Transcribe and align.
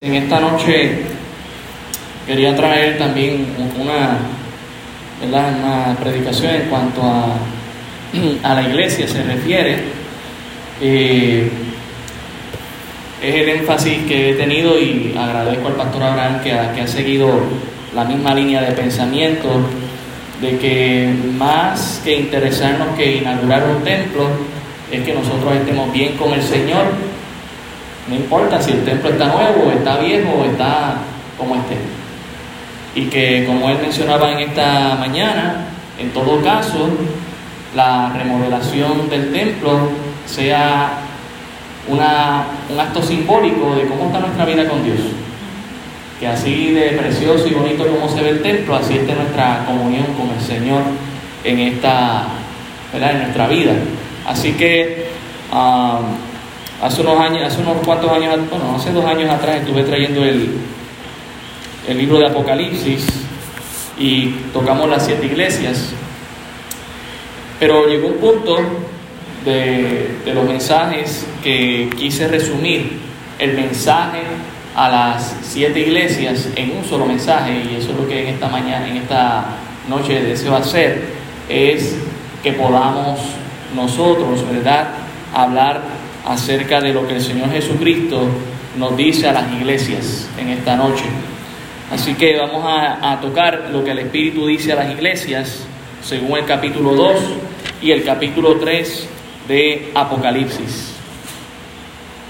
En 0.00 0.14
esta 0.14 0.38
noche 0.38 0.92
quería 2.24 2.54
traer 2.54 2.98
también 2.98 3.48
una, 3.76 4.18
una 5.26 5.96
predicación 5.98 6.54
en 6.54 6.62
cuanto 6.68 7.02
a, 7.02 7.34
a 8.48 8.54
la 8.54 8.62
iglesia 8.62 9.08
se 9.08 9.24
refiere. 9.24 9.78
Eh, 10.80 11.50
es 13.20 13.34
el 13.34 13.48
énfasis 13.48 14.04
que 14.06 14.30
he 14.30 14.34
tenido 14.34 14.78
y 14.78 15.16
agradezco 15.18 15.66
al 15.66 15.74
pastor 15.74 16.04
Abraham 16.04 16.42
que 16.44 16.52
ha, 16.52 16.72
que 16.72 16.82
ha 16.82 16.86
seguido 16.86 17.28
la 17.92 18.04
misma 18.04 18.36
línea 18.36 18.60
de 18.60 18.76
pensamiento 18.76 19.48
de 20.40 20.58
que 20.58 21.12
más 21.36 22.02
que 22.04 22.20
interesarnos 22.20 22.96
que 22.96 23.16
inaugurar 23.16 23.66
un 23.66 23.82
templo 23.82 24.28
es 24.92 25.02
que 25.02 25.12
nosotros 25.12 25.56
estemos 25.56 25.92
bien 25.92 26.16
con 26.16 26.32
el 26.34 26.42
Señor 26.44 27.07
no 28.08 28.14
importa 28.14 28.60
si 28.60 28.72
el 28.72 28.84
templo 28.84 29.10
está 29.10 29.26
nuevo, 29.26 29.70
está 29.70 29.98
viejo, 29.98 30.44
está 30.44 30.96
como 31.36 31.56
esté. 31.56 31.76
Y 32.94 33.06
que 33.06 33.44
como 33.46 33.68
él 33.68 33.78
mencionaba 33.82 34.32
en 34.32 34.40
esta 34.40 34.96
mañana, 34.98 35.66
en 35.98 36.10
todo 36.10 36.42
caso, 36.42 36.88
la 37.74 38.10
remodelación 38.10 39.10
del 39.10 39.30
templo 39.32 39.90
sea 40.26 41.00
una, 41.86 42.44
un 42.70 42.80
acto 42.80 43.02
simbólico 43.02 43.74
de 43.74 43.86
cómo 43.86 44.06
está 44.06 44.20
nuestra 44.20 44.46
vida 44.46 44.66
con 44.68 44.82
Dios. 44.84 44.98
Que 46.18 46.28
así 46.28 46.72
de 46.72 46.90
precioso 46.92 47.46
y 47.46 47.52
bonito 47.52 47.86
como 47.86 48.08
se 48.08 48.22
ve 48.22 48.30
el 48.30 48.42
templo, 48.42 48.74
así 48.74 48.94
esté 48.94 49.14
nuestra 49.14 49.64
comunión 49.66 50.06
con 50.18 50.30
el 50.30 50.40
Señor 50.40 50.82
en 51.44 51.58
esta, 51.60 52.24
¿verdad? 52.92 53.12
en 53.12 53.18
nuestra 53.18 53.46
vida. 53.48 53.72
Así 54.26 54.52
que 54.52 55.10
ah, 55.52 56.00
Hace 56.80 57.00
unos 57.00 57.18
años, 57.18 57.42
hace 57.42 57.60
unos 57.60 57.78
cuantos 57.84 58.08
años, 58.12 58.38
bueno, 58.48 58.76
hace 58.76 58.92
dos 58.92 59.04
años 59.04 59.28
atrás 59.28 59.56
estuve 59.56 59.82
trayendo 59.82 60.24
el, 60.24 60.58
el 61.88 61.98
libro 61.98 62.20
de 62.20 62.26
Apocalipsis 62.26 63.04
y 63.98 64.28
tocamos 64.52 64.88
las 64.88 65.04
siete 65.04 65.26
iglesias. 65.26 65.90
Pero 67.58 67.88
llegó 67.88 68.06
un 68.06 68.18
punto 68.18 68.58
de, 69.44 70.18
de, 70.24 70.34
los 70.34 70.44
mensajes 70.44 71.26
que 71.42 71.90
quise 71.96 72.28
resumir 72.28 73.00
el 73.40 73.54
mensaje 73.54 74.22
a 74.76 74.88
las 74.88 75.34
siete 75.42 75.80
iglesias 75.80 76.48
en 76.54 76.76
un 76.76 76.84
solo 76.84 77.06
mensaje, 77.06 77.60
y 77.72 77.74
eso 77.74 77.90
es 77.90 77.96
lo 77.96 78.06
que 78.06 78.22
en 78.22 78.34
esta 78.34 78.48
mañana, 78.48 78.88
en 78.88 78.98
esta 78.98 79.46
noche 79.88 80.22
deseo 80.22 80.54
hacer, 80.54 81.06
es 81.48 81.96
que 82.40 82.52
podamos 82.52 83.18
nosotros, 83.74 84.48
¿verdad?, 84.48 84.90
hablar 85.34 85.97
acerca 86.26 86.80
de 86.80 86.92
lo 86.92 87.06
que 87.06 87.14
el 87.14 87.20
Señor 87.20 87.50
Jesucristo 87.50 88.26
nos 88.76 88.96
dice 88.96 89.28
a 89.28 89.32
las 89.32 89.52
iglesias 89.52 90.28
en 90.38 90.48
esta 90.50 90.76
noche. 90.76 91.04
Así 91.90 92.14
que 92.14 92.36
vamos 92.36 92.64
a, 92.66 93.18
tocar 93.20 93.70
lo 93.72 93.82
que 93.82 93.92
el 93.92 94.00
Espíritu 94.00 94.46
dice 94.46 94.72
a 94.72 94.76
las 94.76 94.90
iglesias 94.90 95.66
según 96.02 96.38
el 96.38 96.44
capítulo 96.44 96.94
2 96.94 97.14
y 97.80 97.90
el 97.90 98.04
capítulo 98.04 98.56
3 98.56 99.08
de 99.48 99.90
Apocalipsis. 99.94 100.92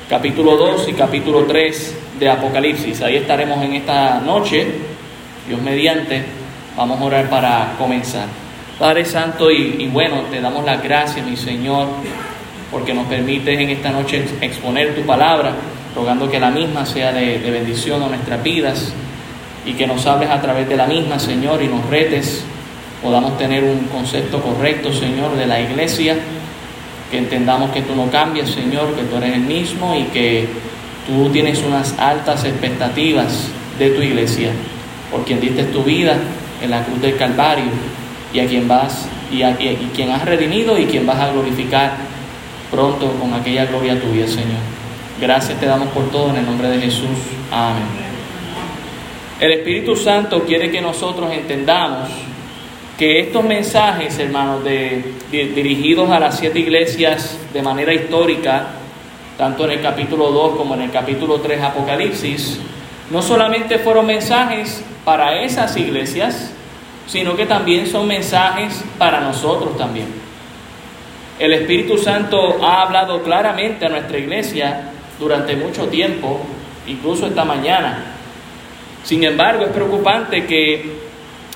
Capítulo 0.09 0.57
2 0.57 0.89
y 0.89 0.93
capítulo 0.93 1.45
3 1.45 1.97
de 2.21 2.29
Apocalipsis. 2.29 3.03
Ahí 3.03 3.17
estaremos 3.17 3.63
en 3.65 3.75
esta 3.75 4.21
noche, 4.21 4.67
Dios 5.49 5.61
mediante. 5.61 6.23
Vamos 6.77 7.01
a 7.01 7.05
orar 7.05 7.29
para 7.29 7.75
comenzar. 7.77 8.27
Padre 8.79 9.05
Santo 9.05 9.51
y, 9.51 9.89
bueno, 9.89 10.23
te 10.31 10.41
damos 10.41 10.65
las 10.65 10.81
gracias, 10.81 11.27
mi 11.27 11.37
Señor, 11.37 11.89
porque 12.71 12.93
nos 12.93 13.07
permites 13.07 13.59
en 13.59 13.71
esta 13.71 13.91
noche 13.91 14.25
exponer 14.41 14.95
tu 14.95 15.03
palabra, 15.03 15.53
rogando 15.95 16.31
que 16.31 16.39
la 16.39 16.51
misma 16.51 16.85
sea 16.85 17.13
de, 17.13 17.39
bendición 17.51 18.03
a 18.03 18.09
nuestras 18.09 18.43
vidas 18.43 18.93
y 19.65 19.73
que 19.73 19.87
nos 19.87 20.07
hables 20.07 20.31
a 20.31 20.41
través 20.41 20.69
de 20.69 20.77
la 20.77 20.87
misma, 20.87 21.19
Señor, 21.19 21.63
y 21.63 21.69
nos 21.69 21.85
retes, 21.89 22.45
podamos 23.03 23.39
tener 23.39 23.65
un 23.65 23.87
concepto 23.87 24.41
correcto, 24.41 24.93
Señor, 24.93 25.37
de 25.37 25.47
la 25.47 25.61
iglesia, 25.61 26.17
que 27.11 27.19
entendamos 27.19 27.71
que 27.71 27.83
tú 27.83 27.95
no 27.95 28.11
cambias, 28.11 28.51
Señor, 28.51 28.95
que 28.95 29.03
tú 29.03 29.17
eres 29.17 29.35
el 29.35 29.41
mismo 29.41 29.95
y 29.95 30.05
que 30.05 30.47
tú 31.07 31.31
tienes 31.31 31.63
unas 31.63 31.99
altas 31.99 32.45
expectativas 32.45 33.49
de 33.79 33.91
tu 33.91 34.03
iglesia, 34.03 34.51
por 35.11 35.25
quien 35.25 35.41
diste 35.41 35.65
tu 35.65 35.83
vida 35.83 36.17
en 36.63 36.71
la 36.71 36.85
cruz 36.85 37.01
del 37.01 37.17
Calvario 37.17 37.65
y 38.33 38.41
a 38.41 38.47
quien 38.47 38.69
vas 38.69 39.09
y, 39.33 39.43
a, 39.43 39.51
y 39.59 39.91
quien 39.95 40.11
has 40.11 40.25
redimido 40.25 40.79
y 40.79 40.85
quien 40.85 41.07
vas 41.07 41.19
a 41.19 41.31
glorificar 41.31 42.18
pronto 42.71 43.11
con 43.21 43.35
aquella 43.35 43.67
gloria 43.67 44.01
tuya, 44.01 44.27
Señor. 44.27 44.61
Gracias 45.21 45.59
te 45.59 45.67
damos 45.67 45.89
por 45.89 46.11
todo 46.11 46.31
en 46.31 46.37
el 46.37 46.47
nombre 46.47 46.69
de 46.69 46.81
Jesús. 46.81 47.09
Amén. 47.51 48.09
El 49.41 49.53
Espíritu 49.53 49.97
Santo 49.97 50.43
quiere 50.45 50.71
que 50.71 50.81
nosotros 50.81 51.31
entendamos 51.33 52.09
que 52.99 53.21
estos 53.21 53.45
mensajes, 53.45 54.19
hermanos, 54.19 54.65
de, 54.65 55.15
dirigidos 55.31 56.11
a 56.11 56.19
las 56.19 56.39
siete 56.39 56.59
iglesias 56.59 57.39
de 57.53 57.63
manera 57.63 57.95
histórica, 57.95 58.67
tanto 59.37 59.65
en 59.65 59.71
el 59.73 59.81
capítulo 59.81 60.33
2 60.33 60.57
como 60.57 60.75
en 60.75 60.83
el 60.83 60.91
capítulo 60.91 61.41
3 61.41 61.63
Apocalipsis, 61.63 62.59
no 63.11 63.23
solamente 63.23 63.79
fueron 63.79 64.07
mensajes 64.07 64.83
para 65.05 65.41
esas 65.43 65.77
iglesias, 65.77 66.51
sino 67.07 67.37
que 67.37 67.47
también 67.47 67.87
son 67.87 68.09
mensajes 68.09 68.83
para 68.99 69.21
nosotros 69.21 69.77
también. 69.79 70.28
El 71.39 71.53
Espíritu 71.53 71.97
Santo 71.97 72.59
ha 72.63 72.83
hablado 72.83 73.23
claramente 73.23 73.87
a 73.87 73.89
nuestra 73.89 74.19
iglesia 74.19 74.91
durante 75.21 75.55
mucho 75.55 75.87
tiempo, 75.87 76.41
incluso 76.87 77.27
esta 77.27 77.45
mañana. 77.45 78.05
Sin 79.05 79.23
embargo, 79.23 79.65
es 79.65 79.71
preocupante 79.71 80.47
que 80.47 80.99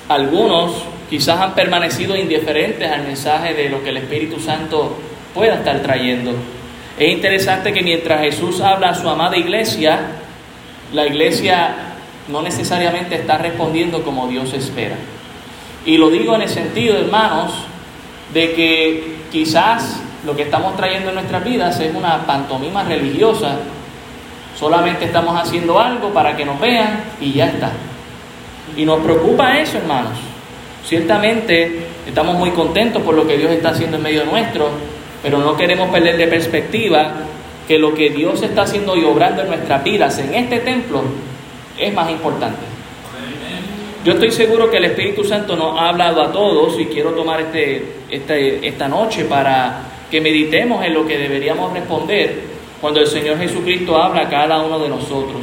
algunos 0.09 0.85
quizás 1.11 1.41
han 1.41 1.55
permanecido 1.55 2.17
indiferentes 2.17 2.91
al 2.91 3.03
mensaje 3.03 3.55
de 3.55 3.69
lo 3.69 3.83
que 3.83 3.91
el 3.91 3.97
Espíritu 3.97 4.39
Santo 4.39 4.97
pueda 5.35 5.55
estar 5.55 5.81
trayendo. 5.81 6.33
Es 6.97 7.11
interesante 7.11 7.73
que 7.73 7.83
mientras 7.83 8.21
Jesús 8.21 8.61
habla 8.61 8.91
a 8.91 8.95
su 8.95 9.09
amada 9.09 9.37
iglesia, 9.37 9.99
la 10.93 11.07
iglesia 11.07 11.75
no 12.29 12.41
necesariamente 12.41 13.17
está 13.17 13.37
respondiendo 13.39 14.05
como 14.05 14.29
Dios 14.29 14.53
espera. 14.53 14.97
Y 15.85 15.97
lo 15.97 16.09
digo 16.11 16.37
en 16.37 16.43
el 16.43 16.49
sentido, 16.49 16.97
hermanos, 16.97 17.53
de 18.33 18.53
que 18.55 19.17
quizás 19.31 20.01
lo 20.25 20.37
que 20.37 20.43
estamos 20.43 20.77
trayendo 20.77 21.09
en 21.09 21.17
nuestras 21.17 21.45
vidas 21.45 21.79
es 21.81 21.95
una 21.95 22.25
pantomima 22.27 22.85
religiosa. 22.85 23.57
Solamente 24.59 25.07
estamos 25.07 25.39
haciendo 25.41 25.79
algo 25.81 26.11
para 26.11 26.37
que 26.37 26.45
nos 26.45 26.61
vean 26.61 27.05
y 27.21 27.33
ya 27.33 27.47
está. 27.47 27.73
Y 28.77 28.85
nos 28.85 29.01
preocupa 29.01 29.59
eso, 29.59 29.79
hermanos. 29.79 30.19
Ciertamente 30.87 31.87
estamos 32.07 32.37
muy 32.37 32.51
contentos 32.51 33.03
por 33.03 33.15
lo 33.15 33.27
que 33.27 33.37
Dios 33.37 33.51
está 33.51 33.71
haciendo 33.71 33.97
en 33.97 34.03
medio 34.03 34.25
nuestro, 34.25 34.71
pero 35.23 35.39
no 35.39 35.57
queremos 35.57 35.91
perder 35.91 36.17
de 36.17 36.27
perspectiva 36.27 37.13
que 37.67 37.79
lo 37.79 37.95
que 37.95 38.11
Dios 38.11 38.43
está 38.43 38.63
haciendo 38.63 38.97
y 38.97 39.05
obrando 39.05 39.43
en 39.43 39.49
nuestras 39.49 39.83
vidas, 39.85 40.19
en 40.19 40.35
este 40.35 40.61
templo, 40.61 41.03
es 41.79 41.93
más 41.95 42.11
importante. 42.11 42.61
Yo 44.05 44.15
estoy 44.15 44.33
seguro 44.33 44.69
que 44.69 44.79
el 44.79 44.87
Espíritu 44.87 45.23
Santo 45.23 45.55
nos 45.55 45.79
ha 45.79 45.91
hablado 45.91 46.23
a 46.23 46.33
todos 46.33 46.79
y 46.81 46.87
quiero 46.87 47.11
tomar 47.11 47.41
este, 47.41 47.85
este, 48.11 48.67
esta 48.67 48.89
noche 48.89 49.27
para 49.27 49.83
que 50.11 50.21
meditemos 50.21 50.85
en 50.85 50.95
lo 50.95 51.07
que 51.07 51.17
deberíamos 51.19 51.73
responder 51.73 52.41
cuando 52.81 52.99
el 52.99 53.07
Señor 53.07 53.39
Jesucristo 53.39 53.97
habla 53.97 54.23
a 54.23 54.29
cada 54.29 54.61
uno 54.61 54.81
de 54.81 54.89
nosotros. 54.89 55.43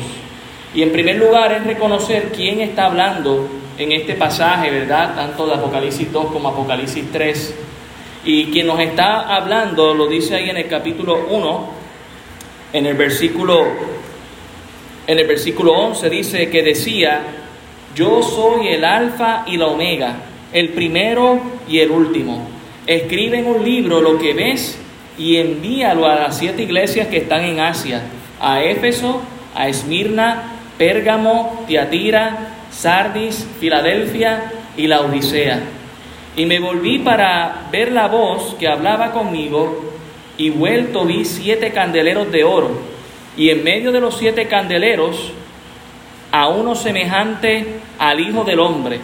Y 0.76 0.82
en 0.82 0.92
primer 0.92 1.16
lugar 1.16 1.54
es 1.54 1.64
reconocer 1.64 2.34
quién 2.36 2.60
está 2.60 2.88
hablando 2.88 3.48
en 3.78 3.94
este 3.94 4.16
pasaje, 4.16 4.70
¿verdad? 4.70 5.16
Tanto 5.16 5.48
de 5.48 5.54
Apocalipsis 5.54 6.12
2 6.12 6.26
como 6.26 6.50
Apocalipsis 6.50 7.06
3. 7.14 7.56
Y 8.26 8.52
quien 8.52 8.68
nos 8.68 8.82
está 8.82 9.34
hablando 9.38 9.94
lo 9.94 10.06
dice 10.08 10.36
ahí 10.36 10.50
en 10.50 10.58
el 10.58 10.68
capítulo 10.68 11.28
1, 11.30 11.70
en 12.74 12.86
el 12.86 12.96
versículo 12.96 13.66
en 15.08 15.18
el 15.18 15.26
versículo 15.26 15.72
11 15.72 16.10
dice 16.10 16.50
que 16.50 16.62
decía 16.62 17.22
yo 17.96 18.22
soy 18.22 18.68
el 18.68 18.86
alfa 18.86 19.44
y 19.48 19.58
la 19.58 19.68
omega, 19.68 20.16
el 20.54 20.70
primero 20.70 21.40
y 21.68 21.80
el 21.80 21.92
último. 21.92 22.48
Escribe 22.88 23.40
en 23.40 23.48
un 23.48 23.64
libro 23.64 24.02
lo 24.02 24.18
que 24.18 24.34
ves 24.34 24.80
y 25.18 25.38
envíalo 25.38 26.08
a 26.08 26.16
las 26.16 26.38
siete 26.38 26.64
iglesias 26.64 27.08
que 27.08 27.18
están 27.18 27.44
en 27.44 27.60
Asia, 27.60 28.04
a 28.40 28.64
Éfeso, 28.64 29.22
a 29.54 29.68
Esmirna, 29.68 30.54
Pérgamo, 30.78 31.66
Tiatira, 31.68 32.56
Sardis, 32.72 33.46
Filadelfia 33.60 34.52
y 34.78 34.88
la 34.88 35.02
Odisea. 35.02 35.62
Y 36.38 36.46
me 36.46 36.60
volví 36.60 37.00
para 37.00 37.68
ver 37.72 37.92
la 37.92 38.08
voz 38.08 38.56
que 38.58 38.68
hablaba 38.68 39.12
conmigo 39.12 39.94
y 40.38 40.52
vuelto 40.52 41.04
vi 41.04 41.26
siete 41.26 41.72
candeleros 41.72 42.32
de 42.32 42.46
oro 42.46 42.72
y 43.36 43.50
en 43.50 43.64
medio 43.64 43.92
de 43.92 44.00
los 44.00 44.18
siete 44.18 44.48
candeleros 44.48 45.34
a 46.32 46.48
uno 46.48 46.76
semejante 46.76 47.80
al 47.98 48.20
Hijo 48.20 48.44
del 48.44 48.60
Hombre, 48.60 49.00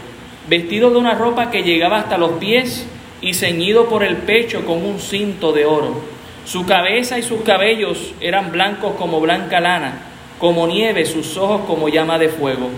vestido 0.47 0.91
de 0.91 0.97
una 0.97 1.15
ropa 1.15 1.49
que 1.49 1.63
llegaba 1.63 1.97
hasta 1.97 2.17
los 2.17 2.33
pies 2.33 2.85
y 3.21 3.33
ceñido 3.33 3.89
por 3.89 4.03
el 4.03 4.17
pecho 4.17 4.65
con 4.65 4.85
un 4.85 4.99
cinto 4.99 5.51
de 5.51 5.65
oro. 5.65 6.01
Su 6.45 6.65
cabeza 6.65 7.17
y 7.17 7.23
sus 7.23 7.41
cabellos 7.41 8.13
eran 8.21 8.51
blancos 8.51 8.93
como 8.99 9.19
blanca 9.19 9.59
lana, 9.59 9.93
como 10.37 10.67
nieve, 10.67 11.05
sus 11.05 11.37
ojos 11.37 11.61
como 11.65 11.89
llama 11.89 12.19
de 12.19 12.29
fuego, 12.29 12.69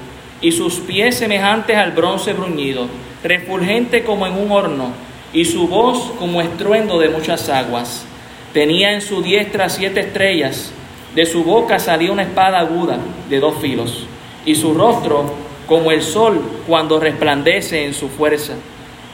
y 0.42 0.54
sus 0.54 0.76
pies 0.76 1.18
semejantes 1.18 1.76
al 1.76 1.92
bronce 1.92 2.32
bruñido, 2.32 2.88
refulgente 3.24 4.04
como 4.04 4.26
en 4.26 4.34
un 4.34 4.52
horno, 4.52 4.92
y 5.34 5.44
su 5.44 5.68
voz 5.68 6.14
como 6.18 6.42
estruendo 6.42 6.98
de 7.00 7.10
muchas 7.10 7.50
aguas. 7.50 8.06
Tenía 8.54 8.94
en 8.94 9.02
su 9.02 9.22
diestra 9.22 9.68
siete 9.68 10.00
estrellas, 10.00 10.72
de 11.14 11.26
su 11.26 11.44
boca 11.44 11.80
salía 11.80 12.12
una 12.12 12.24
espada 12.24 12.60
aguda 12.60 13.00
de 13.30 13.40
dos 13.40 13.58
filos, 13.60 14.08
y 14.48 14.56
su 14.56 14.74
rostro 14.74 15.26
como 15.68 15.92
el 15.92 16.02
sol 16.02 16.42
cuando 16.66 17.02
resplandece 17.02 17.86
en 17.86 17.94
su 17.94 18.08
fuerza. 18.08 18.54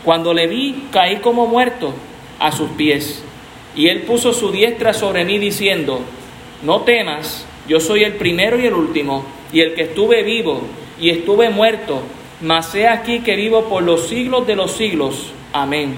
Cuando 0.06 0.32
le 0.32 0.46
vi, 0.46 0.86
caí 0.92 1.18
como 1.18 1.48
muerto 1.48 1.92
a 2.40 2.52
sus 2.52 2.70
pies. 2.72 3.24
Y 3.76 3.88
él 3.88 4.04
puso 4.04 4.32
su 4.32 4.52
diestra 4.52 4.94
sobre 4.94 5.26
mí 5.26 5.40
diciendo, 5.40 6.02
no 6.62 6.82
temas, 6.82 7.48
yo 7.68 7.80
soy 7.80 8.04
el 8.04 8.14
primero 8.14 8.60
y 8.60 8.68
el 8.68 8.76
último, 8.76 9.26
y 9.52 9.62
el 9.62 9.74
que 9.74 9.82
estuve 9.82 10.22
vivo 10.22 10.62
y 11.00 11.10
estuve 11.10 11.50
muerto, 11.50 12.04
mas 12.42 12.76
he 12.76 12.88
aquí 12.88 13.22
que 13.22 13.36
vivo 13.36 13.64
por 13.64 13.82
los 13.82 14.08
siglos 14.08 14.46
de 14.46 14.56
los 14.56 14.74
siglos. 14.74 15.34
Amén. 15.52 15.96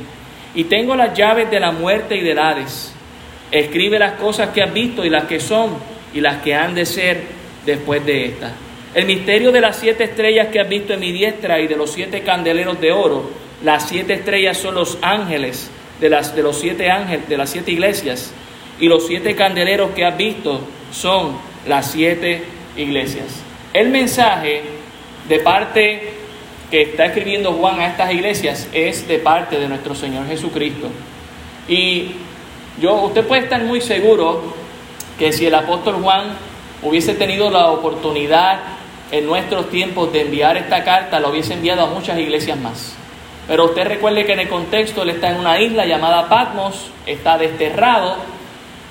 Y 0.55 0.63
tengo 0.63 0.95
las 0.95 1.13
llaves 1.13 1.51
de 1.51 1.59
la 1.59 1.73
muerte 1.73 2.15
y 2.15 2.21
del 2.21 2.39
Hades. 2.39 2.93
Escribe 3.51 3.99
las 3.99 4.13
cosas 4.13 4.51
que 4.51 4.63
has 4.63 4.73
visto 4.73 5.03
y 5.03 5.09
las 5.09 5.25
que 5.25 5.41
son 5.41 5.71
y 6.13 6.21
las 6.21 6.41
que 6.41 6.55
han 6.55 6.73
de 6.73 6.85
ser 6.85 7.23
después 7.65 8.05
de 8.05 8.27
esta. 8.27 8.53
El 8.95 9.07
misterio 9.07 9.51
de 9.51 9.59
las 9.59 9.75
siete 9.75 10.05
estrellas 10.05 10.47
que 10.47 10.61
has 10.61 10.69
visto 10.69 10.93
en 10.93 11.01
mi 11.01 11.11
diestra 11.11 11.59
y 11.59 11.67
de 11.67 11.75
los 11.75 11.91
siete 11.91 12.21
candeleros 12.21 12.79
de 12.79 12.93
oro. 12.93 13.29
Las 13.61 13.89
siete 13.89 14.13
estrellas 14.13 14.57
son 14.57 14.75
los 14.75 14.97
ángeles 15.01 15.69
de, 15.99 16.09
las, 16.09 16.33
de 16.33 16.41
los 16.41 16.57
siete 16.57 16.89
ángeles, 16.89 17.27
de 17.27 17.35
las 17.35 17.49
siete 17.49 17.71
iglesias. 17.71 18.31
Y 18.79 18.87
los 18.87 19.05
siete 19.05 19.35
candeleros 19.35 19.91
que 19.91 20.05
has 20.05 20.15
visto 20.15 20.61
son 20.93 21.37
las 21.67 21.91
siete 21.91 22.45
iglesias. 22.77 23.25
El 23.73 23.89
mensaje 23.89 24.61
de 25.27 25.39
parte 25.39 26.13
que 26.71 26.83
está 26.83 27.07
escribiendo 27.07 27.51
Juan 27.51 27.81
a 27.81 27.87
estas 27.87 28.13
iglesias 28.13 28.69
es 28.71 29.09
de 29.09 29.19
parte 29.19 29.59
de 29.59 29.67
nuestro 29.67 29.93
Señor 29.93 30.25
Jesucristo. 30.25 30.87
Y 31.67 32.11
yo, 32.79 32.93
usted 33.01 33.27
puede 33.27 33.41
estar 33.41 33.61
muy 33.61 33.81
seguro 33.81 34.41
que 35.19 35.33
si 35.33 35.47
el 35.47 35.55
apóstol 35.55 35.95
Juan 35.95 36.37
hubiese 36.81 37.13
tenido 37.13 37.49
la 37.51 37.71
oportunidad 37.71 38.74
en 39.11 39.25
nuestros 39.25 39.69
tiempos 39.69 40.11
de 40.11 40.21
enviar 40.21 40.57
esta 40.57 40.83
carta, 40.83 41.19
la 41.19 41.29
hubiese 41.29 41.53
enviado 41.53 41.83
a 41.83 41.87
muchas 41.87 42.17
iglesias 42.19 42.57
más. 42.57 42.95
Pero 43.47 43.65
usted 43.65 43.85
recuerde 43.87 44.25
que 44.25 44.33
en 44.33 44.39
el 44.39 44.49
contexto 44.49 45.03
él 45.03 45.11
está 45.11 45.29
en 45.29 45.37
una 45.37 45.59
isla 45.59 45.85
llamada 45.85 46.27
Patmos, 46.29 46.89
está 47.05 47.37
desterrado 47.37 48.17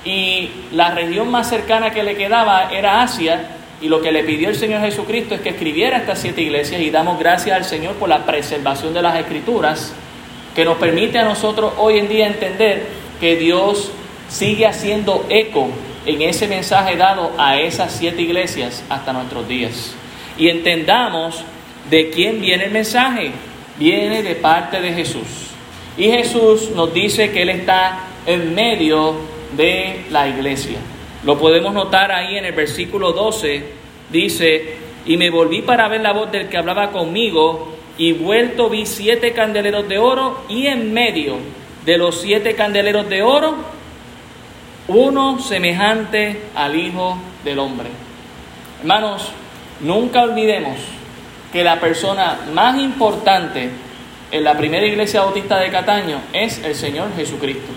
y 0.05 0.51
la 0.73 0.91
región 0.91 1.31
más 1.31 1.49
cercana 1.49 1.91
que 1.91 2.03
le 2.03 2.17
quedaba 2.17 2.71
era 2.71 3.03
Asia 3.03 3.49
y 3.81 3.89
lo 3.89 4.01
que 4.01 4.13
le 4.13 4.23
pidió 4.23 4.49
el 4.49 4.55
Señor 4.55 4.81
Jesucristo 4.83 5.35
es 5.35 5.41
que 5.41 5.49
escribiera 5.51 5.97
estas 5.97 6.21
siete 6.21 6.43
iglesias 6.43 6.81
y 6.81 6.91
damos 6.91 7.19
gracias 7.19 7.57
al 7.57 7.65
Señor 7.65 7.95
por 7.95 8.09
la 8.09 8.25
preservación 8.25 8.95
de 8.95 9.03
las 9.03 9.19
escrituras 9.19 9.93
que 10.55 10.65
nos 10.65 10.77
permite 10.77 11.19
a 11.19 11.25
nosotros 11.25 11.73
hoy 11.79 11.99
en 11.99 12.09
día 12.09 12.27
entender 12.27 12.87
que 13.21 13.37
Dios 13.37 13.91
sigue 14.29 14.67
haciendo 14.67 15.27
eco 15.29 15.69
en 16.07 16.23
ese 16.23 16.47
mensaje 16.47 16.97
dado 16.97 17.33
a 17.39 17.59
esas 17.59 17.93
siete 17.93 18.23
iglesias 18.23 18.85
hasta 18.89 19.13
nuestros 19.13 19.49
días. 19.49 19.95
Y 20.39 20.49
entendamos 20.49 21.45
de 21.91 22.11
quién 22.11 22.41
viene 22.41 22.65
el 22.65 22.71
mensaje 22.71 23.33
viene 23.79 24.23
de 24.23 24.35
parte 24.37 24.81
de 24.81 24.93
Jesús. 24.93 25.51
Y 25.97 26.05
Jesús 26.05 26.71
nos 26.75 26.93
dice 26.93 27.31
que 27.31 27.43
Él 27.43 27.51
está 27.51 28.01
en 28.27 28.55
medio 28.55 29.15
de 29.57 30.05
la 30.11 30.29
iglesia. 30.29 30.79
Lo 31.25 31.39
podemos 31.39 31.73
notar 31.73 32.13
ahí 32.13 32.37
en 32.37 32.45
el 32.45 32.53
versículo 32.53 33.13
12. 33.13 33.65
Dice, 34.11 34.77
y 35.07 35.17
me 35.17 35.31
volví 35.31 35.63
para 35.63 35.89
ver 35.89 36.01
la 36.01 36.13
voz 36.13 36.31
del 36.31 36.49
que 36.49 36.57
hablaba 36.57 36.91
conmigo, 36.91 37.75
y 37.97 38.13
vuelto 38.13 38.69
vi 38.69 38.87
siete 38.87 39.33
candeleros 39.33 39.89
de 39.89 39.99
oro, 39.99 40.45
y 40.49 40.67
en 40.67 40.93
medio 40.93 41.37
de 41.85 41.99
los 41.99 42.21
siete 42.21 42.55
candeleros 42.55 43.09
de 43.09 43.23
oro, 43.23 43.55
uno 44.89 45.39
semejante 45.39 46.41
al 46.55 46.79
Hijo 46.79 47.19
del 47.45 47.59
Hombre. 47.59 47.89
Hermanos, 48.81 49.31
nunca 49.81 50.23
olvidemos 50.23 50.77
que 51.53 51.65
la 51.65 51.79
persona 51.81 52.41
más 52.53 52.79
importante 52.79 53.71
en 54.31 54.45
la 54.45 54.57
primera 54.57 54.85
iglesia 54.87 55.23
bautista 55.23 55.59
de 55.61 55.71
Cataño 55.71 56.21
es 56.33 56.59
el 56.65 56.75
Señor 56.75 57.15
Jesucristo. 57.17 57.73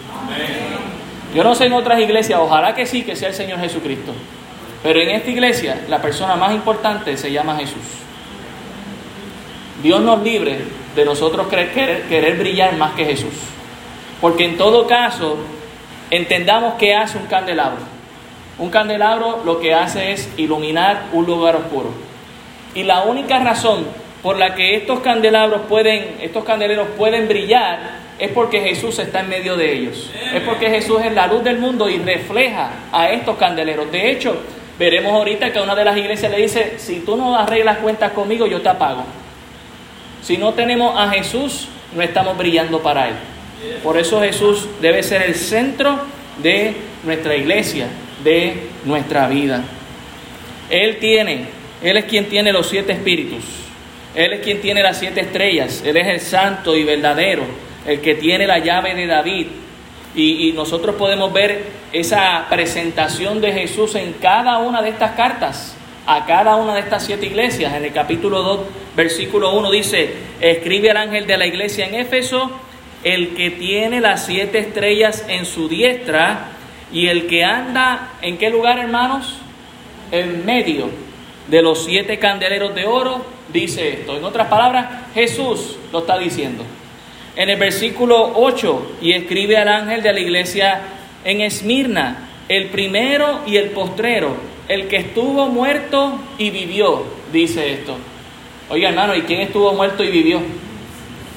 Yo 1.35 1.44
no 1.44 1.53
sé 1.53 1.65
en 1.65 1.73
otras 1.73 1.99
iglesias, 1.99 2.39
ojalá 2.41 2.73
que 2.73 2.85
sí, 2.85 3.03
que 3.03 3.15
sea 3.15 3.29
el 3.29 3.35
Señor 3.35 3.59
Jesucristo. 3.59 4.13
Pero 4.81 4.99
en 4.99 5.09
esta 5.09 5.29
iglesia 5.29 5.81
la 5.89 6.01
persona 6.01 6.35
más 6.35 6.53
importante 6.53 7.17
se 7.17 7.31
llama 7.31 7.57
Jesús. 7.57 7.83
Dios 9.83 10.01
nos 10.01 10.23
libre 10.23 10.59
de 10.95 11.05
nosotros 11.05 11.47
querer, 11.47 12.03
querer 12.03 12.38
brillar 12.38 12.75
más 12.77 12.94
que 12.94 13.05
Jesús. 13.05 13.33
Porque 14.19 14.45
en 14.45 14.57
todo 14.57 14.88
caso, 14.88 15.38
entendamos 16.09 16.75
qué 16.79 16.95
hace 16.95 17.17
un 17.17 17.27
candelabro. 17.27 17.96
Un 18.59 18.69
candelabro 18.69 19.44
lo 19.45 19.59
que 19.59 19.74
hace 19.74 20.12
es 20.12 20.30
iluminar 20.38 21.04
un 21.13 21.25
lugar 21.25 21.56
oscuro. 21.56 21.89
Y 22.74 22.83
la 22.83 23.04
única 23.04 23.39
razón 23.39 23.86
por 24.21 24.38
la 24.38 24.56
que 24.56 24.75
estos 24.75 25.00
candelabros 25.00 25.62
pueden, 25.69 26.18
estos 26.21 26.44
candeleros 26.44 26.88
pueden 26.98 27.27
brillar 27.27 28.07
es 28.19 28.31
porque 28.31 28.62
Jesús 28.62 28.98
está 29.00 29.19
en 29.19 29.30
medio 29.30 29.56
de 29.56 29.74
ellos. 29.74 30.12
Es 30.33 30.42
porque 30.42 30.69
Jesús 30.69 31.01
es 31.04 31.13
la 31.13 31.27
luz 31.27 31.44
del 31.44 31.59
mundo 31.59 31.88
y 31.89 31.98
refleja 31.98 32.71
a 32.92 33.09
estos 33.12 33.38
candeleros. 33.38 33.92
De 33.92 34.12
hecho, 34.12 34.36
veremos 34.80 35.13
ahorita 35.13 35.51
que 35.51 35.59
una 35.59 35.75
de 35.75 35.86
las 35.86 35.98
iglesias 35.98 36.31
le 36.31 36.38
dice, 36.38 36.74
si 36.77 37.01
tú 37.01 37.15
no 37.15 37.38
arreglas 37.38 37.77
cuentas 37.77 38.12
conmigo, 38.12 38.48
yo 38.48 38.62
te 38.62 38.69
apago. 38.69 39.04
Si 40.21 40.38
no 40.38 40.54
tenemos 40.54 41.00
a 41.00 41.09
Jesús, 41.09 41.68
no 41.95 42.01
estamos 42.01 42.38
brillando 42.38 42.81
para 42.81 43.09
Él. 43.09 43.15
Por 43.83 43.98
eso 43.98 44.19
Jesús 44.21 44.68
debe 44.81 45.04
ser 45.04 45.21
el 45.21 45.36
centro 45.36 46.00
de 46.42 46.75
nuestra 47.04 47.36
iglesia, 47.36 47.88
de 48.24 48.56
nuestra 48.86 49.28
vida. 49.28 49.64
Él 50.69 50.98
tiene 51.00 51.58
él 51.81 51.98
es 51.98 52.06
quien 52.06 52.25
tiene 52.25 52.52
los 52.52 52.68
siete 52.68 52.94
espíritus. 52.94 53.44
Él 54.16 54.34
es 54.34 54.40
quien 54.42 54.62
tiene 54.62 54.81
las 54.81 54.98
siete 54.98 55.22
estrellas. 55.22 55.84
Él 55.86 55.98
es 55.98 56.08
el 56.08 56.19
santo 56.19 56.75
y 56.75 56.84
verdadero, 56.84 57.44
el 57.86 58.02
que 58.02 58.16
tiene 58.16 58.48
la 58.48 58.60
llave 58.60 58.96
de 58.96 59.06
David. 59.06 59.48
Y, 60.16 60.52
nosotros 60.54 60.96
podemos 60.96 61.31
ver 61.31 61.66
esa 61.94 62.48
presentación 62.50 63.40
de 63.40 63.52
Jesús 63.52 63.94
en 63.94 64.14
cada 64.14 64.58
una 64.58 64.81
de 64.81 64.90
estas 64.90 65.12
cartas, 65.12 65.75
a 66.08 66.25
cada 66.25 66.56
una 66.56 66.74
de 66.74 66.80
estas 66.80 67.06
siete 67.06 67.28
iglesias. 67.28 67.75
En 67.75 67.86
el 67.86 67.94
capítulo 67.94 68.42
2, 68.42 68.60
versículo 68.96 69.54
1 69.56 69.69
dice, 69.69 70.12
escribe 70.42 70.90
al 70.90 70.97
ángel 70.97 71.28
de 71.28 71.38
la 71.38 71.45
iglesia 71.45 71.86
en 71.86 71.94
Éfeso, 71.94 72.50
el 73.04 73.36
que 73.36 73.52
tiene 73.52 74.02
las 74.02 74.26
siete 74.26 74.57
estrellas 74.57 75.24
en 75.28 75.45
su 75.45 75.69
diestra 75.69 76.56
y 76.91 77.07
el 77.07 77.27
que 77.27 77.44
anda, 77.44 78.13
¿en 78.21 78.37
qué 78.37 78.49
lugar 78.49 78.79
hermanos? 78.79 79.35
En 80.11 80.45
medio 80.45 80.89
de 81.47 81.61
los 81.61 81.85
siete 81.85 82.19
candeleros 82.19 82.73
de 82.75 82.85
oro, 82.85 83.25
dice 83.51 83.94
esto. 83.94 84.17
En 84.17 84.23
otras 84.23 84.47
palabras, 84.47 84.87
Jesús 85.13 85.77
lo 85.91 85.99
está 85.99 86.17
diciendo. 86.17 86.63
En 87.35 87.49
el 87.49 87.59
versículo 87.59 88.31
8, 88.35 88.97
y 89.01 89.11
escribe 89.11 89.57
al 89.57 89.67
ángel 89.67 90.01
de 90.01 90.13
la 90.13 90.19
iglesia 90.19 90.81
en 91.23 91.41
Esmirna, 91.41 92.29
el 92.49 92.67
primero 92.67 93.41
y 93.45 93.57
el 93.57 93.69
postrero, 93.71 94.35
el 94.67 94.87
que 94.87 94.97
estuvo 94.97 95.47
muerto 95.47 96.19
y 96.37 96.49
vivió, 96.49 97.03
dice 97.31 97.73
esto. 97.73 97.97
Oiga 98.69 98.89
hermano, 98.89 99.15
¿y 99.15 99.21
quién 99.21 99.41
estuvo 99.41 99.73
muerto 99.73 100.03
y 100.03 100.09
vivió? 100.09 100.41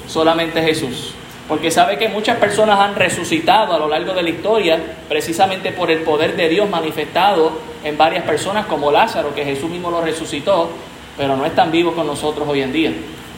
Solamente 0.06 0.62
Jesús 0.62 1.14
porque 1.50 1.72
sabe 1.72 1.98
que 1.98 2.08
muchas 2.08 2.38
personas 2.38 2.78
han 2.78 2.94
resucitado 2.94 3.74
a 3.74 3.78
lo 3.80 3.88
largo 3.88 4.14
de 4.14 4.22
la 4.22 4.30
historia 4.30 4.78
precisamente 5.08 5.72
por 5.72 5.90
el 5.90 6.02
poder 6.02 6.36
de 6.36 6.48
Dios 6.48 6.70
manifestado 6.70 7.50
en 7.82 7.98
varias 7.98 8.22
personas 8.22 8.66
como 8.66 8.92
Lázaro, 8.92 9.34
que 9.34 9.44
Jesús 9.44 9.68
mismo 9.68 9.90
lo 9.90 10.00
resucitó, 10.00 10.70
pero 11.18 11.36
no 11.36 11.44
están 11.44 11.72
vivos 11.72 11.94
con 11.94 12.06
nosotros 12.06 12.46
hoy 12.48 12.62
en 12.62 12.72
día. 12.72 12.92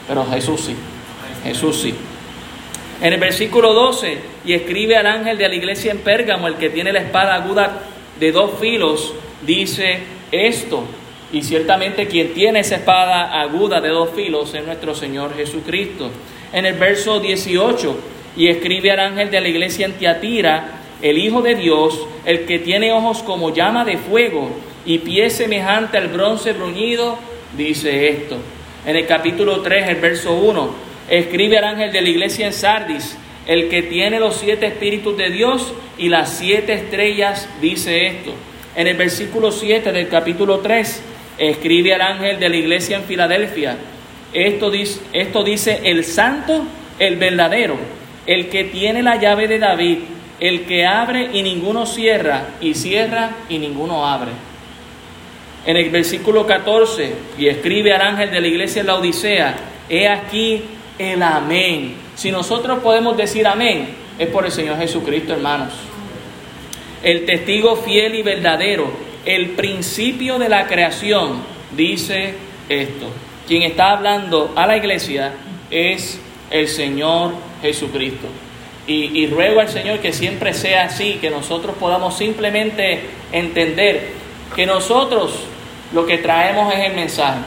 Pero 0.07 0.27
Jesús 0.27 0.61
sí, 0.61 0.75
Jesús 1.43 1.81
sí. 1.81 1.95
En 3.01 3.13
el 3.13 3.19
versículo 3.19 3.73
12, 3.73 4.19
y 4.45 4.53
escribe 4.53 4.95
al 4.95 5.07
ángel 5.07 5.39
de 5.39 5.49
la 5.49 5.55
iglesia 5.55 5.91
en 5.91 5.97
Pérgamo, 5.97 6.47
el 6.47 6.57
que 6.57 6.69
tiene 6.69 6.93
la 6.93 6.99
espada 6.99 7.33
aguda 7.33 7.79
de 8.19 8.31
dos 8.31 8.51
filos, 8.61 9.11
dice 9.41 10.01
esto. 10.31 10.83
Y 11.31 11.41
ciertamente 11.41 12.05
quien 12.05 12.35
tiene 12.35 12.59
esa 12.59 12.75
espada 12.75 13.41
aguda 13.41 13.81
de 13.81 13.89
dos 13.89 14.11
filos 14.11 14.53
es 14.53 14.63
nuestro 14.63 14.93
Señor 14.93 15.35
Jesucristo 15.35 16.11
en 16.53 16.65
el 16.65 16.75
verso 16.75 17.19
18, 17.19 17.97
y 18.37 18.47
escribe 18.47 18.91
al 18.91 18.99
ángel 18.99 19.29
de 19.29 19.41
la 19.41 19.49
iglesia 19.49 19.85
en 19.85 19.93
Tiatira, 19.93 20.79
el 21.01 21.17
Hijo 21.17 21.41
de 21.41 21.55
Dios, 21.55 22.07
el 22.25 22.45
que 22.45 22.59
tiene 22.59 22.93
ojos 22.93 23.23
como 23.23 23.53
llama 23.53 23.83
de 23.83 23.97
fuego 23.97 24.49
y 24.85 24.99
pies 24.99 25.33
semejante 25.33 25.97
al 25.97 26.07
bronce 26.07 26.53
bruñido, 26.53 27.17
dice 27.57 28.09
esto. 28.09 28.37
En 28.85 28.95
el 28.95 29.05
capítulo 29.05 29.61
3, 29.61 29.89
el 29.89 29.95
verso 29.97 30.33
1, 30.33 30.69
escribe 31.09 31.57
al 31.57 31.65
ángel 31.65 31.91
de 31.91 32.01
la 32.01 32.09
iglesia 32.09 32.47
en 32.47 32.53
Sardis, 32.53 33.17
el 33.45 33.67
que 33.67 33.81
tiene 33.81 34.19
los 34.19 34.37
siete 34.37 34.67
espíritus 34.67 35.17
de 35.17 35.29
Dios 35.29 35.73
y 35.97 36.09
las 36.09 36.37
siete 36.37 36.73
estrellas, 36.73 37.49
dice 37.61 38.07
esto. 38.07 38.33
En 38.75 38.87
el 38.87 38.95
versículo 38.95 39.51
7 39.51 39.91
del 39.91 40.07
capítulo 40.07 40.59
3, 40.59 41.01
escribe 41.37 41.93
al 41.93 42.01
ángel 42.01 42.39
de 42.39 42.49
la 42.49 42.55
iglesia 42.55 42.97
en 42.97 43.03
Filadelfia, 43.03 43.77
esto 44.33 44.71
dice, 44.71 44.99
esto 45.13 45.43
dice 45.43 45.81
el 45.83 46.03
santo, 46.03 46.63
el 46.99 47.17
verdadero, 47.17 47.77
el 48.25 48.49
que 48.49 48.65
tiene 48.65 49.03
la 49.03 49.17
llave 49.17 49.47
de 49.47 49.59
David, 49.59 49.99
el 50.39 50.65
que 50.65 50.85
abre 50.85 51.29
y 51.33 51.43
ninguno 51.43 51.85
cierra, 51.85 52.49
y 52.59 52.73
cierra 52.73 53.31
y 53.49 53.59
ninguno 53.59 54.07
abre. 54.07 54.31
En 55.65 55.77
el 55.77 55.89
versículo 55.89 56.45
14, 56.45 57.13
y 57.37 57.47
escribe 57.47 57.93
al 57.93 58.01
ángel 58.01 58.31
de 58.31 58.41
la 58.41 58.47
iglesia 58.47 58.81
en 58.81 58.87
la 58.87 58.95
Odisea, 58.95 59.55
he 59.87 60.07
aquí 60.07 60.61
el 60.97 61.21
amén. 61.21 61.95
Si 62.15 62.31
nosotros 62.31 62.79
podemos 62.79 63.15
decir 63.15 63.47
amén, 63.47 63.89
es 64.19 64.27
por 64.27 64.45
el 64.45 64.51
Señor 64.51 64.77
Jesucristo, 64.77 65.33
hermanos. 65.33 65.73
El 67.03 67.25
testigo 67.25 67.75
fiel 67.75 68.15
y 68.15 68.23
verdadero, 68.23 68.91
el 69.25 69.51
principio 69.51 70.39
de 70.39 70.49
la 70.49 70.67
creación, 70.67 71.41
dice 71.75 72.33
esto. 72.67 73.07
Quien 73.47 73.63
está 73.63 73.91
hablando 73.91 74.53
a 74.55 74.65
la 74.65 74.77
iglesia 74.77 75.33
es 75.69 76.19
el 76.49 76.67
Señor 76.67 77.33
Jesucristo. 77.61 78.27
Y, 78.85 79.27
ruego 79.27 79.61
al 79.61 79.69
Señor 79.69 79.99
que 79.99 80.11
siempre 80.11 80.53
sea 80.53 80.85
así, 80.85 81.17
que 81.21 81.29
nosotros 81.29 81.75
podamos 81.79 82.17
simplemente 82.17 82.99
entender 83.31 84.09
que 84.55 84.65
nosotros 84.65 85.39
lo 85.93 86.05
que 86.05 86.17
traemos 86.17 86.73
es 86.73 86.81
el 86.81 86.93
mensaje, 86.93 87.39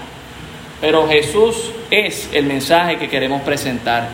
pero 0.81 1.07
Jesús 1.07 1.73
es 1.91 2.31
el 2.33 2.47
mensaje 2.47 2.97
que 2.97 3.09
queremos 3.09 3.43
presentar. 3.43 4.09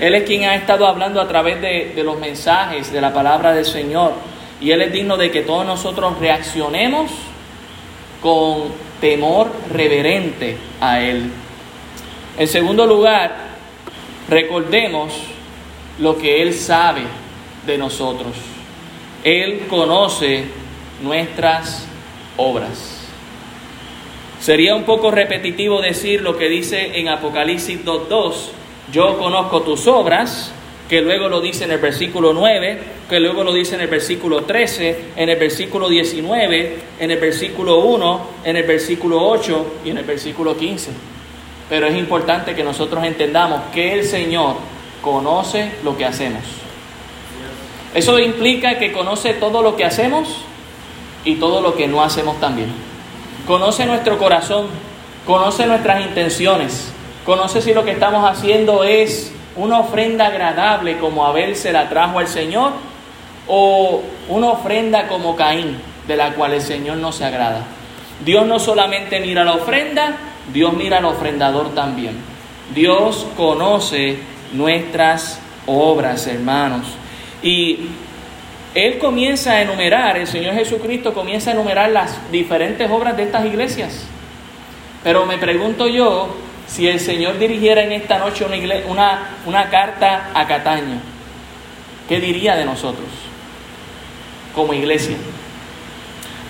Él 0.00 0.14
es 0.14 0.24
quien 0.24 0.44
ha 0.44 0.54
estado 0.54 0.86
hablando 0.86 1.18
a 1.18 1.26
través 1.26 1.62
de, 1.62 1.92
de 1.96 2.04
los 2.04 2.18
mensajes, 2.18 2.92
de 2.92 3.00
la 3.00 3.14
palabra 3.14 3.54
del 3.54 3.64
Señor. 3.64 4.12
Y 4.60 4.70
Él 4.70 4.82
es 4.82 4.92
digno 4.92 5.16
de 5.16 5.30
que 5.30 5.42
todos 5.42 5.64
nosotros 5.64 6.18
reaccionemos 6.18 7.10
con 8.20 8.85
temor 9.00 9.50
reverente 9.72 10.56
a 10.80 11.00
Él. 11.00 11.30
En 12.38 12.48
segundo 12.48 12.86
lugar, 12.86 13.36
recordemos 14.28 15.12
lo 15.98 16.18
que 16.18 16.42
Él 16.42 16.54
sabe 16.54 17.02
de 17.66 17.78
nosotros. 17.78 18.34
Él 19.24 19.66
conoce 19.68 20.44
nuestras 21.02 21.86
obras. 22.36 23.08
Sería 24.40 24.74
un 24.74 24.84
poco 24.84 25.10
repetitivo 25.10 25.80
decir 25.80 26.20
lo 26.20 26.36
que 26.36 26.48
dice 26.48 26.98
en 26.98 27.08
Apocalipsis 27.08 27.84
2.2, 27.84 28.34
yo 28.92 29.18
conozco 29.18 29.62
tus 29.62 29.86
obras, 29.88 30.52
que 30.88 31.00
luego 31.00 31.28
lo 31.28 31.40
dice 31.40 31.64
en 31.64 31.72
el 31.72 31.78
versículo 31.78 32.32
9, 32.32 32.78
que 33.08 33.18
luego 33.18 33.42
lo 33.42 33.52
dice 33.52 33.74
en 33.74 33.80
el 33.80 33.88
versículo 33.88 34.44
13, 34.44 34.98
en 35.16 35.28
el 35.28 35.36
versículo 35.36 35.88
19, 35.88 36.78
en 37.00 37.10
el 37.10 37.18
versículo 37.18 37.78
1, 37.78 38.26
en 38.44 38.56
el 38.56 38.62
versículo 38.62 39.28
8 39.28 39.66
y 39.84 39.90
en 39.90 39.98
el 39.98 40.04
versículo 40.04 40.56
15. 40.56 40.90
Pero 41.68 41.86
es 41.86 41.96
importante 41.96 42.54
que 42.54 42.62
nosotros 42.62 43.04
entendamos 43.04 43.62
que 43.74 43.94
el 43.94 44.04
Señor 44.04 44.54
conoce 45.02 45.72
lo 45.82 45.96
que 45.96 46.04
hacemos. 46.04 46.42
Eso 47.92 48.18
implica 48.20 48.78
que 48.78 48.92
conoce 48.92 49.34
todo 49.34 49.62
lo 49.62 49.74
que 49.74 49.84
hacemos 49.84 50.42
y 51.24 51.36
todo 51.36 51.60
lo 51.60 51.74
que 51.74 51.88
no 51.88 52.02
hacemos 52.02 52.38
también. 52.38 52.68
Conoce 53.46 53.86
nuestro 53.86 54.18
corazón, 54.18 54.66
conoce 55.26 55.66
nuestras 55.66 56.04
intenciones, 56.04 56.92
conoce 57.24 57.60
si 57.60 57.74
lo 57.74 57.84
que 57.84 57.92
estamos 57.92 58.28
haciendo 58.28 58.84
es 58.84 59.32
una 59.56 59.80
ofrenda 59.80 60.26
agradable 60.26 60.98
como 60.98 61.26
Abel 61.26 61.56
se 61.56 61.72
la 61.72 61.88
trajo 61.88 62.18
al 62.18 62.28
Señor 62.28 62.72
o 63.46 64.02
una 64.28 64.48
ofrenda 64.48 65.08
como 65.08 65.36
Caín 65.36 65.78
de 66.06 66.16
la 66.16 66.32
cual 66.34 66.54
el 66.54 66.60
Señor 66.60 66.98
no 66.98 67.12
se 67.12 67.24
agrada. 67.24 67.62
Dios 68.24 68.46
no 68.46 68.58
solamente 68.58 69.20
mira 69.20 69.44
la 69.44 69.54
ofrenda, 69.54 70.16
Dios 70.52 70.72
mira 70.74 70.98
al 70.98 71.04
ofrendador 71.04 71.74
también. 71.74 72.16
Dios 72.74 73.26
conoce 73.36 74.18
nuestras 74.52 75.38
obras, 75.66 76.26
hermanos. 76.26 76.86
Y 77.42 77.80
Él 78.74 78.98
comienza 78.98 79.52
a 79.52 79.62
enumerar, 79.62 80.16
el 80.16 80.26
Señor 80.26 80.54
Jesucristo 80.54 81.12
comienza 81.12 81.50
a 81.50 81.54
enumerar 81.54 81.90
las 81.90 82.18
diferentes 82.30 82.90
obras 82.90 83.16
de 83.16 83.24
estas 83.24 83.44
iglesias. 83.44 84.06
Pero 85.02 85.26
me 85.26 85.38
pregunto 85.38 85.86
yo, 85.86 86.34
si 86.66 86.88
el 86.88 87.00
Señor 87.00 87.38
dirigiera 87.38 87.82
en 87.82 87.92
esta 87.92 88.18
noche 88.18 88.44
una, 88.44 88.56
una, 88.88 89.28
una 89.46 89.70
carta 89.70 90.30
a 90.34 90.46
Cataño, 90.46 91.00
¿qué 92.08 92.20
diría 92.20 92.56
de 92.56 92.64
nosotros 92.64 93.08
como 94.54 94.74
iglesia? 94.74 95.16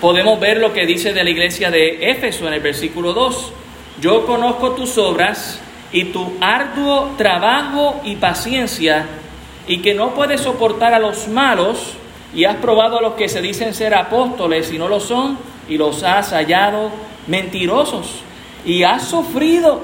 Podemos 0.01 0.39
ver 0.39 0.57
lo 0.57 0.73
que 0.73 0.85
dice 0.85 1.13
de 1.13 1.23
la 1.23 1.29
iglesia 1.29 1.71
de 1.71 2.11
Éfeso 2.11 2.47
en 2.47 2.53
el 2.53 2.59
versículo 2.59 3.13
2. 3.13 3.51
Yo 3.99 4.27
conozco 4.27 4.71
tus 4.71 4.97
obras 4.97 5.59
y 5.91 6.05
tu 6.05 6.33
arduo 6.39 7.15
trabajo 7.17 7.99
y 8.03 8.15
paciencia 8.17 9.05
y 9.67 9.79
que 9.81 9.95
no 9.95 10.13
puedes 10.13 10.41
soportar 10.41 10.93
a 10.93 10.99
los 10.99 11.27
malos 11.27 11.93
y 12.35 12.45
has 12.45 12.57
probado 12.57 12.99
a 12.99 13.01
los 13.01 13.13
que 13.13 13.27
se 13.27 13.41
dicen 13.41 13.73
ser 13.73 13.95
apóstoles 13.95 14.71
y 14.71 14.77
no 14.77 14.87
lo 14.87 14.99
son 14.99 15.37
y 15.67 15.77
los 15.77 16.03
has 16.03 16.31
hallado 16.31 16.91
mentirosos 17.25 18.21
y 18.65 18.83
has 18.83 19.07
sufrido 19.07 19.81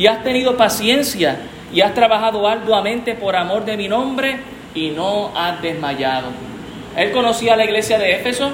y 0.00 0.06
has 0.06 0.24
tenido 0.24 0.56
paciencia 0.56 1.40
y 1.74 1.82
has 1.82 1.92
trabajado 1.92 2.48
arduamente 2.48 3.14
por 3.14 3.36
amor 3.36 3.66
de 3.66 3.76
mi 3.76 3.86
nombre 3.86 4.40
y 4.74 4.92
no 4.92 5.30
has 5.36 5.60
desmayado. 5.60 6.28
Él 6.96 7.12
conocía 7.12 7.54
la 7.54 7.66
iglesia 7.66 7.98
de 7.98 8.14
Éfeso 8.14 8.50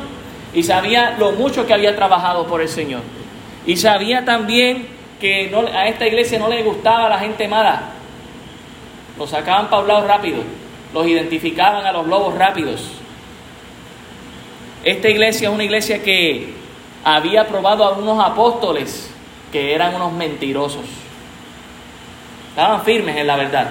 y 0.53 0.65
sabía 0.65 1.15
lo 1.17 1.31
mucho 1.31 1.65
que 1.65 1.73
había 1.73 1.95
trabajado 1.95 2.49
por 2.49 2.63
el 2.63 2.69
Señor. 2.69 3.03
Y 3.65 3.77
sabía 3.77 4.25
también 4.25 4.89
que 5.21 5.55
a 5.73 5.87
esta 5.87 6.09
iglesia 6.09 6.41
no 6.41 6.49
le 6.49 6.65
gustaba 6.65 7.09
la 7.09 7.21
gente 7.21 7.47
mala. 7.47 7.91
Los 9.17 9.31
sacaban 9.31 9.69
lado 9.87 10.05
rápido, 10.05 10.43
los 10.93 11.07
identificaban 11.07 11.87
a 11.87 11.93
los 11.93 12.09
lobos 12.09 12.35
rápidos. 12.35 12.91
Esta 14.83 15.09
iglesia 15.09 15.49
es 15.49 15.55
una 15.55 15.63
iglesia 15.63 16.03
que 16.03 16.55
había 17.05 17.47
probado 17.47 17.85
a 17.85 17.93
unos 17.93 18.19
apóstoles 18.19 19.13
que 19.53 19.77
eran 19.77 19.95
unos 19.95 20.13
mentirosos. 20.13 21.06
Estaban 22.57 22.83
firmes 22.85 23.15
en 23.19 23.27
la 23.27 23.37
verdad. 23.37 23.69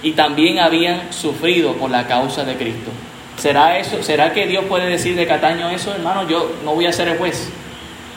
Y 0.00 0.12
también 0.12 0.60
habían 0.60 1.12
sufrido 1.12 1.72
por 1.74 1.90
la 1.90 2.06
causa 2.06 2.44
de 2.44 2.54
Cristo. 2.54 2.92
¿Será 3.36 3.78
eso? 3.78 4.00
¿Será 4.00 4.32
que 4.32 4.46
Dios 4.46 4.64
puede 4.66 4.88
decir 4.88 5.16
de 5.16 5.26
Cataño 5.26 5.68
eso, 5.70 5.92
hermano? 5.92 6.28
Yo 6.28 6.52
no 6.64 6.76
voy 6.76 6.86
a 6.86 6.92
ser 6.92 7.08
el 7.08 7.18
juez. 7.18 7.50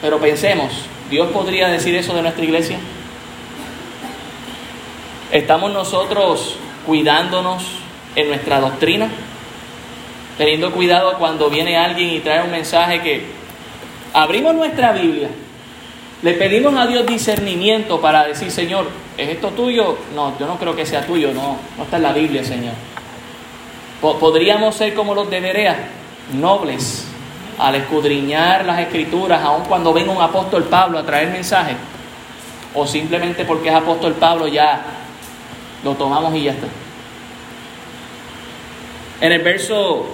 Pero 0.00 0.20
pensemos, 0.20 0.70
¿Dios 1.10 1.26
podría 1.32 1.66
decir 1.66 1.96
eso 1.96 2.14
de 2.14 2.22
nuestra 2.22 2.44
iglesia? 2.44 2.78
¿Estamos 5.32 5.72
nosotros 5.72 6.54
cuidándonos 6.86 7.64
en 8.14 8.28
nuestra 8.28 8.60
doctrina? 8.60 9.08
Teniendo 10.38 10.70
cuidado 10.70 11.18
cuando 11.18 11.50
viene 11.50 11.76
alguien 11.76 12.10
y 12.10 12.20
trae 12.20 12.44
un 12.44 12.52
mensaje 12.52 13.00
que 13.00 13.26
abrimos 14.12 14.54
nuestra 14.54 14.92
Biblia, 14.92 15.30
le 16.22 16.32
pedimos 16.34 16.74
a 16.76 16.86
Dios 16.86 17.06
discernimiento 17.06 18.00
para 18.00 18.24
decir, 18.24 18.50
Señor, 18.50 18.86
¿es 19.18 19.28
esto 19.28 19.50
tuyo? 19.50 19.98
No, 20.14 20.38
yo 20.38 20.46
no 20.46 20.58
creo 20.58 20.74
que 20.74 20.86
sea 20.86 21.04
tuyo, 21.06 21.32
no, 21.34 21.58
no 21.76 21.84
está 21.84 21.96
en 21.96 22.02
la 22.02 22.12
Biblia, 22.12 22.42
Señor. 22.42 22.74
Podríamos 24.00 24.74
ser 24.74 24.94
como 24.94 25.14
los 25.14 25.28
de 25.28 25.40
Berea, 25.40 25.76
nobles, 26.32 27.06
al 27.58 27.74
escudriñar 27.74 28.64
las 28.64 28.80
escrituras, 28.80 29.42
aun 29.42 29.64
cuando 29.64 29.92
venga 29.92 30.12
un 30.12 30.22
apóstol 30.22 30.64
Pablo 30.64 30.98
a 30.98 31.04
traer 31.04 31.28
mensaje, 31.30 31.74
o 32.74 32.86
simplemente 32.86 33.44
porque 33.44 33.68
es 33.68 33.74
apóstol 33.74 34.14
Pablo 34.14 34.48
ya 34.48 34.84
lo 35.82 35.94
tomamos 35.94 36.34
y 36.34 36.44
ya 36.44 36.52
está. 36.52 36.66
En 39.20 39.32
el 39.32 39.42
verso 39.42 40.06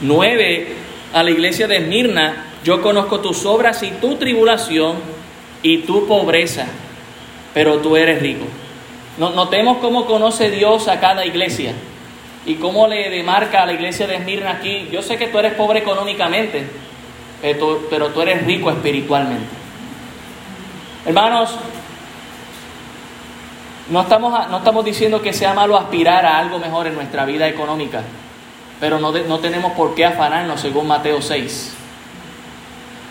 9 0.00 0.76
a 1.14 1.22
la 1.22 1.30
iglesia 1.30 1.66
de 1.66 1.78
Esmirna, 1.78 2.44
yo 2.66 2.82
conozco 2.82 3.20
tus 3.20 3.46
obras 3.46 3.80
y 3.84 3.92
tu 3.92 4.16
tribulación 4.16 4.96
y 5.62 5.78
tu 5.78 6.08
pobreza, 6.08 6.66
pero 7.54 7.78
tú 7.78 7.94
eres 7.94 8.20
rico. 8.20 8.44
Notemos 9.18 9.78
cómo 9.78 10.04
conoce 10.04 10.50
Dios 10.50 10.88
a 10.88 10.98
cada 10.98 11.24
iglesia 11.24 11.74
y 12.44 12.56
cómo 12.56 12.88
le 12.88 13.08
demarca 13.08 13.62
a 13.62 13.66
la 13.66 13.72
iglesia 13.72 14.08
de 14.08 14.16
Esmirna 14.16 14.50
aquí, 14.50 14.88
yo 14.90 15.00
sé 15.00 15.16
que 15.16 15.28
tú 15.28 15.38
eres 15.38 15.54
pobre 15.54 15.78
económicamente, 15.78 16.66
pero 17.40 18.08
tú 18.08 18.20
eres 18.20 18.44
rico 18.44 18.68
espiritualmente. 18.68 19.46
Hermanos, 21.06 21.54
no 23.90 24.00
estamos, 24.00 24.48
no 24.50 24.58
estamos 24.58 24.84
diciendo 24.84 25.22
que 25.22 25.32
sea 25.32 25.54
malo 25.54 25.76
aspirar 25.76 26.26
a 26.26 26.36
algo 26.36 26.58
mejor 26.58 26.88
en 26.88 26.96
nuestra 26.96 27.24
vida 27.26 27.46
económica, 27.46 28.02
pero 28.80 28.98
no, 28.98 29.12
no 29.12 29.38
tenemos 29.38 29.70
por 29.74 29.94
qué 29.94 30.04
afanarnos 30.04 30.60
según 30.60 30.88
Mateo 30.88 31.22
6. 31.22 31.76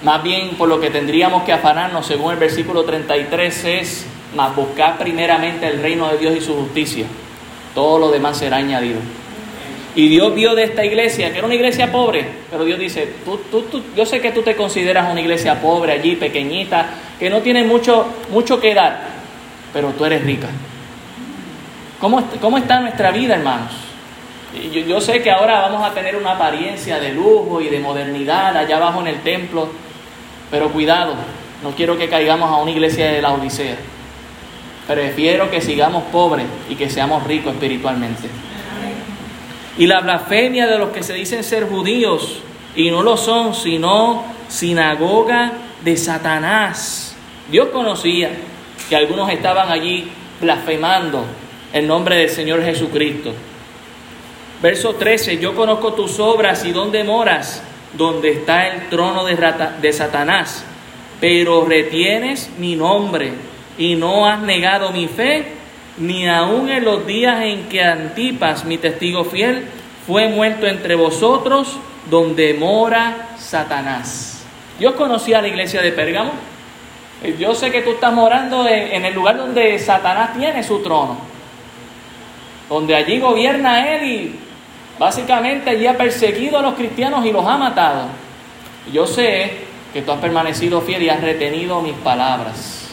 Más 0.05 0.21
bien 0.21 0.49
por 0.49 0.69
lo 0.69 0.79
que 0.79 0.91
tendríamos 0.91 1.41
que 1.45 1.51
afanarnos 1.51 2.05
según 2.05 2.31
el 2.31 2.37
versículo 2.37 2.83
33 2.83 3.65
es 3.65 4.05
más 4.35 4.55
buscar 4.55 4.99
primeramente 4.99 5.67
el 5.67 5.81
reino 5.81 6.07
de 6.09 6.19
Dios 6.19 6.35
y 6.37 6.41
su 6.41 6.53
justicia. 6.53 7.07
Todo 7.73 7.97
lo 7.97 8.11
demás 8.11 8.37
será 8.37 8.57
añadido. 8.57 8.99
Y 9.95 10.07
Dios 10.07 10.35
vio 10.35 10.53
de 10.53 10.65
esta 10.65 10.85
iglesia, 10.85 11.31
que 11.31 11.39
era 11.39 11.47
una 11.47 11.55
iglesia 11.55 11.91
pobre, 11.91 12.23
pero 12.51 12.65
Dios 12.65 12.77
dice, 12.77 13.13
tú, 13.25 13.39
tú, 13.49 13.81
yo 13.95 14.05
sé 14.05 14.21
que 14.21 14.31
tú 14.31 14.43
te 14.43 14.55
consideras 14.55 15.11
una 15.11 15.21
iglesia 15.21 15.59
pobre 15.59 15.93
allí, 15.93 16.15
pequeñita, 16.17 16.85
que 17.17 17.31
no 17.31 17.39
tiene 17.39 17.63
mucho, 17.63 18.05
mucho 18.29 18.61
que 18.61 18.75
dar, 18.75 19.07
pero 19.73 19.89
tú 19.97 20.05
eres 20.05 20.23
rica. 20.23 20.49
¿Cómo, 21.99 22.29
cómo 22.39 22.59
está 22.59 22.79
nuestra 22.79 23.09
vida, 23.09 23.33
hermanos? 23.33 23.71
Yo, 24.71 24.81
yo 24.81 25.01
sé 25.01 25.23
que 25.23 25.31
ahora 25.31 25.61
vamos 25.61 25.83
a 25.83 25.95
tener 25.95 26.15
una 26.15 26.33
apariencia 26.33 26.99
de 26.99 27.11
lujo 27.11 27.59
y 27.59 27.69
de 27.69 27.79
modernidad 27.79 28.55
allá 28.55 28.77
abajo 28.77 29.01
en 29.01 29.07
el 29.07 29.21
templo, 29.21 29.69
pero 30.51 30.71
cuidado, 30.71 31.15
no 31.63 31.71
quiero 31.71 31.97
que 31.97 32.09
caigamos 32.09 32.49
a 32.49 32.57
una 32.57 32.71
iglesia 32.71 33.11
de 33.11 33.21
la 33.21 33.33
Odisea. 33.33 33.77
Prefiero 34.87 35.49
que 35.49 35.61
sigamos 35.61 36.03
pobres 36.11 36.45
y 36.69 36.75
que 36.75 36.89
seamos 36.89 37.23
ricos 37.23 37.53
espiritualmente. 37.53 38.29
Y 39.77 39.87
la 39.87 40.01
blasfemia 40.01 40.67
de 40.67 40.77
los 40.77 40.89
que 40.89 41.03
se 41.03 41.13
dicen 41.13 41.43
ser 41.43 41.67
judíos 41.67 42.39
y 42.75 42.91
no 42.91 43.01
lo 43.03 43.17
son, 43.17 43.55
sino 43.55 44.23
sinagoga 44.47 45.51
de 45.83 45.97
Satanás. 45.97 47.15
Dios 47.49 47.69
conocía 47.69 48.31
que 48.89 48.95
algunos 48.95 49.29
estaban 49.31 49.71
allí 49.71 50.09
blasfemando 50.39 51.25
el 51.73 51.87
nombre 51.87 52.15
del 52.15 52.29
Señor 52.29 52.63
Jesucristo. 52.63 53.33
Verso 54.61 54.95
13, 54.95 55.37
yo 55.37 55.53
conozco 55.55 55.93
tus 55.93 56.19
obras 56.19 56.63
y 56.63 56.71
dónde 56.71 57.03
moras, 57.03 57.61
donde 57.97 58.31
está 58.31 58.67
el 58.67 58.89
trono 58.89 59.23
de, 59.25 59.93
Satanás, 59.93 60.63
pero 61.19 61.65
retienes 61.65 62.49
mi 62.57 62.75
nombre 62.75 63.31
y 63.77 63.95
no 63.95 64.27
has 64.27 64.39
negado 64.41 64.91
mi 64.91 65.07
fe 65.07 65.53
ni 65.97 66.27
aun 66.27 66.69
en 66.69 66.83
los 66.83 67.05
días 67.07 67.41
en 67.41 67.69
que 67.69 67.81
Antipas, 67.81 68.65
mi 68.65 68.77
testigo 68.77 69.23
fiel, 69.23 69.65
fue 70.05 70.27
muerto 70.27 70.67
entre 70.67 70.95
vosotros, 70.95 71.77
donde 72.09 72.53
mora 72.53 73.29
Satanás. 73.37 74.45
Dios 74.77 74.93
conocía 74.95 75.41
la 75.41 75.47
iglesia 75.47 75.81
de 75.81 75.91
Pérgamo. 75.91 76.31
Eh, 77.23 77.35
yo 77.39 77.55
sé 77.55 77.71
que 77.71 77.81
tú 77.81 77.91
estás 77.91 78.13
morando 78.13 78.67
en, 78.67 79.05
el 79.05 79.13
lugar 79.13 79.37
donde 79.37 79.79
Satanás 79.79 80.33
tiene 80.37 80.63
su 80.63 80.83
trono, 80.83 81.17
donde 82.69 82.93
allí 82.93 83.19
gobierna 83.19 83.95
él 83.95 84.03
y 84.03 84.39
básicamente 84.99 85.69
allí 85.69 85.87
ha 85.87 85.97
perseguido 85.97 86.57
a 86.57 86.61
los 86.61 86.75
cristianos 86.75 87.25
y 87.25 87.31
los 87.31 87.45
ha 87.45 87.57
matado. 87.57 88.07
Yo 88.91 89.07
sé 89.07 89.51
que 89.93 90.01
tú 90.01 90.11
has 90.11 90.19
permanecido 90.19 90.81
fiel 90.81 91.03
y 91.03 91.09
has 91.09 91.21
retenido 91.21 91.81
mis 91.81 91.93
palabras 91.93 92.89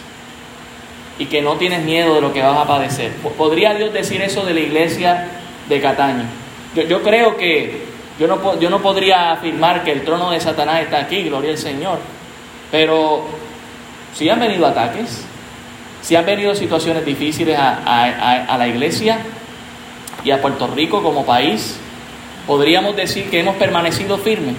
y 1.19 1.27
que 1.27 1.43
no 1.43 1.57
tienes 1.57 1.83
miedo 1.85 2.15
de 2.15 2.21
lo 2.21 2.33
que 2.33 2.43
vas 2.43 2.57
a 2.57 2.67
padecer. 2.67 3.13
¿Podría 3.37 3.75
Dios 3.75 3.93
decir 3.93 4.23
eso 4.23 4.45
de 4.45 4.55
la 4.55 4.61
iglesia 4.61 5.29
de 5.69 5.81
Cataño? 5.81 6.25
Yo, 6.75 7.03
creo 7.03 7.37
que 7.37 7.83
yo 8.19 8.27
no, 8.27 8.59
yo 8.59 8.71
no 8.71 8.81
podría 8.81 9.33
afirmar 9.33 9.85
que 9.85 9.93
el 9.93 10.05
trono 10.05 10.31
de 10.31 10.41
Satanás 10.41 10.81
está 10.83 11.01
aquí, 11.01 11.25
gloria 11.25 11.51
al 11.51 11.59
Señor, 11.59 11.99
pero 12.71 13.25
si 14.15 14.29
han 14.31 14.41
venido 14.41 14.67
ataques, 14.67 15.25
si 16.01 16.17
han 16.17 16.25
venido 16.25 16.55
situaciones 16.55 17.05
difíciles 17.05 17.59
a, 17.59 18.45
a 18.49 18.59
la 18.59 18.67
iglesia 18.67 19.19
y 20.25 20.31
a 20.31 20.41
Puerto 20.41 20.67
Rico 20.69 21.03
como 21.03 21.27
país, 21.27 21.79
podríamos 22.47 22.97
decir 22.97 23.31
que 23.31 23.41
hemos 23.41 23.57
permanecido 23.57 24.19
firmes. 24.19 24.57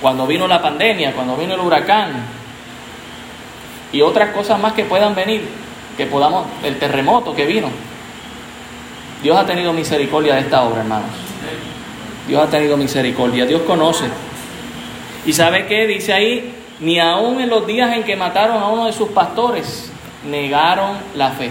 Cuando 0.00 0.26
vino 0.26 0.46
la 0.46 0.60
pandemia, 0.60 1.12
cuando 1.12 1.36
vino 1.36 1.54
el 1.54 1.60
huracán, 1.60 2.12
y 3.92 4.02
otras 4.02 4.30
cosas 4.30 4.58
más 4.60 4.72
que 4.72 4.84
puedan 4.84 5.14
venir, 5.14 5.42
que 5.96 6.06
podamos, 6.06 6.46
el 6.64 6.78
terremoto 6.78 7.34
que 7.34 7.46
vino. 7.46 7.68
Dios 9.22 9.36
ha 9.38 9.46
tenido 9.46 9.72
misericordia 9.72 10.34
de 10.34 10.40
esta 10.40 10.64
obra, 10.64 10.80
hermanos. 10.80 11.10
Dios 12.26 12.42
ha 12.42 12.50
tenido 12.50 12.76
misericordia, 12.76 13.46
Dios 13.46 13.62
conoce. 13.62 14.06
¿Y 15.24 15.32
sabe 15.32 15.66
qué? 15.66 15.86
Dice 15.86 16.12
ahí, 16.12 16.54
ni 16.80 16.98
aún 16.98 17.40
en 17.40 17.48
los 17.48 17.66
días 17.66 17.96
en 17.96 18.02
que 18.02 18.16
mataron 18.16 18.62
a 18.62 18.68
uno 18.68 18.86
de 18.86 18.92
sus 18.92 19.10
pastores, 19.10 19.90
negaron 20.28 20.98
la 21.14 21.30
fe. 21.30 21.50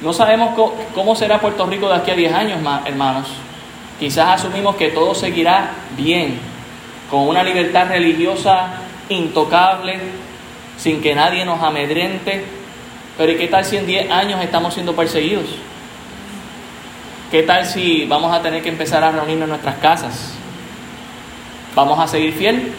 No 0.00 0.12
sabemos 0.12 0.50
cómo 0.94 1.16
será 1.16 1.40
Puerto 1.40 1.66
Rico 1.66 1.88
de 1.88 1.94
aquí 1.94 2.10
a 2.10 2.14
10 2.14 2.32
años, 2.34 2.60
hermanos. 2.84 3.28
Quizás 3.98 4.40
asumimos 4.40 4.76
que 4.76 4.88
todo 4.88 5.14
seguirá 5.14 5.70
bien, 5.96 6.38
con 7.10 7.28
una 7.28 7.42
libertad 7.42 7.88
religiosa 7.88 8.74
intocable, 9.08 9.98
sin 10.76 11.00
que 11.00 11.14
nadie 11.14 11.44
nos 11.46 11.62
amedrente. 11.62 12.44
Pero 13.16 13.32
¿y 13.32 13.36
qué 13.36 13.48
tal 13.48 13.64
si 13.64 13.78
en 13.78 13.86
10 13.86 14.10
años 14.10 14.42
estamos 14.42 14.74
siendo 14.74 14.94
perseguidos? 14.94 15.46
¿Qué 17.30 17.42
tal 17.42 17.64
si 17.64 18.04
vamos 18.04 18.34
a 18.34 18.42
tener 18.42 18.62
que 18.62 18.68
empezar 18.68 19.02
a 19.02 19.10
reunirnos 19.10 19.44
en 19.44 19.50
nuestras 19.50 19.76
casas? 19.76 20.34
¿Vamos 21.74 21.98
a 21.98 22.06
seguir 22.06 22.34
fiel 22.34 22.72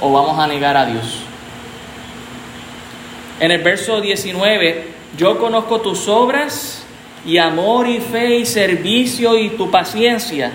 o 0.00 0.10
vamos 0.10 0.38
a 0.38 0.46
negar 0.46 0.76
a 0.76 0.86
Dios? 0.86 1.20
En 3.40 3.50
el 3.50 3.62
verso 3.62 4.00
19, 4.00 4.94
yo 5.16 5.38
conozco 5.38 5.80
tus 5.80 6.08
obras 6.08 6.84
y 7.24 7.38
amor 7.38 7.88
y 7.88 7.98
fe 7.98 8.36
y 8.36 8.46
servicio 8.46 9.36
y 9.38 9.50
tu 9.50 9.70
paciencia, 9.70 10.52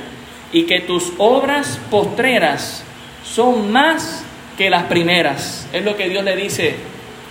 y 0.53 0.63
que 0.63 0.81
tus 0.81 1.13
obras 1.17 1.79
postreras 1.89 2.83
son 3.23 3.71
más 3.71 4.23
que 4.57 4.69
las 4.69 4.83
primeras. 4.83 5.67
Es 5.73 5.83
lo 5.83 5.95
que 5.95 6.09
Dios 6.09 6.23
le 6.23 6.35
dice 6.35 6.75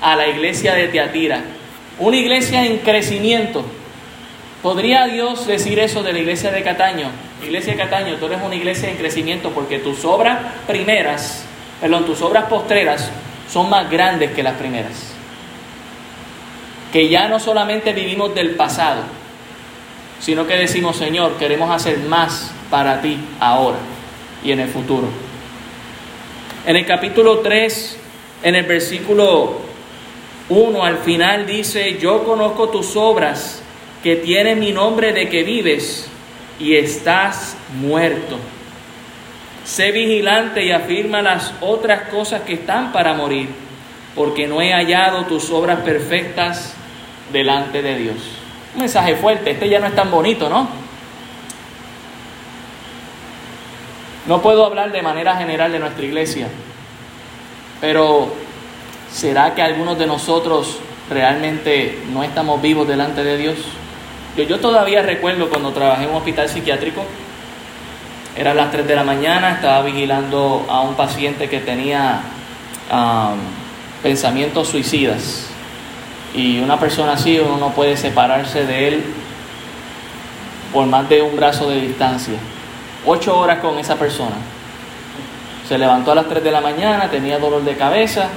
a 0.00 0.16
la 0.16 0.28
iglesia 0.28 0.74
de 0.74 0.88
Teatira. 0.88 1.42
Una 1.98 2.16
iglesia 2.16 2.64
en 2.64 2.78
crecimiento. 2.78 3.64
¿Podría 4.62 5.06
Dios 5.06 5.46
decir 5.46 5.78
eso 5.78 6.02
de 6.02 6.12
la 6.12 6.18
iglesia 6.18 6.50
de 6.50 6.62
Cataño? 6.62 7.10
Iglesia 7.42 7.72
de 7.72 7.78
Cataño, 7.78 8.16
tú 8.16 8.26
eres 8.26 8.40
una 8.44 8.54
iglesia 8.54 8.90
en 8.90 8.96
crecimiento 8.96 9.50
porque 9.50 9.78
tus 9.78 10.04
obras 10.04 10.38
primeras, 10.66 11.44
perdón, 11.80 12.04
tus 12.04 12.20
obras 12.20 12.44
postreras 12.44 13.10
son 13.50 13.70
más 13.70 13.90
grandes 13.90 14.32
que 14.32 14.42
las 14.42 14.54
primeras. 14.54 15.19
Que 16.92 17.08
ya 17.08 17.28
no 17.28 17.38
solamente 17.38 17.92
vivimos 17.92 18.34
del 18.34 18.50
pasado, 18.50 19.02
sino 20.20 20.46
que 20.46 20.56
decimos, 20.56 20.96
Señor, 20.96 21.36
queremos 21.38 21.70
hacer 21.70 21.98
más 21.98 22.52
para 22.70 23.00
ti 23.00 23.18
ahora 23.40 23.78
y 24.44 24.52
en 24.52 24.60
el 24.60 24.68
futuro. 24.68 25.08
En 26.66 26.76
el 26.76 26.84
capítulo 26.84 27.38
3, 27.38 27.98
en 28.42 28.54
el 28.54 28.64
versículo 28.64 29.60
1 30.50 30.84
al 30.84 30.98
final 30.98 31.46
dice, 31.46 31.96
yo 31.98 32.24
conozco 32.24 32.68
tus 32.68 32.96
obras 32.96 33.62
que 34.02 34.16
tienen 34.16 34.58
mi 34.58 34.72
nombre 34.72 35.12
de 35.12 35.28
que 35.28 35.42
vives 35.42 36.08
y 36.58 36.74
estás 36.74 37.56
muerto. 37.80 38.36
Sé 39.64 39.92
vigilante 39.92 40.64
y 40.64 40.72
afirma 40.72 41.22
las 41.22 41.54
otras 41.60 42.08
cosas 42.08 42.42
que 42.42 42.54
están 42.54 42.92
para 42.92 43.14
morir, 43.14 43.48
porque 44.14 44.46
no 44.46 44.60
he 44.60 44.72
hallado 44.72 45.24
tus 45.26 45.50
obras 45.50 45.80
perfectas 45.80 46.74
delante 47.32 47.82
de 47.82 47.96
Dios. 47.96 48.16
Un 48.74 48.80
mensaje 48.80 49.16
fuerte, 49.16 49.50
este 49.50 49.68
ya 49.68 49.78
no 49.78 49.86
es 49.86 49.94
tan 49.94 50.10
bonito, 50.10 50.48
¿no? 50.48 50.68
No 54.26 54.42
puedo 54.42 54.64
hablar 54.64 54.92
de 54.92 55.02
manera 55.02 55.36
general 55.36 55.72
de 55.72 55.78
nuestra 55.78 56.04
iglesia, 56.04 56.48
pero 57.80 58.32
¿será 59.10 59.54
que 59.54 59.62
algunos 59.62 59.98
de 59.98 60.06
nosotros 60.06 60.78
realmente 61.08 61.98
no 62.12 62.22
estamos 62.22 62.62
vivos 62.62 62.86
delante 62.86 63.24
de 63.24 63.36
Dios? 63.36 63.56
Yo, 64.36 64.44
yo 64.44 64.60
todavía 64.60 65.02
recuerdo 65.02 65.48
cuando 65.48 65.72
trabajé 65.72 66.04
en 66.04 66.10
un 66.10 66.16
hospital 66.16 66.48
psiquiátrico, 66.48 67.02
eran 68.36 68.56
las 68.56 68.70
3 68.70 68.86
de 68.86 68.94
la 68.94 69.04
mañana, 69.04 69.50
estaba 69.52 69.82
vigilando 69.82 70.64
a 70.68 70.80
un 70.80 70.94
paciente 70.94 71.48
que 71.48 71.60
tenía 71.60 72.20
pensamientos 74.02 74.68
suicidas. 74.68 75.49
Y 76.34 76.60
una 76.60 76.78
persona 76.78 77.12
así 77.12 77.38
uno 77.38 77.56
no 77.56 77.70
puede 77.70 77.96
separarse 77.96 78.64
de 78.64 78.88
él 78.88 79.04
por 80.72 80.86
más 80.86 81.08
de 81.08 81.22
un 81.22 81.36
brazo 81.36 81.68
de 81.68 81.80
distancia 81.80 82.38
ocho 83.06 83.38
horas 83.38 83.60
con 83.60 83.78
esa 83.78 83.96
persona. 83.96 84.36
Se 85.66 85.78
levantó 85.78 86.12
a 86.12 86.14
las 86.16 86.28
3 86.28 86.42
de 86.42 86.50
la 86.50 86.60
mañana, 86.60 87.10
tenía 87.10 87.38
dolor 87.38 87.64
de 87.64 87.76
cabeza, 87.76 88.28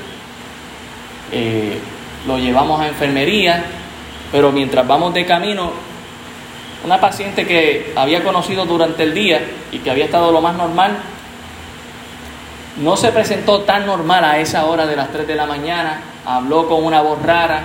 eh, 1.31 1.79
lo 2.27 2.37
llevamos 2.37 2.79
a 2.79 2.87
enfermería, 2.87 3.65
pero 4.31 4.51
mientras 4.51 4.87
vamos 4.87 5.13
de 5.13 5.25
camino, 5.25 5.71
una 6.85 6.99
paciente 6.99 7.47
que 7.47 7.93
había 7.95 8.23
conocido 8.23 8.65
durante 8.65 9.03
el 9.03 9.13
día 9.13 9.41
y 9.71 9.79
que 9.79 9.89
había 9.89 10.05
estado 10.05 10.31
lo 10.31 10.41
más 10.41 10.55
normal, 10.55 10.97
no 12.77 12.97
se 12.97 13.11
presentó 13.11 13.61
tan 13.61 13.85
normal 13.85 14.23
a 14.25 14.39
esa 14.39 14.65
hora 14.65 14.85
de 14.85 14.95
las 14.95 15.11
3 15.11 15.27
de 15.27 15.35
la 15.35 15.45
mañana, 15.45 16.01
habló 16.25 16.67
con 16.67 16.83
una 16.83 17.01
voz 17.01 17.21
rara, 17.21 17.63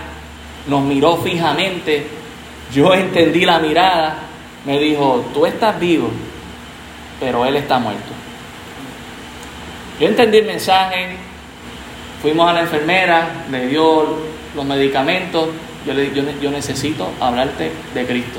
nos 0.66 0.82
miró 0.82 1.16
fijamente, 1.18 2.06
yo 2.72 2.94
entendí 2.94 3.44
la 3.44 3.58
mirada, 3.58 4.18
me 4.64 4.78
dijo, 4.78 5.24
tú 5.32 5.46
estás 5.46 5.78
vivo, 5.78 6.10
pero 7.20 7.46
él 7.46 7.56
está 7.56 7.78
muerto. 7.78 8.12
Yo 10.00 10.06
entendí 10.06 10.38
el 10.38 10.46
mensaje, 10.46 11.16
fuimos 12.22 12.48
a 12.48 12.52
la 12.52 12.60
enfermera, 12.60 13.44
le 13.50 13.66
dio 13.66 14.16
los 14.54 14.64
medicamentos, 14.64 15.48
yo 15.86 15.94
le 15.94 16.02
dije, 16.02 16.22
yo, 16.40 16.50
necesito 16.50 17.10
hablarte 17.20 17.72
de 17.94 18.06
Cristo. 18.06 18.38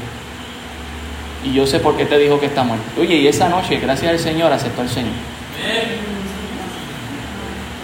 Y 1.44 1.54
yo 1.54 1.66
sé 1.66 1.80
por 1.80 1.98
qué 1.98 2.06
te 2.06 2.18
dijo 2.18 2.40
que 2.40 2.48
está 2.48 2.64
muerto. 2.64 2.86
Oye, 3.00 3.16
y 3.16 3.28
esa 3.28 3.50
noche, 3.50 3.80
gracias 3.80 4.12
al 4.12 4.20
Señor, 4.20 4.52
aceptó 4.52 4.82
el 4.82 4.90
Señor. 4.90 5.14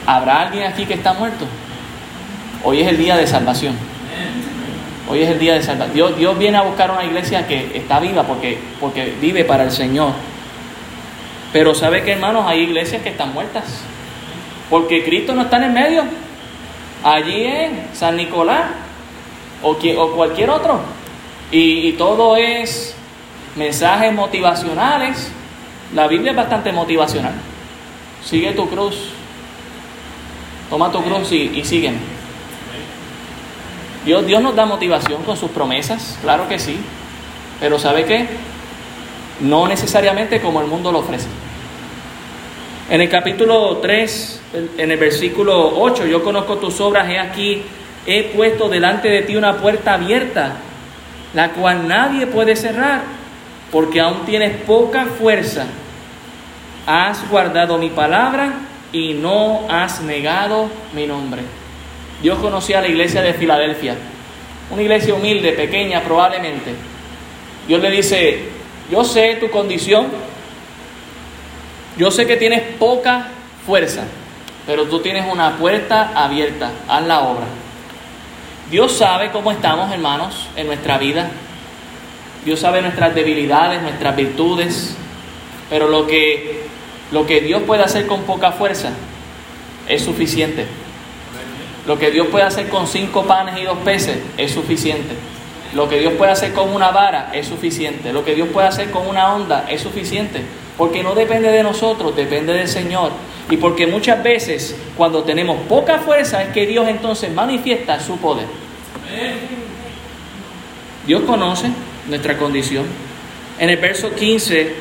¿Habrá 0.05 0.41
alguien 0.41 0.63
aquí 0.63 0.85
que 0.85 0.93
está 0.93 1.13
muerto? 1.13 1.45
Hoy 2.63 2.81
es 2.81 2.87
el 2.87 2.97
día 2.97 3.17
de 3.17 3.25
salvación. 3.25 3.75
Hoy 5.07 5.21
es 5.21 5.29
el 5.29 5.37
día 5.37 5.53
de 5.53 5.61
salvación. 5.61 5.93
Dios, 5.93 6.17
Dios 6.17 6.37
viene 6.37 6.57
a 6.57 6.63
buscar 6.63 6.89
una 6.89 7.03
iglesia 7.03 7.45
que 7.47 7.77
está 7.77 7.99
viva 7.99 8.23
porque, 8.23 8.57
porque 8.79 9.13
vive 9.21 9.45
para 9.45 9.63
el 9.63 9.71
Señor. 9.71 10.13
Pero 11.53 11.75
¿sabe 11.75 12.03
que 12.03 12.13
hermanos? 12.13 12.45
Hay 12.47 12.61
iglesias 12.61 13.03
que 13.03 13.09
están 13.09 13.33
muertas. 13.33 13.65
Porque 14.69 15.03
Cristo 15.03 15.35
no 15.35 15.43
está 15.43 15.57
en 15.57 15.63
el 15.65 15.71
medio. 15.73 16.03
Allí 17.03 17.43
en 17.43 17.87
San 17.93 18.17
Nicolás 18.17 18.71
o, 19.61 19.71
o 19.71 20.11
cualquier 20.15 20.49
otro. 20.49 20.79
Y, 21.51 21.87
y 21.87 21.91
todo 21.93 22.35
es 22.35 22.95
mensajes 23.55 24.11
motivacionales. 24.11 25.31
La 25.93 26.07
Biblia 26.07 26.31
es 26.31 26.37
bastante 26.37 26.71
motivacional. 26.71 27.33
Sigue 28.23 28.53
tu 28.53 28.67
cruz. 28.67 29.11
Toma 30.69 30.91
tu 30.91 31.03
cruz 31.03 31.31
y, 31.31 31.51
y 31.55 31.63
sígueme. 31.63 32.14
Dios, 34.05 34.25
Dios 34.25 34.41
nos 34.41 34.55
da 34.55 34.65
motivación 34.65 35.23
con 35.23 35.35
sus 35.35 35.49
promesas, 35.49 36.17
claro 36.21 36.47
que 36.47 36.59
sí. 36.59 36.77
Pero 37.59 37.79
¿sabe 37.79 38.05
qué? 38.05 38.27
No 39.39 39.67
necesariamente 39.67 40.39
como 40.39 40.61
el 40.61 40.67
mundo 40.67 40.91
lo 40.91 40.99
ofrece. 40.99 41.27
En 42.89 43.01
el 43.01 43.09
capítulo 43.09 43.77
3, 43.77 44.41
en 44.77 44.91
el 44.91 44.99
versículo 44.99 45.79
8, 45.79 46.05
yo 46.05 46.23
conozco 46.23 46.57
tus 46.57 46.79
obras, 46.81 47.09
he 47.09 47.17
aquí, 47.17 47.63
he 48.05 48.25
puesto 48.35 48.69
delante 48.69 49.09
de 49.09 49.23
ti 49.23 49.35
una 49.35 49.57
puerta 49.57 49.95
abierta, 49.95 50.57
la 51.33 51.49
cual 51.53 51.87
nadie 51.87 52.27
puede 52.27 52.55
cerrar, 52.55 53.01
porque 53.71 53.99
aún 53.99 54.25
tienes 54.25 54.55
poca 54.61 55.05
fuerza. 55.05 55.65
Has 56.85 57.27
guardado 57.27 57.79
mi 57.79 57.89
palabra 57.89 58.53
y 58.91 59.15
no 59.15 59.65
has 59.67 60.01
negado 60.01 60.69
mi 60.93 61.07
nombre. 61.07 61.41
Dios 62.21 62.39
conocía 62.39 62.79
a 62.79 62.81
la 62.81 62.87
iglesia 62.87 63.21
de 63.21 63.33
Filadelfia, 63.33 63.95
una 64.69 64.81
iglesia 64.81 65.13
humilde, 65.13 65.51
pequeña 65.51 66.01
probablemente. 66.01 66.73
Dios 67.67 67.81
le 67.81 67.91
dice, 67.91 68.49
yo 68.91 69.03
sé 69.03 69.37
tu 69.39 69.49
condición, 69.49 70.07
yo 71.97 72.11
sé 72.11 72.25
que 72.25 72.37
tienes 72.37 72.61
poca 72.77 73.27
fuerza, 73.65 74.03
pero 74.65 74.85
tú 74.85 74.99
tienes 74.99 75.25
una 75.31 75.57
puerta 75.57 76.11
abierta, 76.15 76.71
haz 76.87 77.05
la 77.05 77.21
obra. 77.21 77.45
Dios 78.69 78.93
sabe 78.93 79.31
cómo 79.31 79.51
estamos, 79.51 79.91
hermanos, 79.91 80.47
en 80.55 80.67
nuestra 80.67 80.97
vida. 80.97 81.29
Dios 82.43 82.59
sabe 82.59 82.81
nuestras 82.81 83.13
debilidades, 83.13 83.81
nuestras 83.81 84.15
virtudes, 84.15 84.95
pero 85.69 85.87
lo 85.87 86.07
que, 86.07 86.63
lo 87.11 87.25
que 87.25 87.41
Dios 87.41 87.63
puede 87.63 87.83
hacer 87.83 88.07
con 88.07 88.23
poca 88.23 88.51
fuerza 88.51 88.89
es 89.87 90.03
suficiente. 90.03 90.65
Lo 91.87 91.99
que 91.99 92.11
Dios 92.11 92.27
puede 92.27 92.45
hacer 92.45 92.69
con 92.69 92.87
cinco 92.87 93.25
panes 93.25 93.59
y 93.59 93.63
dos 93.63 93.77
peces 93.79 94.17
es 94.37 94.51
suficiente. 94.51 95.13
Lo 95.73 95.89
que 95.89 95.99
Dios 95.99 96.13
puede 96.13 96.31
hacer 96.31 96.53
con 96.53 96.73
una 96.73 96.91
vara 96.91 97.31
es 97.33 97.47
suficiente. 97.47 98.13
Lo 98.13 98.23
que 98.23 98.33
Dios 98.33 98.47
puede 98.51 98.67
hacer 98.67 98.91
con 98.91 99.07
una 99.07 99.33
onda 99.33 99.65
es 99.69 99.81
suficiente. 99.81 100.41
Porque 100.77 101.03
no 101.03 101.13
depende 101.13 101.51
de 101.51 101.63
nosotros, 101.63 102.15
depende 102.15 102.53
del 102.53 102.67
Señor. 102.67 103.11
Y 103.49 103.57
porque 103.57 103.85
muchas 103.85 104.23
veces 104.23 104.75
cuando 104.97 105.23
tenemos 105.23 105.57
poca 105.67 105.99
fuerza 105.99 106.41
es 106.43 106.49
que 106.53 106.65
Dios 106.65 106.87
entonces 106.87 107.31
manifiesta 107.31 107.99
su 107.99 108.17
poder. 108.17 108.47
Dios 111.05 111.21
conoce 111.23 111.67
nuestra 112.07 112.37
condición. 112.37 112.85
En 113.59 113.69
el 113.69 113.77
verso 113.77 114.13
15, 114.13 114.75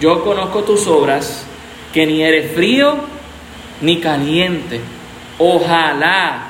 yo 0.00 0.24
conozco 0.24 0.64
tus 0.64 0.86
obras, 0.86 1.44
que 1.92 2.06
ni 2.06 2.22
eres 2.22 2.52
frío 2.52 2.96
ni 3.80 3.98
caliente. 4.00 4.80
Ojalá 5.38 6.47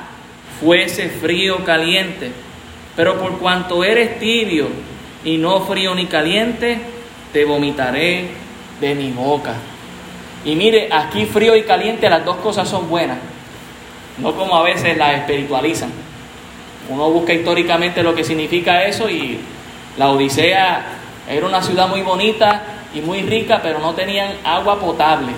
fuese 0.59 1.09
frío 1.09 1.57
o 1.57 1.63
caliente. 1.63 2.31
Pero 2.95 3.19
por 3.19 3.37
cuanto 3.39 3.83
eres 3.83 4.19
tibio 4.19 4.67
y 5.23 5.37
no 5.37 5.61
frío 5.61 5.95
ni 5.95 6.05
caliente, 6.05 6.79
te 7.31 7.45
vomitaré 7.45 8.27
de 8.81 8.95
mi 8.95 9.11
boca. 9.11 9.53
Y 10.45 10.55
mire, 10.55 10.89
aquí 10.91 11.25
frío 11.25 11.55
y 11.55 11.63
caliente 11.63 12.09
las 12.09 12.23
dos 12.23 12.37
cosas 12.37 12.67
son 12.67 12.89
buenas, 12.89 13.17
no 14.17 14.33
como 14.35 14.55
a 14.55 14.63
veces 14.63 14.97
las 14.97 15.15
espiritualizan. 15.15 15.91
Uno 16.89 17.09
busca 17.11 17.33
históricamente 17.33 18.01
lo 18.01 18.15
que 18.15 18.23
significa 18.23 18.83
eso 18.85 19.09
y 19.09 19.39
la 19.97 20.09
Odisea 20.09 20.85
era 21.29 21.45
una 21.45 21.61
ciudad 21.61 21.87
muy 21.87 22.01
bonita 22.01 22.63
y 22.93 23.01
muy 23.01 23.21
rica, 23.21 23.59
pero 23.61 23.79
no 23.79 23.93
tenían 23.93 24.37
agua 24.43 24.79
potable, 24.79 25.31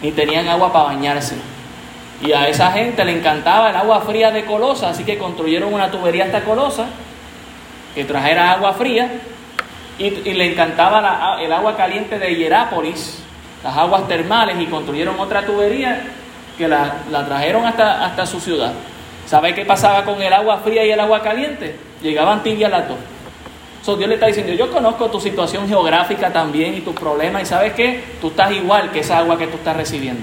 ni 0.00 0.12
tenían 0.12 0.48
agua 0.48 0.72
para 0.72 0.86
bañarse. 0.86 1.36
Y 2.22 2.32
a 2.32 2.48
esa 2.48 2.70
gente 2.72 3.04
le 3.04 3.12
encantaba 3.12 3.70
el 3.70 3.76
agua 3.76 4.02
fría 4.02 4.30
de 4.30 4.44
Colosa, 4.44 4.90
así 4.90 5.04
que 5.04 5.16
construyeron 5.16 5.72
una 5.72 5.90
tubería 5.90 6.24
hasta 6.24 6.42
Colosa 6.42 6.86
que 7.94 8.04
trajera 8.04 8.52
agua 8.52 8.74
fría 8.74 9.10
y, 9.98 10.10
le 10.10 10.52
encantaba 10.52 11.38
el 11.40 11.52
agua 11.52 11.76
caliente 11.76 12.18
de 12.18 12.34
Hierápolis, 12.34 13.22
las 13.62 13.76
aguas 13.76 14.08
termales, 14.08 14.58
y 14.60 14.66
construyeron 14.66 15.18
otra 15.18 15.44
tubería 15.44 16.02
que 16.56 16.68
la, 16.68 16.94
trajeron 17.26 17.66
hasta, 17.66 18.04
hasta 18.04 18.26
su 18.26 18.40
ciudad. 18.40 18.72
¿Sabe 19.26 19.54
qué 19.54 19.64
pasaba 19.64 20.04
con 20.04 20.20
el 20.22 20.32
agua 20.32 20.58
fría 20.58 20.84
y 20.84 20.90
el 20.90 21.00
agua 21.00 21.22
caliente? 21.22 21.76
Llegaban 22.02 22.42
tibias 22.42 22.70
las 22.70 22.88
dos. 22.88 22.98
So, 23.82 23.96
Dios 23.96 24.08
le 24.08 24.14
está 24.16 24.26
diciendo, 24.26 24.52
yo 24.52 24.70
conozco 24.70 25.10
tu 25.10 25.20
situación 25.20 25.66
geográfica 25.66 26.30
también 26.30 26.74
y 26.74 26.80
tus 26.80 26.94
problemas, 26.94 27.42
y 27.42 27.46
sabes 27.46 27.72
qué, 27.72 28.02
tú 28.20 28.28
estás 28.28 28.52
igual 28.52 28.90
que 28.90 29.00
esa 29.00 29.18
agua 29.18 29.38
que 29.38 29.46
tú 29.46 29.56
estás 29.56 29.76
recibiendo. 29.76 30.22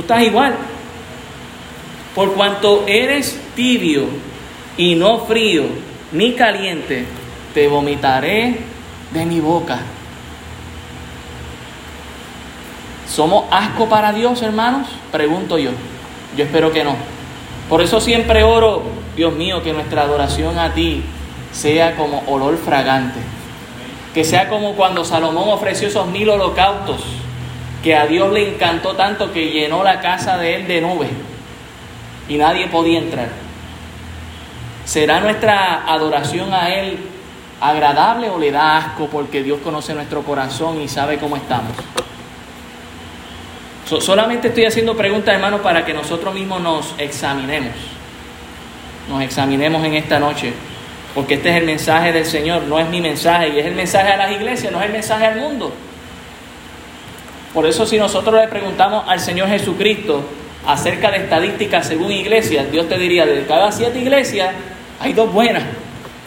Tú 0.00 0.04
estás 0.04 0.22
igual. 0.22 0.54
Por 2.14 2.32
cuanto 2.32 2.84
eres 2.86 3.38
tibio 3.54 4.06
y 4.78 4.94
no 4.94 5.26
frío, 5.26 5.64
ni 6.12 6.32
caliente, 6.32 7.04
te 7.52 7.68
vomitaré 7.68 8.60
de 9.10 9.26
mi 9.26 9.40
boca. 9.40 9.80
¿Somos 13.06 13.44
asco 13.50 13.90
para 13.90 14.14
Dios, 14.14 14.40
hermanos? 14.40 14.88
Pregunto 15.12 15.58
yo. 15.58 15.72
Yo 16.34 16.44
espero 16.44 16.72
que 16.72 16.82
no. 16.82 16.96
Por 17.68 17.82
eso 17.82 18.00
siempre 18.00 18.42
oro, 18.42 18.82
Dios 19.14 19.34
mío, 19.34 19.62
que 19.62 19.74
nuestra 19.74 20.00
adoración 20.00 20.58
a 20.58 20.72
ti 20.72 21.02
sea 21.52 21.94
como 21.96 22.22
olor 22.26 22.56
fragante. 22.56 23.20
Que 24.14 24.24
sea 24.24 24.48
como 24.48 24.72
cuando 24.76 25.04
Salomón 25.04 25.50
ofreció 25.50 25.88
esos 25.88 26.06
mil 26.06 26.30
holocaustos, 26.30 27.19
que 27.82 27.96
a 27.96 28.06
Dios 28.06 28.32
le 28.32 28.54
encantó 28.54 28.94
tanto 28.94 29.32
que 29.32 29.50
llenó 29.50 29.82
la 29.82 30.00
casa 30.00 30.36
de 30.36 30.56
él 30.56 30.68
de 30.68 30.80
nubes 30.80 31.08
y 32.28 32.36
nadie 32.36 32.68
podía 32.68 32.98
entrar. 32.98 33.28
¿Será 34.84 35.20
nuestra 35.20 35.84
adoración 35.86 36.52
a 36.54 36.74
Él 36.74 36.98
agradable 37.60 38.28
o 38.28 38.38
le 38.38 38.50
da 38.50 38.78
asco 38.78 39.08
porque 39.08 39.42
Dios 39.42 39.60
conoce 39.62 39.94
nuestro 39.94 40.22
corazón 40.22 40.80
y 40.80 40.88
sabe 40.88 41.18
cómo 41.18 41.36
estamos? 41.36 41.72
solamente 44.00 44.48
estoy 44.48 44.66
haciendo 44.66 44.96
preguntas, 44.96 45.34
hermanos, 45.34 45.62
para 45.62 45.84
que 45.84 45.92
nosotros 45.92 46.32
mismos 46.32 46.60
nos 46.60 46.94
examinemos. 46.98 47.74
Nos 49.08 49.20
examinemos 49.22 49.84
en 49.84 49.94
esta 49.94 50.20
noche. 50.20 50.52
Porque 51.12 51.34
este 51.34 51.50
es 51.50 51.56
el 51.56 51.66
mensaje 51.66 52.12
del 52.12 52.24
Señor, 52.24 52.62
no 52.62 52.78
es 52.78 52.88
mi 52.88 53.00
mensaje, 53.00 53.48
y 53.48 53.58
es 53.58 53.66
el 53.66 53.74
mensaje 53.74 54.12
a 54.12 54.16
las 54.16 54.30
iglesias, 54.30 54.72
no 54.72 54.78
es 54.78 54.86
el 54.86 54.92
mensaje 54.92 55.26
al 55.26 55.40
mundo. 55.40 55.74
Por 57.52 57.66
eso 57.66 57.84
si 57.84 57.98
nosotros 57.98 58.40
le 58.40 58.48
preguntamos 58.48 59.04
al 59.08 59.18
Señor 59.18 59.48
Jesucristo 59.48 60.22
acerca 60.66 61.10
de 61.10 61.18
estadísticas 61.18 61.86
según 61.86 62.12
iglesias, 62.12 62.70
Dios 62.70 62.88
te 62.88 62.96
diría, 62.96 63.26
de 63.26 63.44
cada 63.46 63.72
siete 63.72 63.98
iglesias, 63.98 64.54
hay 65.00 65.12
dos 65.12 65.32
buenas. 65.32 65.64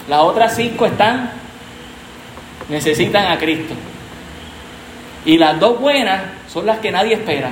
Las 0.09 0.19
otras 0.19 0.55
cinco 0.55 0.85
están, 0.85 1.31
necesitan 2.67 3.31
a 3.31 3.37
Cristo. 3.37 3.73
Y 5.25 5.37
las 5.37 5.59
dos 5.59 5.79
buenas 5.79 6.23
son 6.51 6.65
las 6.65 6.79
que 6.79 6.91
nadie 6.91 7.13
espera. 7.13 7.51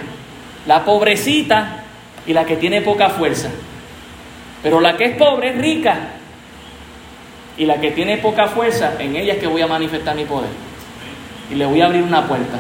La 0.68 0.84
pobrecita 0.84 1.84
y 2.28 2.34
la 2.34 2.46
que 2.46 2.58
tiene 2.58 2.82
poca 2.82 3.10
fuerza. 3.10 3.50
Pero 4.62 4.82
la 4.82 4.98
que 4.98 5.06
es 5.06 5.16
pobre 5.16 5.52
es 5.52 5.58
rica. 5.58 5.98
Y 7.58 7.66
la 7.66 7.80
que 7.80 7.92
tiene 7.92 8.18
poca 8.18 8.48
fuerza, 8.48 8.96
en 9.00 9.16
ella 9.16 9.34
es 9.34 9.40
que 9.40 9.48
voy 9.48 9.62
a 9.62 9.68
manifestar 9.68 10.16
mi 10.16 10.26
poder. 10.26 10.50
Y 11.50 11.56
le 11.56 11.66
voy 11.66 11.80
a 11.80 11.86
abrir 11.86 12.04
una 12.04 12.28
puerta. 12.28 12.60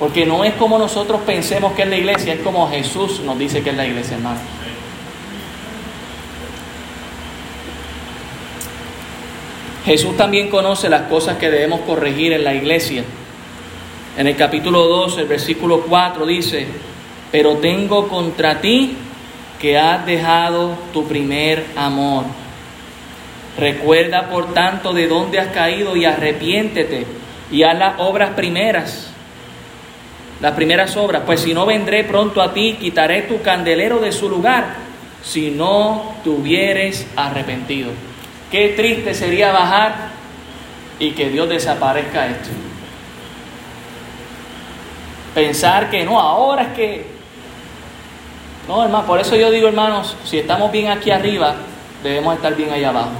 Porque 0.00 0.24
no 0.24 0.44
es 0.44 0.54
como 0.54 0.78
nosotros 0.78 1.20
pensemos 1.26 1.74
que 1.74 1.82
es 1.82 1.88
la 1.88 1.98
iglesia, 1.98 2.32
es 2.32 2.40
como 2.40 2.68
Jesús 2.70 3.20
nos 3.20 3.38
dice 3.38 3.62
que 3.62 3.68
es 3.68 3.76
la 3.76 3.86
iglesia, 3.86 4.16
hermano. 4.16 4.40
Jesús 9.84 10.16
también 10.16 10.48
conoce 10.48 10.88
las 10.88 11.02
cosas 11.02 11.36
que 11.36 11.50
debemos 11.50 11.80
corregir 11.80 12.32
en 12.32 12.44
la 12.44 12.54
iglesia. 12.54 13.04
En 14.16 14.26
el 14.26 14.36
capítulo 14.36 14.86
2, 14.86 15.18
el 15.18 15.26
versículo 15.26 15.82
4 15.82 16.24
dice, 16.24 16.66
pero 17.30 17.58
tengo 17.58 18.08
contra 18.08 18.60
ti 18.60 18.96
que 19.60 19.78
has 19.78 20.06
dejado 20.06 20.78
tu 20.94 21.06
primer 21.06 21.66
amor. 21.76 22.24
Recuerda 23.58 24.30
por 24.30 24.54
tanto 24.54 24.94
de 24.94 25.08
dónde 25.08 25.38
has 25.38 25.48
caído 25.48 25.94
y 25.94 26.06
arrepiéntete 26.06 27.06
y 27.50 27.64
haz 27.64 27.78
las 27.78 27.94
obras 27.98 28.30
primeras. 28.30 29.09
Las 30.40 30.54
primeras 30.54 30.96
obras, 30.96 31.22
pues 31.26 31.40
si 31.40 31.52
no 31.52 31.66
vendré 31.66 32.04
pronto 32.04 32.40
a 32.40 32.54
ti, 32.54 32.78
quitaré 32.80 33.22
tu 33.22 33.42
candelero 33.42 33.98
de 33.98 34.10
su 34.10 34.28
lugar, 34.28 34.74
si 35.22 35.50
no 35.50 36.14
te 36.24 36.30
hubieres 36.30 37.06
arrepentido. 37.14 37.90
Qué 38.50 38.70
triste 38.70 39.12
sería 39.12 39.52
bajar 39.52 40.10
y 40.98 41.10
que 41.10 41.28
Dios 41.28 41.48
desaparezca 41.48 42.26
esto. 42.26 42.48
Pensar 45.34 45.90
que 45.90 46.04
no, 46.04 46.18
ahora 46.18 46.62
es 46.62 46.68
que... 46.72 47.06
No, 48.66 48.82
hermano, 48.82 49.06
por 49.06 49.20
eso 49.20 49.36
yo 49.36 49.50
digo, 49.50 49.68
hermanos, 49.68 50.16
si 50.24 50.38
estamos 50.38 50.72
bien 50.72 50.88
aquí 50.88 51.10
arriba, 51.10 51.56
debemos 52.02 52.34
estar 52.34 52.54
bien 52.56 52.70
allá 52.70 52.88
abajo. 52.88 53.10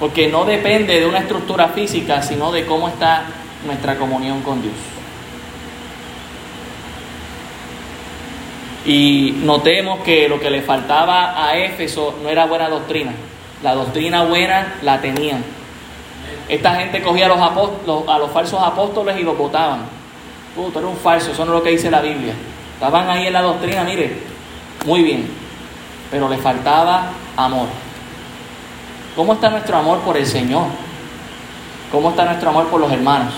Porque 0.00 0.28
no 0.28 0.44
depende 0.44 0.98
de 0.98 1.06
una 1.06 1.18
estructura 1.18 1.68
física, 1.68 2.22
sino 2.22 2.52
de 2.52 2.64
cómo 2.64 2.88
está 2.88 3.24
nuestra 3.66 3.96
comunión 3.96 4.42
con 4.42 4.62
Dios. 4.62 4.74
Y 8.88 9.34
notemos 9.42 10.00
que 10.00 10.30
lo 10.30 10.40
que 10.40 10.48
le 10.48 10.62
faltaba 10.62 11.46
a 11.46 11.58
Éfeso 11.58 12.14
no 12.22 12.30
era 12.30 12.46
buena 12.46 12.70
doctrina. 12.70 13.12
La 13.62 13.74
doctrina 13.74 14.24
buena 14.24 14.76
la 14.80 14.98
tenían. 14.98 15.44
Esta 16.48 16.74
gente 16.76 17.02
cogía 17.02 17.26
a 17.26 17.28
los, 17.28 18.30
falsos 18.32 18.58
apóstoles 18.62 19.18
y 19.18 19.24
los 19.24 19.36
votaban. 19.36 19.80
Uh, 20.56 20.70
tú 20.70 20.78
eres 20.78 20.90
un 20.90 20.96
falso, 20.96 21.32
eso 21.32 21.44
no 21.44 21.52
es 21.52 21.58
lo 21.58 21.62
que 21.62 21.72
dice 21.72 21.90
la 21.90 22.00
Biblia. 22.00 22.32
Estaban 22.72 23.10
ahí 23.10 23.26
en 23.26 23.34
la 23.34 23.42
doctrina, 23.42 23.84
mire, 23.84 24.20
muy 24.86 25.02
bien. 25.02 25.28
Pero 26.10 26.26
le 26.26 26.38
faltaba 26.38 27.10
amor. 27.36 27.66
¿Cómo 29.14 29.34
está 29.34 29.50
nuestro 29.50 29.76
amor 29.76 29.98
por 29.98 30.16
el 30.16 30.24
Señor? 30.24 30.64
¿Cómo 31.92 32.08
está 32.08 32.24
nuestro 32.24 32.48
amor 32.48 32.68
por 32.68 32.80
los 32.80 32.90
hermanos? 32.90 33.34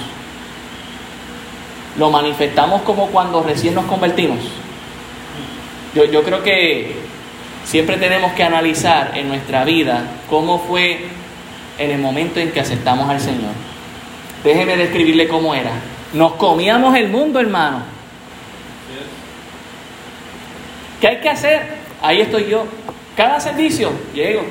¿Lo 1.98 2.08
manifestamos 2.08 2.82
como 2.82 3.08
cuando 3.08 3.42
recién 3.42 3.74
nos 3.74 3.86
convertimos? 3.86 4.38
Yo, 5.94 6.22
creo 6.22 6.42
que 6.42 6.94
siempre 7.64 7.96
tenemos 7.96 8.32
que 8.32 8.44
analizar 8.44 9.12
en 9.16 9.28
nuestra 9.28 9.64
vida 9.64 10.04
cómo 10.28 10.60
fue 10.60 11.06
en 11.78 11.90
el 11.90 11.98
momento 11.98 12.38
en 12.38 12.52
que 12.52 12.60
aceptamos 12.60 13.08
al 13.10 13.20
Señor. 13.20 13.52
Déjeme 14.44 14.76
describirle 14.76 15.26
cómo 15.26 15.54
era. 15.54 15.72
Nos 16.12 16.34
comíamos 16.34 16.96
el 16.96 17.08
mundo, 17.08 17.40
hermano. 17.40 17.82
¿Qué 21.00 21.08
hay 21.08 21.16
que 21.20 21.28
hacer? 21.28 21.62
Ahí 22.02 22.20
estoy 22.20 22.48
yo. 22.48 22.66
Cada 23.16 23.40
servicio, 23.40 23.90
llego. 24.14 24.42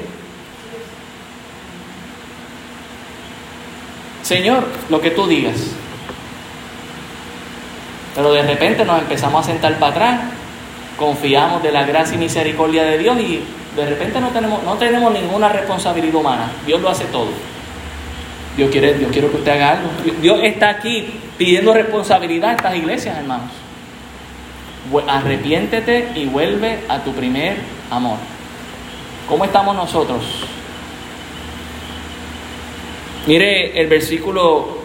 Señor, 4.24 4.68
lo 4.90 5.00
que 5.00 5.12
tú 5.12 5.26
digas. 5.26 5.56
Pero 8.14 8.34
de 8.34 8.44
repente 8.44 8.84
nos 8.84 9.00
empezamos 9.00 9.44
a 9.44 9.52
sentar 9.52 9.80
para 9.80 9.92
atrás, 9.92 10.22
confiamos 11.00 11.64
de 11.64 11.72
la 11.72 11.86
gracia 11.86 12.16
y 12.16 12.20
misericordia 12.20 12.84
de 12.84 12.98
Dios 12.98 13.18
y 13.20 13.42
de 13.76 13.86
repente 13.86 14.20
no 14.20 14.28
tenemos, 14.30 14.62
no 14.64 14.76
tenemos 14.76 15.14
ninguna 15.14 15.50
responsabilidad 15.50 16.16
humana. 16.16 16.52
Dios 16.66 16.82
lo 16.82 16.90
hace 16.90 17.06
todo. 17.06 17.30
Dios 18.58 18.70
quiere, 18.70 18.94
Dios 18.96 19.12
quiere 19.12 19.30
que 19.30 19.38
usted 19.38 19.52
haga 19.52 19.72
algo. 19.72 19.90
Dios 20.22 20.40
está 20.44 20.70
aquí 20.70 21.08
pidiendo 21.38 21.74
responsabilidad 21.74 22.50
a 22.50 22.54
estas 22.56 22.76
iglesias, 22.76 23.18
hermanos. 23.18 23.52
Arrepiéntete 25.08 26.12
y 26.16 26.26
vuelve 26.26 26.80
a 26.90 27.00
tu 27.00 27.14
primer 27.14 27.58
amor. 27.90 28.18
¿Cómo 29.30 29.46
estamos 29.46 29.76
nosotros? 29.76 30.24
Mire 33.26 33.80
el 33.80 33.88
versículo 33.88 34.80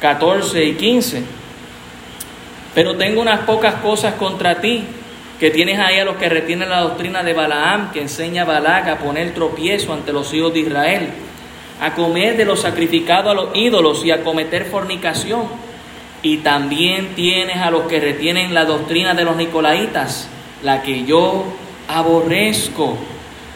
14 0.00 0.64
y 0.64 0.74
15. 0.74 1.22
Pero 2.74 2.96
tengo 2.96 3.22
unas 3.22 3.40
pocas 3.40 3.76
cosas 3.76 4.14
contra 4.14 4.60
ti, 4.60 4.84
que 5.38 5.50
tienes 5.50 5.78
ahí 5.78 5.98
a 5.98 6.04
los 6.04 6.16
que 6.16 6.28
retienen 6.28 6.70
la 6.70 6.80
doctrina 6.80 7.22
de 7.22 7.34
Balaam, 7.34 7.92
que 7.92 8.00
enseña 8.00 8.44
a 8.44 8.92
a 8.92 8.98
poner 8.98 9.34
tropiezo 9.34 9.92
ante 9.92 10.12
los 10.12 10.32
hijos 10.32 10.54
de 10.54 10.60
Israel, 10.60 11.08
a 11.80 11.94
comer 11.94 12.36
de 12.36 12.46
lo 12.46 12.56
sacrificado 12.56 13.30
a 13.30 13.34
los 13.34 13.54
ídolos 13.54 14.04
y 14.04 14.10
a 14.10 14.24
cometer 14.24 14.64
fornicación. 14.64 15.44
Y 16.22 16.38
también 16.38 17.14
tienes 17.14 17.58
a 17.58 17.70
los 17.70 17.82
que 17.82 18.00
retienen 18.00 18.54
la 18.54 18.64
doctrina 18.64 19.12
de 19.12 19.24
los 19.24 19.36
nicolaitas, 19.36 20.28
la 20.62 20.82
que 20.82 21.04
yo 21.04 21.44
aborrezco. 21.88 22.96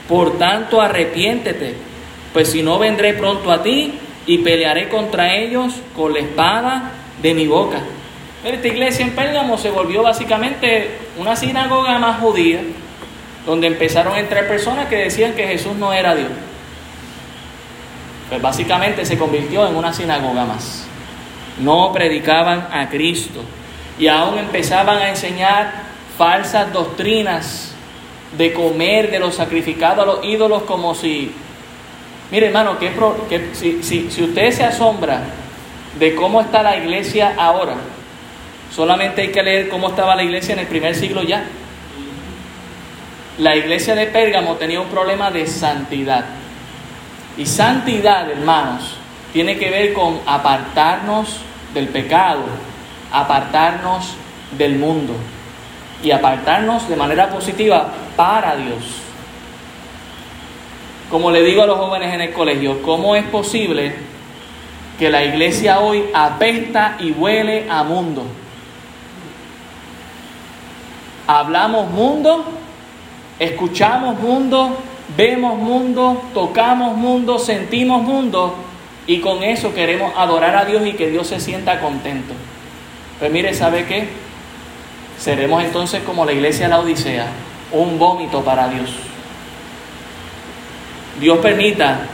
Por 0.06 0.38
tanto, 0.38 0.82
arrepiéntete, 0.82 1.74
pues 2.32 2.50
si 2.50 2.62
no 2.62 2.78
vendré 2.78 3.14
pronto 3.14 3.50
a 3.50 3.62
ti 3.62 3.94
y 4.26 4.38
pelearé 4.38 4.88
contra 4.88 5.34
ellos 5.34 5.74
con 5.96 6.12
la 6.12 6.20
espada 6.20 6.92
de 7.22 7.34
mi 7.34 7.46
boca. 7.46 7.80
Esta 8.44 8.68
iglesia 8.68 9.04
en 9.04 9.14
Pérgamo 9.14 9.58
se 9.58 9.70
volvió 9.70 10.02
básicamente 10.02 10.98
una 11.18 11.36
sinagoga 11.36 11.98
más 11.98 12.20
judía, 12.20 12.62
donde 13.44 13.66
empezaron 13.66 14.14
a 14.14 14.20
entrar 14.20 14.48
personas 14.48 14.86
que 14.88 14.96
decían 14.96 15.34
que 15.34 15.46
Jesús 15.46 15.76
no 15.76 15.92
era 15.92 16.14
Dios. 16.14 16.30
Pues 18.28 18.40
básicamente 18.40 19.04
se 19.04 19.18
convirtió 19.18 19.66
en 19.66 19.76
una 19.76 19.92
sinagoga 19.92 20.44
más. 20.44 20.86
No 21.58 21.92
predicaban 21.92 22.68
a 22.72 22.88
Cristo 22.88 23.40
y 23.98 24.08
aún 24.08 24.38
empezaban 24.38 24.98
a 24.98 25.10
enseñar 25.10 25.72
falsas 26.16 26.72
doctrinas 26.72 27.74
de 28.38 28.52
comer 28.52 29.10
de 29.10 29.18
los 29.18 29.34
sacrificados 29.34 30.02
a 30.02 30.06
los 30.06 30.24
ídolos 30.24 30.62
como 30.62 30.94
si 30.94 31.34
Mire, 32.30 32.46
hermano, 32.46 32.78
que, 32.78 32.92
que 33.28 33.54
si, 33.54 33.82
si 33.82 34.22
usted 34.22 34.52
se 34.52 34.62
asombra 34.62 35.20
de 35.98 36.14
cómo 36.14 36.40
está 36.40 36.62
la 36.62 36.76
iglesia 36.76 37.34
ahora, 37.36 37.74
solamente 38.70 39.22
hay 39.22 39.28
que 39.28 39.42
leer 39.42 39.68
cómo 39.68 39.88
estaba 39.88 40.14
la 40.16 40.22
iglesia 40.22 40.54
en 40.54 40.60
el 40.60 40.66
primer 40.66 40.94
siglo 40.94 41.22
ya. 41.22 41.44
La 43.38 43.56
iglesia 43.56 43.94
de 43.94 44.06
Pérgamo 44.06 44.56
tenía 44.56 44.80
un 44.80 44.88
problema 44.88 45.30
de 45.30 45.46
santidad. 45.46 46.24
Y 47.38 47.46
santidad, 47.46 48.30
hermanos, 48.30 48.96
tiene 49.32 49.56
que 49.56 49.70
ver 49.70 49.92
con 49.92 50.20
apartarnos 50.26 51.38
del 51.72 51.88
pecado, 51.88 52.42
apartarnos 53.12 54.14
del 54.58 54.76
mundo 54.76 55.14
y 56.02 56.10
apartarnos 56.10 56.88
de 56.88 56.96
manera 56.96 57.30
positiva 57.30 57.92
para 58.16 58.56
Dios. 58.56 58.84
Como 61.10 61.30
le 61.30 61.42
digo 61.42 61.62
a 61.62 61.66
los 61.66 61.78
jóvenes 61.78 62.14
en 62.14 62.20
el 62.20 62.32
colegio, 62.32 62.82
¿cómo 62.82 63.16
es 63.16 63.24
posible 63.24 63.94
que 64.98 65.10
la 65.10 65.24
iglesia 65.24 65.80
hoy 65.80 66.04
apesta 66.14 66.96
y 67.00 67.10
huele 67.12 67.66
a 67.68 67.82
mundo? 67.82 68.26
Hablamos 71.32 71.88
mundo, 71.92 72.44
escuchamos 73.38 74.18
mundo, 74.18 74.76
vemos 75.16 75.56
mundo, 75.58 76.24
tocamos 76.34 76.96
mundo, 76.96 77.38
sentimos 77.38 78.02
mundo 78.02 78.56
y 79.06 79.20
con 79.20 79.44
eso 79.44 79.72
queremos 79.72 80.12
adorar 80.16 80.56
a 80.56 80.64
Dios 80.64 80.84
y 80.84 80.94
que 80.94 81.08
Dios 81.08 81.28
se 81.28 81.38
sienta 81.38 81.78
contento. 81.78 82.34
Pues 83.20 83.30
mire, 83.30 83.54
¿sabe 83.54 83.84
qué? 83.84 84.08
Seremos 85.20 85.62
entonces 85.62 86.02
como 86.02 86.24
la 86.24 86.32
iglesia 86.32 86.64
de 86.64 86.70
la 86.70 86.80
Odisea, 86.80 87.26
un 87.70 87.96
vómito 87.96 88.42
para 88.42 88.66
Dios. 88.66 88.90
Dios 91.20 91.38
permita 91.38 92.08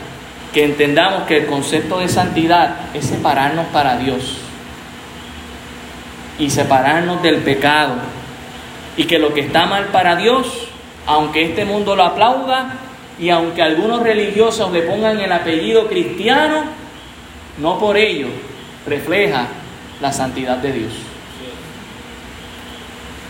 que 0.53 0.63
entendamos 0.63 1.23
que 1.23 1.39
el 1.39 1.47
concepto 1.47 2.01
de 2.01 2.11
santidad 2.11 2.77
es 2.93 3.07
separarnos 3.07 3.65
para 3.69 3.97
Dios 3.97 4.37
y 6.39 6.51
separarnos 6.51 7.23
del 7.23 7.37
pecado. 7.37 7.95
Y 8.97 9.05
que 9.05 9.19
lo 9.19 9.35
que 9.35 9.41
está 9.41 9.67
mal 9.67 9.87
para 9.87 10.17
Dios, 10.17 10.69
aunque 11.07 11.45
este 11.45 11.65
mundo 11.65 11.95
lo 11.95 12.05
aplauda 12.05 12.75
y 13.19 13.31
aunque 13.31 13.63
algunos 13.63 14.03
religiosos 14.03 14.73
le 14.73 14.83
pongan 14.83 15.21
el 15.21 15.33
apellido 15.33 15.87
cristiano, 15.87 16.65
no 17.59 17.79
por 17.79 17.97
ello 17.97 18.29
refleja 18.87 19.49
la 20.01 20.13
santidad 20.13 20.59
de 20.59 20.73
Dios. 20.73 20.93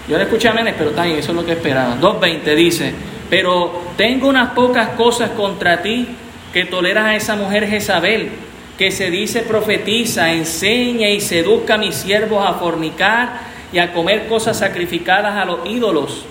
Yo 0.09 0.17
le 0.17 0.25
escuché 0.25 0.53
Menes, 0.53 0.75
pero 0.79 0.91
también 0.91 1.19
eso 1.19 1.33
es 1.33 1.37
lo 1.37 1.45
que 1.45 1.53
esperaba. 1.53 1.97
2.20 1.97 2.55
dice, 2.55 2.95
pero 3.29 3.83
tengo 3.97 4.29
unas 4.29 4.51
pocas 4.51 4.91
cosas 4.91 5.31
contra 5.31 5.83
ti, 5.83 6.07
que 6.53 6.65
toleras 6.65 7.07
a 7.07 7.17
esa 7.17 7.37
mujer 7.37 7.69
Jezabel, 7.69 8.31
que 8.79 8.91
se 8.91 9.11
dice 9.11 9.43
profetiza, 9.43 10.33
enseña 10.33 11.09
y 11.09 11.21
seduzca 11.21 11.75
a 11.75 11.79
mis 11.79 11.95
siervos 11.97 12.47
a 12.47 12.55
fornicar 12.55 13.41
y 13.73 13.79
a 13.79 13.93
comer 13.93 14.27
cosas 14.29 14.59
sacrificadas 14.59 15.37
a 15.37 15.45
los 15.45 15.67
ídolos. 15.69 16.25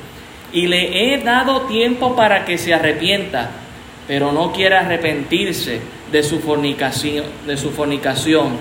Y 0.53 0.67
le 0.67 1.13
he 1.13 1.17
dado 1.17 1.61
tiempo 1.63 2.15
para 2.15 2.45
que 2.45 2.57
se 2.57 2.73
arrepienta, 2.73 3.49
pero 4.07 4.31
no 4.31 4.51
quiere 4.51 4.75
arrepentirse 4.75 5.81
de 6.11 6.23
su 6.23 6.39
fornicación. 6.39 7.25
De 7.45 7.57
su 7.57 7.71
fornicación. 7.71 8.57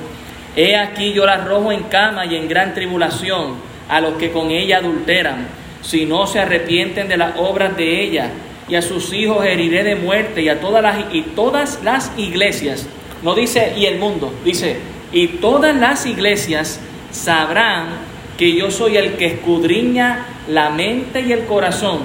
He 0.57 0.77
aquí 0.77 1.13
yo 1.13 1.27
la 1.27 1.35
arrojo 1.35 1.73
en 1.73 1.85
cama 1.85 2.27
y 2.27 2.37
en 2.37 2.49
gran 2.49 2.75
tribulación 2.75 3.57
a 3.89 4.01
los 4.01 4.15
que 4.15 4.33
con 4.33 4.51
ella 4.51 4.79
adulteran 4.79 5.47
si 5.85 6.07
no 6.07 6.27
se 6.27 6.41
arrepienten 6.41 7.09
de 7.09 7.17
las 7.17 7.37
obras 7.37 7.77
de 7.77 8.03
ella, 8.03 8.31
y 8.69 8.77
a 8.77 8.83
sus 8.83 9.13
hijos 9.13 9.45
heriré 9.45 9.85
de 9.85 9.95
muerte 9.95 10.43
y 10.43 10.49
a 10.49 10.61
todas 10.61 10.83
las, 10.83 11.13
y 11.13 11.21
todas 11.21 11.81
las 11.85 12.11
iglesias, 12.17 12.87
no 13.23 13.35
dice 13.35 13.75
y 13.77 13.85
el 13.85 13.99
mundo, 13.99 14.33
dice 14.45 14.79
y 15.13 15.29
todas 15.29 15.77
las 15.77 16.07
iglesias 16.07 16.81
sabrán 17.13 17.89
que 18.37 18.55
yo 18.55 18.71
soy 18.71 18.97
el 18.97 19.17
que 19.17 19.27
escudriña 19.27 20.27
la 20.49 20.71
mente 20.71 21.21
y 21.21 21.33
el 21.33 21.45
corazón 21.47 22.01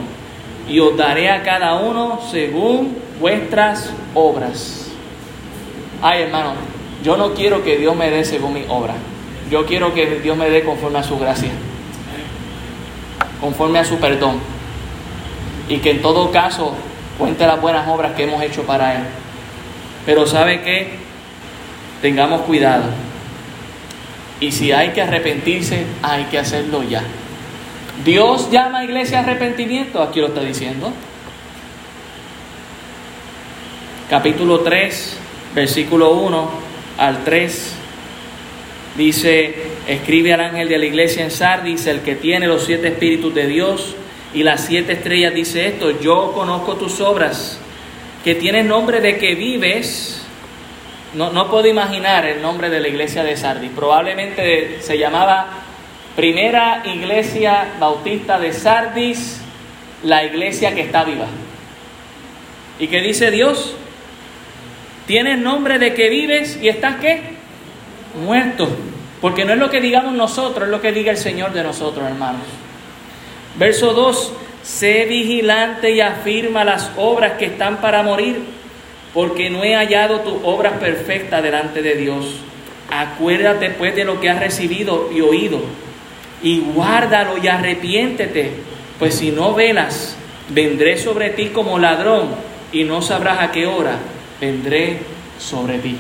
y 0.70 0.80
os 0.80 0.96
daré 0.96 1.30
a 1.30 1.44
cada 1.44 1.76
uno 1.76 2.20
según 2.30 2.96
vuestras 3.20 3.92
obras. 4.14 4.92
Ay 6.02 6.24
hermano, 6.24 6.54
yo 7.04 7.18
no 7.18 7.34
quiero 7.34 7.64
que 7.64 7.78
Dios 7.78 7.96
me 7.96 8.10
dé 8.10 8.24
según 8.24 8.54
mi 8.54 8.66
obra. 8.70 8.94
Yo 9.50 9.66
quiero 9.66 9.94
que 9.94 10.20
Dios 10.20 10.38
me 10.38 10.50
dé 10.50 10.64
conforme 10.64 11.00
a 11.00 11.04
su 11.04 11.18
gracia, 11.18 11.50
conforme 13.42 13.80
a 13.80 13.86
su 13.86 13.98
perdón. 13.98 14.40
Y 15.68 15.78
que 15.78 15.92
en 15.92 16.02
todo 16.02 16.32
caso 16.32 16.74
cuente 17.18 17.46
las 17.46 17.60
buenas 17.60 17.88
obras 17.88 18.14
que 18.14 18.24
hemos 18.24 18.42
hecho 18.44 18.64
para 18.64 18.96
Él. 18.96 19.04
Pero 20.06 20.28
¿sabe 20.28 20.62
qué? 20.62 21.00
Tengamos 22.02 22.42
cuidado. 22.42 22.86
Y 24.40 24.52
si 24.52 24.72
hay 24.72 24.90
que 24.90 25.02
arrepentirse, 25.02 25.86
hay 26.02 26.26
que 26.26 26.38
hacerlo 26.38 26.84
ya. 26.84 27.04
Dios 28.06 28.50
llama 28.50 28.80
a 28.80 28.84
iglesia 28.86 29.20
a 29.20 29.24
arrepentimiento, 29.24 30.02
aquí 30.02 30.22
lo 30.22 30.28
está 30.28 30.42
diciendo. 30.42 30.94
Capítulo 34.10 34.62
3, 34.62 35.18
versículo 35.54 36.12
1 36.12 36.50
al 36.98 37.24
3. 37.24 37.76
Dice, 38.98 39.56
escribe 39.88 40.34
al 40.34 40.42
ángel 40.42 40.70
de 40.70 40.78
la 40.78 40.86
iglesia 40.86 41.24
en 41.24 41.32
Sardis, 41.32 41.86
el 41.88 42.02
que 42.02 42.16
tiene 42.16 42.48
los 42.48 42.66
siete 42.66 42.88
espíritus 42.88 43.34
de 43.36 43.48
Dios 43.48 43.96
y 44.34 44.44
las 44.44 44.66
siete 44.66 44.94
estrellas, 44.94 45.34
dice 45.34 45.68
esto, 45.68 46.00
yo 46.00 46.32
conozco 46.34 46.76
tus 46.76 47.02
obras, 47.02 47.60
que 48.24 48.36
tienes 48.36 48.66
nombre 48.66 49.02
de 49.02 49.18
que 49.18 49.36
vives. 49.36 50.19
No, 51.14 51.32
no 51.32 51.50
puedo 51.50 51.68
imaginar 51.68 52.26
el 52.26 52.42
nombre 52.42 52.70
de 52.70 52.80
la 52.80 52.88
iglesia 52.88 53.24
de 53.24 53.36
Sardis. 53.36 53.72
Probablemente 53.72 54.82
se 54.82 54.98
llamaba 54.98 55.48
Primera 56.16 56.84
Iglesia 56.86 57.76
Bautista 57.80 58.38
de 58.40 58.54
Sardis, 58.54 59.42
la 60.04 60.24
iglesia 60.24 60.76
que 60.76 60.82
está 60.82 61.04
viva. 61.04 61.26
¿Y 62.80 62.88
qué 62.88 63.02
dice 63.02 63.32
Dios? 63.32 63.76
Tienes 65.08 65.40
nombre 65.40 65.80
de 65.80 65.94
que 65.94 66.10
vives 66.10 66.60
y 66.62 66.70
estás 66.70 66.98
qué? 66.98 67.22
Muerto. 68.24 68.70
Porque 69.22 69.44
no 69.44 69.54
es 69.54 69.60
lo 69.60 69.70
que 69.70 69.82
digamos 69.82 70.14
nosotros, 70.14 70.66
es 70.66 70.70
lo 70.70 70.82
que 70.82 70.92
diga 70.92 71.12
el 71.12 71.18
Señor 71.18 71.52
de 71.52 71.64
nosotros, 71.64 72.08
hermanos. 72.08 72.44
Verso 73.58 73.94
2, 73.94 74.34
sé 74.62 75.06
vigilante 75.06 75.92
y 75.92 76.02
afirma 76.02 76.64
las 76.64 76.92
obras 76.96 77.34
que 77.34 77.46
están 77.46 77.78
para 77.78 78.04
morir, 78.04 78.44
porque 79.14 79.50
no 79.50 79.64
he 79.64 79.76
hallado 79.76 80.22
tus 80.22 80.36
obras 80.44 80.74
perfectas 80.74 81.42
delante 81.44 81.82
de 81.82 81.96
Dios. 81.96 82.42
Acuérdate 82.92 83.70
pues 83.72 83.96
de 83.96 84.06
lo 84.06 84.20
que 84.20 84.30
has 84.30 84.40
recibido 84.40 85.10
y 85.12 85.22
oído, 85.22 85.62
y 86.42 86.62
guárdalo 86.62 87.38
y 87.38 87.48
arrepiéntete, 87.48 88.52
pues 88.98 89.16
si 89.16 89.32
no 89.32 89.54
velas, 89.54 90.16
vendré 90.50 90.98
sobre 90.98 91.30
ti 91.32 91.48
como 91.48 91.80
ladrón, 91.80 92.30
y 92.72 92.84
no 92.84 93.02
sabrás 93.02 93.42
a 93.42 93.52
qué 93.52 93.68
hora 93.68 93.98
vendré 94.40 95.00
sobre 95.40 95.80
ti. 95.80 95.98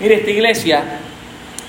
Mire, 0.00 0.16
esta 0.16 0.30
iglesia 0.30 0.84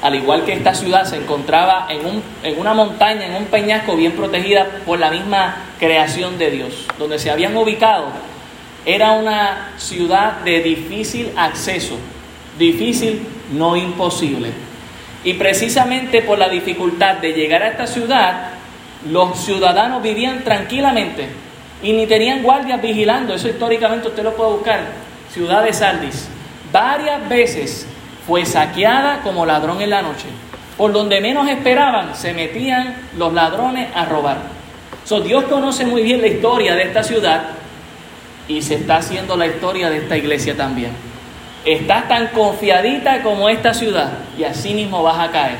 al 0.01 0.13
igual 0.13 0.45
que 0.45 0.53
esta 0.53 0.75
ciudad 0.75 1.05
se 1.05 1.15
encontraba 1.15 1.87
en, 1.89 2.05
un, 2.05 2.23
en 2.43 2.59
una 2.59 2.75
montaña, 2.75 3.25
en 3.25 3.35
un 3.35 3.45
peñasco 3.45 3.95
bien 3.95 4.11
protegida 4.11 4.67
por 4.85 4.99
la 4.99 5.09
misma 5.09 5.55
creación 5.79 6.37
de 6.37 6.51
Dios, 6.51 6.85
donde 6.99 7.17
se 7.17 7.31
habían 7.31 7.57
ubicado, 7.57 8.09
era 8.85 9.13
una 9.13 9.71
ciudad 9.77 10.41
de 10.41 10.61
difícil 10.61 11.31
acceso, 11.35 11.97
difícil, 12.57 13.21
no 13.51 13.75
imposible. 13.75 14.51
Y 15.23 15.33
precisamente 15.33 16.21
por 16.21 16.37
la 16.37 16.49
dificultad 16.49 17.15
de 17.15 17.33
llegar 17.33 17.63
a 17.63 17.69
esta 17.69 17.87
ciudad, 17.87 18.49
los 19.09 19.39
ciudadanos 19.43 20.03
vivían 20.03 20.43
tranquilamente 20.43 21.27
y 21.81 21.93
ni 21.93 22.05
tenían 22.05 22.43
guardias 22.43 22.79
vigilando. 22.79 23.33
Eso 23.33 23.49
históricamente 23.49 24.07
usted 24.07 24.23
lo 24.23 24.35
puede 24.35 24.51
buscar. 24.51 24.81
Ciudad 25.31 25.63
de 25.63 25.73
Sardis. 25.73 26.27
Varias 26.71 27.27
veces 27.27 27.87
fue 28.27 28.45
saqueada 28.45 29.21
como 29.21 29.45
ladrón 29.45 29.81
en 29.81 29.89
la 29.89 30.03
noche. 30.03 30.27
Por 30.77 30.93
donde 30.93 31.21
menos 31.21 31.47
esperaban, 31.47 32.15
se 32.15 32.33
metían 32.33 32.95
los 33.17 33.33
ladrones 33.33 33.89
a 33.95 34.05
robar. 34.05 34.37
So, 35.05 35.21
Dios 35.21 35.45
conoce 35.45 35.85
muy 35.85 36.03
bien 36.03 36.21
la 36.21 36.27
historia 36.27 36.75
de 36.75 36.83
esta 36.83 37.03
ciudad 37.03 37.43
y 38.47 38.61
se 38.61 38.75
está 38.75 38.97
haciendo 38.97 39.35
la 39.35 39.47
historia 39.47 39.89
de 39.89 39.97
esta 39.97 40.17
iglesia 40.17 40.55
también. 40.55 40.91
Estás 41.65 42.07
tan 42.07 42.27
confiadita 42.27 43.23
como 43.23 43.49
esta 43.49 43.73
ciudad 43.73 44.19
y 44.37 44.43
así 44.43 44.73
mismo 44.73 45.01
vas 45.01 45.19
a 45.19 45.31
caer. 45.31 45.57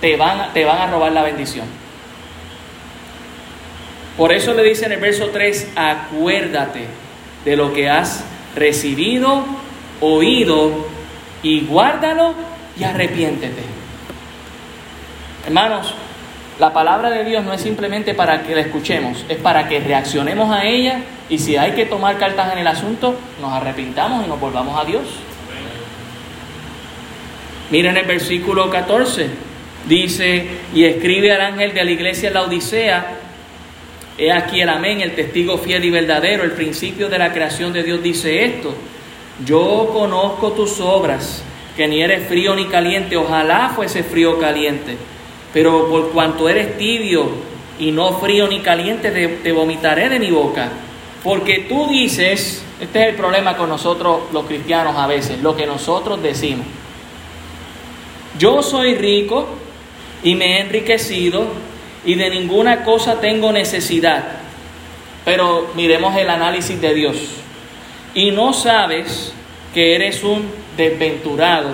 Te 0.00 0.16
van, 0.16 0.52
te 0.52 0.64
van 0.64 0.78
a 0.78 0.86
robar 0.88 1.12
la 1.12 1.22
bendición. 1.22 1.66
Por 4.16 4.32
eso 4.32 4.52
le 4.54 4.64
dice 4.64 4.86
en 4.86 4.92
el 4.92 5.00
verso 5.00 5.28
3, 5.32 5.72
acuérdate 5.76 6.86
de 7.44 7.56
lo 7.56 7.72
que 7.72 7.88
has 7.88 8.24
recibido, 8.56 9.44
oído 10.00 10.88
y 11.42 11.60
guárdalo 11.60 12.34
y 12.76 12.82
arrepiéntete. 12.82 13.62
Hermanos, 15.46 15.94
la 16.58 16.72
palabra 16.72 17.10
de 17.10 17.24
Dios 17.24 17.44
no 17.44 17.52
es 17.52 17.60
simplemente 17.60 18.14
para 18.14 18.42
que 18.42 18.54
la 18.54 18.62
escuchemos, 18.62 19.24
es 19.28 19.38
para 19.38 19.68
que 19.68 19.80
reaccionemos 19.80 20.50
a 20.50 20.64
ella 20.64 21.02
y 21.28 21.38
si 21.38 21.56
hay 21.56 21.72
que 21.72 21.86
tomar 21.86 22.18
cartas 22.18 22.52
en 22.52 22.58
el 22.58 22.66
asunto, 22.66 23.14
nos 23.40 23.52
arrepintamos 23.52 24.24
y 24.24 24.28
nos 24.28 24.40
volvamos 24.40 24.80
a 24.80 24.84
Dios. 24.84 25.04
Miren 27.70 27.96
el 27.96 28.06
versículo 28.06 28.70
14, 28.70 29.28
dice, 29.86 30.46
y 30.74 30.84
escribe 30.84 31.32
al 31.32 31.42
ángel 31.42 31.74
de 31.74 31.84
la 31.84 31.90
iglesia 31.90 32.30
la 32.30 32.42
Odisea, 32.42 33.06
he 34.16 34.32
aquí 34.32 34.60
el 34.60 34.68
amén, 34.68 35.00
el 35.00 35.14
testigo 35.14 35.58
fiel 35.58 35.84
y 35.84 35.90
verdadero, 35.90 36.44
el 36.44 36.52
principio 36.52 37.08
de 37.08 37.18
la 37.18 37.32
creación 37.32 37.72
de 37.72 37.82
Dios 37.82 38.02
dice 38.02 38.44
esto 38.44 38.74
yo 39.44 39.90
conozco 39.92 40.52
tus 40.52 40.80
obras, 40.80 41.42
que 41.76 41.86
ni 41.86 42.02
eres 42.02 42.26
frío 42.26 42.56
ni 42.56 42.66
caliente, 42.66 43.16
ojalá 43.16 43.70
fuese 43.74 44.02
frío 44.02 44.32
o 44.32 44.38
caliente, 44.40 44.96
pero 45.52 45.88
por 45.88 46.10
cuanto 46.10 46.48
eres 46.48 46.76
tibio 46.76 47.28
y 47.78 47.90
no 47.92 48.18
frío 48.18 48.48
ni 48.48 48.60
caliente, 48.60 49.10
te, 49.10 49.52
vomitaré 49.52 50.08
de 50.08 50.18
mi 50.18 50.30
boca. 50.30 50.70
Porque 51.22 51.66
tú 51.68 51.88
dices, 51.88 52.62
este 52.80 53.02
es 53.02 53.08
el 53.08 53.14
problema 53.14 53.56
con 53.56 53.68
nosotros 53.68 54.22
los 54.32 54.46
cristianos 54.46 54.96
a 54.96 55.06
veces, 55.06 55.40
lo 55.42 55.56
que 55.56 55.66
nosotros 55.66 56.22
decimos. 56.22 56.66
Yo 58.38 58.62
soy 58.62 58.94
rico 58.94 59.48
y 60.22 60.34
me 60.34 60.56
he 60.56 60.60
enriquecido 60.60 61.46
y 62.04 62.14
de 62.14 62.30
ninguna 62.30 62.84
cosa 62.84 63.20
tengo 63.20 63.52
necesidad. 63.52 64.24
Pero 65.24 65.70
miremos 65.74 66.16
el 66.16 66.30
análisis 66.30 66.80
de 66.80 66.94
Dios 66.94 67.16
y 68.14 68.30
no 68.30 68.52
sabes 68.52 69.32
que 69.74 69.94
eres 69.94 70.22
un 70.24 70.50
desventurado, 70.76 71.70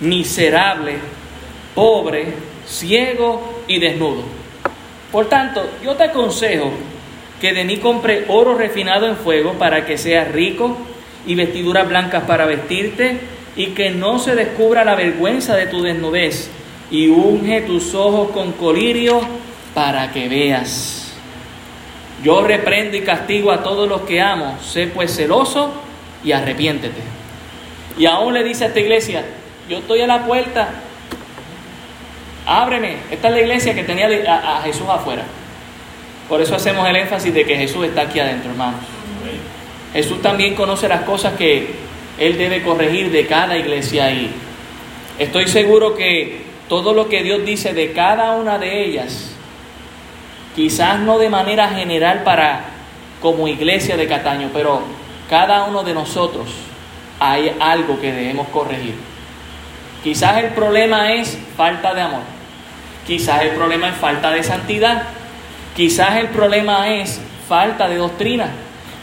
miserable, 0.00 0.96
pobre, 1.74 2.47
ciego 2.68 3.62
y 3.66 3.78
desnudo. 3.78 4.22
Por 5.10 5.26
tanto, 5.28 5.68
yo 5.82 5.96
te 5.96 6.04
aconsejo 6.04 6.70
que 7.40 7.52
de 7.52 7.64
mí 7.64 7.78
compre 7.78 8.24
oro 8.28 8.54
refinado 8.54 9.06
en 9.06 9.16
fuego 9.16 9.54
para 9.54 9.86
que 9.86 9.96
seas 9.96 10.30
rico 10.30 10.76
y 11.26 11.34
vestiduras 11.34 11.88
blancas 11.88 12.24
para 12.24 12.46
vestirte 12.46 13.18
y 13.56 13.68
que 13.68 13.90
no 13.90 14.18
se 14.18 14.34
descubra 14.34 14.84
la 14.84 14.94
vergüenza 14.94 15.56
de 15.56 15.66
tu 15.66 15.82
desnudez 15.82 16.50
y 16.90 17.08
unge 17.08 17.62
tus 17.62 17.94
ojos 17.94 18.30
con 18.30 18.52
colirio 18.52 19.20
para 19.74 20.12
que 20.12 20.28
veas. 20.28 21.12
Yo 22.22 22.42
reprendo 22.42 22.96
y 22.96 23.02
castigo 23.02 23.52
a 23.52 23.62
todos 23.62 23.88
los 23.88 24.02
que 24.02 24.20
amo. 24.20 24.58
Sé 24.60 24.88
pues 24.88 25.14
celoso 25.14 25.72
y 26.24 26.32
arrepiéntete. 26.32 27.00
Y 27.96 28.06
aún 28.06 28.34
le 28.34 28.42
dice 28.42 28.64
a 28.64 28.68
esta 28.68 28.80
iglesia, 28.80 29.24
yo 29.68 29.78
estoy 29.78 30.00
a 30.00 30.06
la 30.06 30.24
puerta, 30.24 30.68
ábreme. 32.48 32.96
Esta 33.10 33.28
es 33.28 33.34
la 33.34 33.40
iglesia 33.40 33.74
que 33.74 33.84
tenía 33.84 34.08
a, 34.26 34.62
Jesús 34.62 34.88
afuera. 34.88 35.24
Por 36.28 36.40
eso 36.40 36.56
hacemos 36.56 36.88
el 36.88 36.96
énfasis 36.96 37.32
de 37.32 37.44
que 37.44 37.56
Jesús 37.56 37.86
está 37.86 38.02
aquí 38.02 38.18
adentro, 38.18 38.50
hermanos. 38.50 38.80
Jesús 39.92 40.20
también 40.20 40.54
conoce 40.54 40.88
las 40.88 41.02
cosas 41.02 41.34
que 41.34 41.74
Él 42.18 42.36
debe 42.36 42.62
corregir 42.62 43.10
de 43.10 43.26
cada 43.26 43.56
iglesia 43.56 44.06
ahí. 44.06 44.30
Estoy 45.18 45.48
seguro 45.48 45.94
que 45.94 46.42
todo 46.68 46.92
lo 46.92 47.08
que 47.08 47.22
Dios 47.22 47.44
dice 47.44 47.72
de 47.72 47.92
cada 47.92 48.32
una 48.32 48.58
de 48.58 48.84
ellas 48.84 49.32
quizás 50.54 50.98
no 50.98 51.18
de 51.18 51.30
manera 51.30 51.68
general 51.68 52.24
para 52.24 52.64
como 53.22 53.46
iglesia 53.46 53.96
de 53.96 54.06
Cataño, 54.06 54.50
pero 54.52 54.82
cada 55.30 55.64
uno 55.64 55.82
de 55.82 55.94
nosotros 55.94 56.48
hay 57.20 57.54
algo 57.60 58.00
que 58.00 58.12
debemos 58.12 58.48
corregir. 58.48 58.94
Quizás 60.02 60.36
el 60.38 60.50
problema 60.50 61.12
es 61.12 61.38
falta 61.56 61.94
de 61.94 62.00
amor, 62.00 62.22
quizás 63.08 63.42
el 63.42 63.50
problema 63.50 63.88
es 63.88 63.96
falta 63.96 64.30
de 64.30 64.44
santidad, 64.44 65.02
quizás 65.74 66.18
el 66.18 66.28
problema 66.28 66.94
es 66.94 67.20
falta 67.48 67.88
de 67.88 67.96
doctrina, 67.96 68.52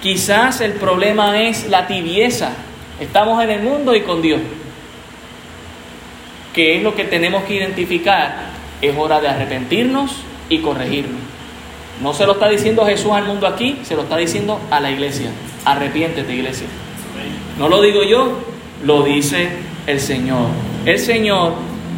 Quizás 0.06 0.62
el 0.62 0.74
problema 0.74 1.42
es 1.42 1.68
la 1.68 1.88
tibieza. 1.88 2.52
Estamos 3.00 3.44
en 3.44 3.50
el 3.50 3.64
mundo 3.64 3.96
y 3.96 4.02
con 4.02 4.22
Dios. 4.22 4.40
¿Qué 6.54 6.78
es 6.78 6.84
lo 6.84 6.94
que 6.94 7.06
tenemos 7.06 7.44
que 7.46 7.56
identificar? 7.56 8.52
Es 8.84 8.96
hora 8.96 9.20
de 9.20 9.30
arrepentirnos 9.30 10.18
y 10.48 10.60
corregirnos. 10.60 11.20
No 12.04 12.14
se 12.14 12.28
lo 12.28 12.34
está 12.34 12.48
diciendo 12.48 12.86
Jesús 12.86 13.14
al 13.14 13.26
mundo 13.26 13.48
aquí, 13.48 13.80
se 13.82 13.96
lo 13.96 14.04
está 14.04 14.16
diciendo 14.18 14.60
a 14.70 14.80
la 14.80 14.92
iglesia. 14.92 15.32
Arrepiéntete, 15.66 16.36
iglesia. 16.36 16.68
No 17.58 17.68
lo 17.68 17.82
digo 17.82 18.04
yo, 18.04 18.44
lo 18.84 19.02
dice 19.02 19.50
el 19.88 20.00
Señor. 20.00 20.50
El 20.86 21.00
Señor 21.00 21.54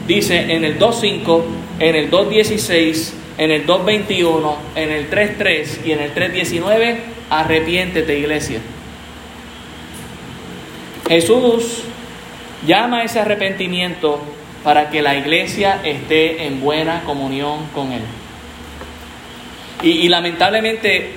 dice 0.08 0.54
en 0.54 0.64
el 0.64 0.80
2.5, 0.80 1.42
en 1.80 1.96
el 1.96 2.10
2.16, 2.10 3.14
en 3.38 3.52
el 3.52 3.68
2.21, 3.68 4.56
en 4.76 4.92
el 4.92 5.10
3.3 5.10 5.86
y 5.86 5.92
en 5.92 6.00
el 6.00 6.14
3.19, 6.14 6.98
arrepiéntete 7.30 8.18
iglesia. 8.18 8.60
Jesús 11.08 11.84
llama 12.66 13.00
a 13.00 13.04
ese 13.04 13.20
arrepentimiento 13.20 14.20
para 14.64 14.90
que 14.90 15.02
la 15.02 15.16
iglesia 15.16 15.82
esté 15.84 16.46
en 16.46 16.60
buena 16.60 17.04
comunión 17.04 17.68
con 17.74 17.92
Él. 17.92 18.02
Y, 19.84 20.10
lamentablemente, 20.10 21.12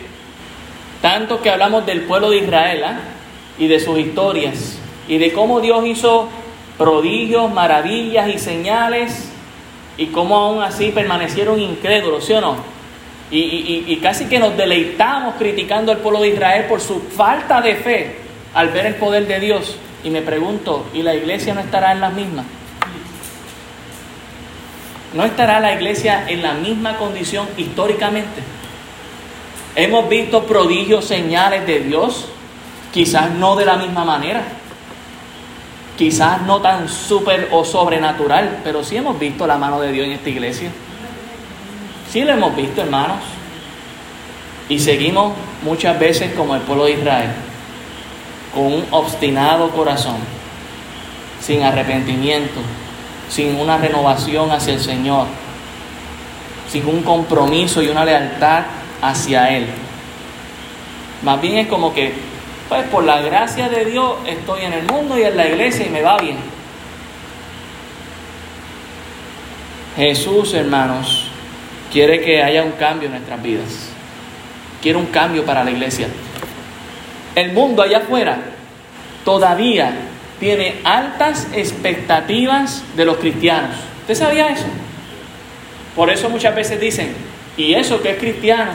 tanto 1.00 1.40
que 1.40 1.48
hablamos 1.48 1.86
del 1.86 2.02
pueblo 2.02 2.30
de 2.30 2.38
Israel 2.38 2.84
¿ah? 2.84 3.00
y 3.58 3.66
de 3.68 3.80
sus 3.80 3.98
historias 3.98 4.78
y 5.08 5.16
de 5.16 5.32
cómo 5.32 5.61
Dios 5.61 5.86
hizo 5.86 6.28
prodigios, 6.76 7.50
maravillas 7.50 8.28
y 8.28 8.38
señales 8.38 9.30
y 10.01 10.07
cómo 10.07 10.34
aún 10.34 10.62
así 10.62 10.92
permanecieron 10.92 11.61
incrédulos, 11.61 12.24
¿sí 12.24 12.32
o 12.32 12.40
no? 12.40 12.57
Y, 13.30 13.96
casi 14.03 14.24
que 14.24 14.38
nos 14.38 14.57
deleitamos 14.57 15.34
criticando 15.38 15.92
al 15.92 15.98
pueblo 15.98 16.22
de 16.22 16.30
Israel 16.30 16.64
por 16.68 16.80
su 16.80 17.01
falta 17.01 17.61
de 17.61 17.76
fe 17.76 18.16
al 18.55 18.70
ver 18.70 18.86
el 18.86 18.94
poder 18.94 19.26
de 19.26 19.38
Dios. 19.38 19.76
Y 20.03 20.09
me 20.09 20.22
pregunto, 20.22 20.86
¿y 20.94 21.03
la 21.03 21.14
iglesia 21.14 21.53
no 21.53 21.61
estará 21.61 21.92
en 21.92 22.01
las 22.01 22.14
mismas? 22.14 22.46
¿No 25.12 25.22
estará 25.22 25.61
la 25.61 25.74
iglesia 25.74 26.24
en 26.28 26.42
la 26.42 26.55
misma 26.55 26.96
condición 26.96 27.46
históricamente? 27.59 28.40
Hemos 29.76 30.09
visto 30.09 30.44
prodigios, 30.44 31.05
señales 31.05 31.66
de 31.66 31.80
Dios, 31.80 32.26
quizás 32.90 33.30
no 33.32 33.55
de 33.55 33.66
la 33.66 33.76
misma 33.76 34.07
manera, 34.07 34.44
quizás 36.01 36.40
no 36.46 36.62
tan 36.62 36.88
súper 36.88 37.51
o 37.53 37.62
sobrenatural, 37.62 38.61
pero 38.64 38.82
sí 38.82 38.96
hemos 38.96 39.18
visto 39.18 39.46
la 39.46 39.59
mano 39.59 39.78
de 39.82 39.92
Dios 39.92 40.07
en 40.07 40.12
esta 40.12 40.30
iglesia. 40.30 40.70
Sí 42.11 42.24
lo 42.24 42.32
hemos 42.32 42.57
visto, 42.57 42.80
hermanos. 42.80 43.18
Y 44.70 44.78
seguimos 44.78 45.34
muchas 45.62 46.01
veces 46.01 46.32
como 46.32 46.55
el 46.55 46.62
pueblo 46.62 46.86
de 46.86 46.92
Israel, 46.92 47.28
con 48.55 48.64
un 48.72 48.84
obstinado 48.92 49.68
corazón, 49.72 50.16
sin 51.38 51.64
arrepentimiento, 51.64 52.61
sin 53.28 53.61
una 53.61 53.76
renovación 53.76 54.51
hacia 54.53 54.72
el 54.72 54.80
Señor, 54.80 55.26
sin 56.66 56.86
un 56.86 57.03
compromiso 57.03 57.82
y 57.82 57.88
una 57.88 58.07
lealtad 58.07 58.62
hacia 59.03 59.51
Él. 59.55 59.66
Más 61.22 61.38
bien 61.42 61.59
es 61.59 61.66
como 61.66 61.92
que 61.92 62.30
pues 62.71 62.85
por 62.85 63.03
la 63.03 63.21
gracia 63.21 63.68
de 63.68 63.85
Dios 63.85 64.18
estoy 64.25 64.62
en 64.62 64.73
el 64.73 64.85
mundo 64.85 65.18
y 65.18 65.25
en 65.25 65.37
la 65.37 65.49
iglesia 65.49 65.85
y 65.85 65.91
me 65.91 66.03
va 66.03 66.16
bien. 66.18 66.37
Jesús, 69.97 70.55
hermanos, 70.55 71.27
quiere 71.93 72.21
que 72.21 72.41
haya 72.41 72.62
un 72.62 72.71
cambio 72.73 73.07
en 73.07 73.14
nuestras 73.14 73.43
vidas. 73.43 73.91
Quiere 74.81 75.01
un 75.01 75.07
cambio 75.07 75.45
para 75.45 75.64
la 75.64 75.73
iglesia. 75.73 76.07
El 77.35 77.53
mundo 77.53 77.83
allá 77.83 77.99
afuera 77.99 78.39
todavía 79.25 79.93
tiene 80.39 80.77
altas 80.85 81.49
expectativas 81.53 82.85
de 82.97 83.05
los 83.05 83.16
cristianos. 83.16 83.75
¿Usted 84.03 84.14
sabía 84.14 84.47
eso? 84.49 84.66
Por 85.97 86.09
eso 86.09 86.31
muchas 86.31 86.55
veces 86.55 86.81
dicen, 86.81 87.12
¿y 87.57 87.75
eso 87.75 88.01
que 88.01 88.11
es 88.11 88.18
cristiano? 88.18 88.71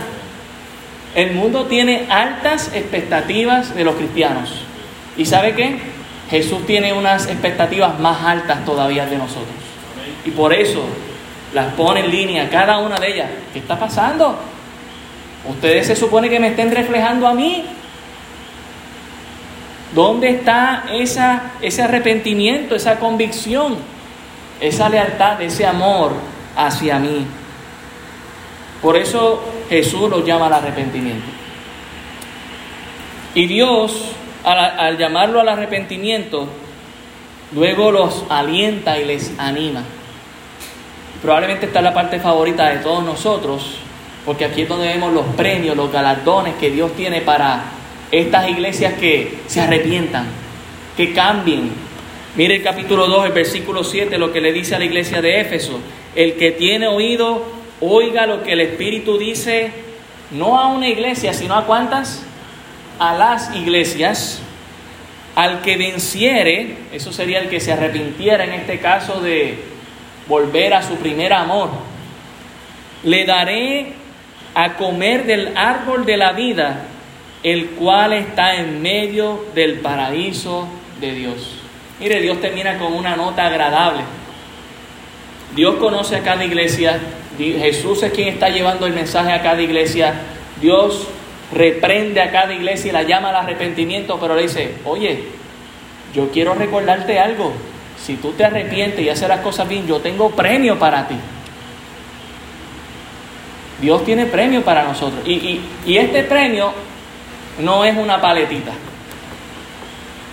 El 1.16 1.32
mundo 1.32 1.66
tiene 1.66 2.08
altas 2.10 2.72
expectativas 2.74 3.74
de 3.74 3.86
los 3.86 3.96
cristianos. 3.96 4.54
¿Y 5.18 5.26
sabe 5.26 5.56
qué? 5.56 5.80
Jesús 6.30 6.66
tiene 6.66 6.92
unas 6.92 7.28
expectativas 7.28 7.98
más 8.00 8.22
altas 8.24 8.66
todavía 8.66 9.06
de 9.06 9.18
nosotros. 9.18 9.56
Y 10.26 10.32
por 10.32 10.54
eso 10.54 10.84
las 11.54 11.74
pone 11.74 12.02
en 12.02 12.12
línea, 12.12 12.50
cada 12.50 12.80
una 12.80 12.98
de 12.98 13.14
ellas. 13.14 13.30
¿Qué 13.54 13.60
está 13.60 13.80
pasando? 13.80 14.38
Ustedes 15.48 15.88
se 15.88 15.96
supone 15.96 16.30
que 16.30 16.40
me 16.40 16.50
estén 16.50 16.70
reflejando 16.72 17.28
a 17.28 17.34
mí. 17.34 17.64
¿Dónde 19.94 20.32
está 20.32 20.84
esa, 20.92 21.54
ese 21.62 21.82
arrepentimiento, 21.82 22.76
esa 22.76 23.00
convicción, 23.00 23.78
esa 24.60 24.90
lealtad, 24.90 25.42
ese 25.42 25.66
amor 25.66 26.12
hacia 26.58 27.00
mí? 27.00 27.26
Por 28.82 28.98
eso 28.98 29.42
Jesús 29.70 30.10
los 30.10 30.26
llama 30.26 30.48
al 30.48 30.54
arrepentimiento. 30.54 31.26
Y 33.34 33.48
Dios, 33.48 34.12
al, 34.44 34.98
llamarlo 34.98 35.42
al 35.42 35.50
arrepentimiento, 35.50 36.48
luego 37.54 37.92
los 37.92 38.24
alienta 38.30 38.98
y 39.00 39.06
les 39.06 39.38
anima. 39.38 39.84
Probablemente 41.22 41.66
esta 41.66 41.80
es 41.80 41.84
la 41.84 41.94
parte 41.94 42.20
favorita 42.20 42.70
de 42.70 42.78
todos 42.78 43.04
nosotros, 43.04 43.78
porque 44.26 44.46
aquí 44.46 44.62
es 44.62 44.70
donde 44.70 44.88
vemos 44.88 45.12
los 45.12 45.26
premios, 45.36 45.76
los 45.76 45.92
galardones 45.92 46.56
que 46.56 46.70
Dios 46.70 46.94
tiene 46.96 47.22
para 47.22 47.64
estas 48.12 48.50
iglesias 48.50 48.94
que 48.94 49.40
se 49.48 49.62
arrepientan, 49.62 50.28
que 50.96 51.14
cambien. 51.14 51.72
Mire 52.36 52.56
el 52.56 52.64
capítulo 52.64 53.08
2, 53.08 53.26
el 53.28 53.32
versículo 53.32 53.84
7, 53.84 54.18
lo 54.18 54.32
que 54.32 54.42
le 54.42 54.54
dice 54.54 54.76
a 54.76 54.80
la 54.80 54.86
iglesia 54.86 55.22
de 55.22 55.42
Éfeso. 55.42 55.80
El 56.16 56.36
que 56.36 56.52
tiene 56.52 56.88
oído, 56.88 57.44
oiga 57.82 58.26
lo 58.26 58.44
que 58.44 58.54
el 58.54 58.62
Espíritu 58.62 59.18
dice, 59.18 59.72
no 60.32 60.60
a 60.60 60.68
una 60.68 60.88
iglesia, 60.88 61.34
sino 61.34 61.56
a 61.56 61.66
cuántas? 61.66 62.24
A 63.00 63.14
las 63.16 63.56
iglesias. 63.56 64.42
Al 65.36 65.62
que 65.62 65.76
venciere, 65.76 66.78
eso 66.94 67.12
sería 67.12 67.40
el 67.40 67.50
que 67.50 67.60
se 67.60 67.74
arrepintiera 67.74 68.46
en 68.46 68.54
este 68.54 68.80
caso 68.80 69.20
de 69.20 69.60
volver 70.28 70.74
a 70.74 70.82
su 70.82 70.96
primer 70.96 71.34
amor, 71.34 71.70
le 73.04 73.26
daré 73.26 73.94
a 74.54 74.76
comer 74.76 75.26
del 75.26 75.56
árbol 75.58 76.06
de 76.06 76.18
la 76.18 76.32
vida, 76.32 76.86
el 77.44 77.72
cual 77.72 78.14
está 78.14 78.56
en 78.56 78.82
medio 78.82 79.46
del 79.54 79.80
paraíso 79.80 80.68
de 81.00 81.12
Dios. 81.12 81.60
Mire, 82.00 82.22
Dios 82.22 82.42
termina 82.42 82.78
con 82.78 82.94
una 82.94 83.16
nota 83.16 83.46
agradable. 83.46 84.02
Dios 85.56 85.76
conoce 85.76 86.18
a 86.18 86.24
cada 86.24 86.44
iglesia, 86.44 87.00
Jesús 87.38 88.02
es 88.04 88.12
quien 88.12 88.30
está 88.30 88.50
llevando 88.50 88.86
el 88.86 88.94
mensaje 88.94 89.32
a 89.32 89.42
cada 89.42 89.62
iglesia. 89.62 90.14
Dios 90.62 91.08
reprende 91.54 92.22
a 92.22 92.32
cada 92.32 92.54
iglesia 92.54 92.90
y 92.90 92.94
la 92.94 93.04
llama 93.04 93.30
al 93.30 93.36
arrepentimiento, 93.36 94.18
pero 94.20 94.36
le 94.36 94.44
dice, 94.44 94.76
oye, 94.86 95.24
yo 96.14 96.30
quiero 96.32 96.54
recordarte 96.54 97.20
algo. 97.20 97.54
Si 98.02 98.16
tú 98.16 98.32
te 98.34 98.46
arrepientes 98.46 99.02
y 99.02 99.10
haces 99.10 99.28
las 99.28 99.40
cosas 99.40 99.68
bien, 99.68 99.88
yo 99.88 100.00
tengo 100.00 100.30
premio 100.32 100.78
para 100.78 101.08
ti. 101.08 101.16
Dios 103.82 104.06
tiene 104.06 104.26
premio 104.26 104.64
para 104.64 104.84
nosotros. 104.84 105.22
Y, 105.28 105.62
y 105.86 105.98
este 105.98 106.24
premio 106.24 106.72
no 107.60 107.86
es 107.86 107.98
una 107.98 108.22
paletita, 108.22 108.72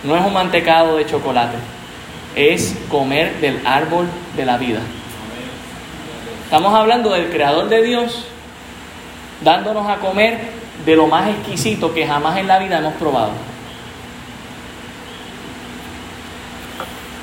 no 0.03 0.15
es 0.15 0.25
un 0.25 0.33
mantecado 0.33 0.97
de 0.97 1.05
chocolate, 1.05 1.57
es 2.35 2.77
comer 2.89 3.39
del 3.39 3.59
árbol 3.65 4.07
de 4.35 4.45
la 4.45 4.57
vida. 4.57 4.79
Estamos 6.53 6.75
hablando 6.75 7.09
del 7.09 7.31
creador 7.31 7.67
de 7.67 7.81
Dios 7.81 8.25
dándonos 9.41 9.89
a 9.89 9.95
comer 9.95 10.51
de 10.85 10.95
lo 10.95 11.07
más 11.07 11.27
exquisito 11.27 11.95
que 11.95 12.05
jamás 12.05 12.37
en 12.37 12.47
la 12.47 12.59
vida 12.59 12.77
hemos 12.77 12.93
probado. 12.93 13.31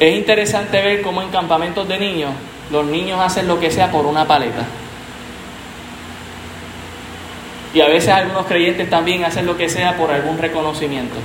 Es 0.01 0.17
interesante 0.17 0.83
ver 0.83 1.01
cómo 1.03 1.23
en 1.23 1.29
campamentos 1.29 1.87
de 1.87 2.01
niños 2.01 2.33
los 2.73 2.85
niños 2.87 3.21
hacen 3.21 3.47
lo 3.47 3.61
que 3.61 3.71
sea 3.71 3.93
por 3.93 4.05
una 4.05 4.27
paleta. 4.27 4.65
Y 7.73 7.83
a 7.83 7.87
veces 7.87 8.09
algunos 8.09 8.47
creyentes 8.47 8.91
también 8.91 9.25
hacen 9.25 9.47
lo 9.47 9.57
que 9.57 9.69
sea 9.69 9.97
por 9.97 10.11
algún 10.11 10.39
reconocimiento. 10.39 11.21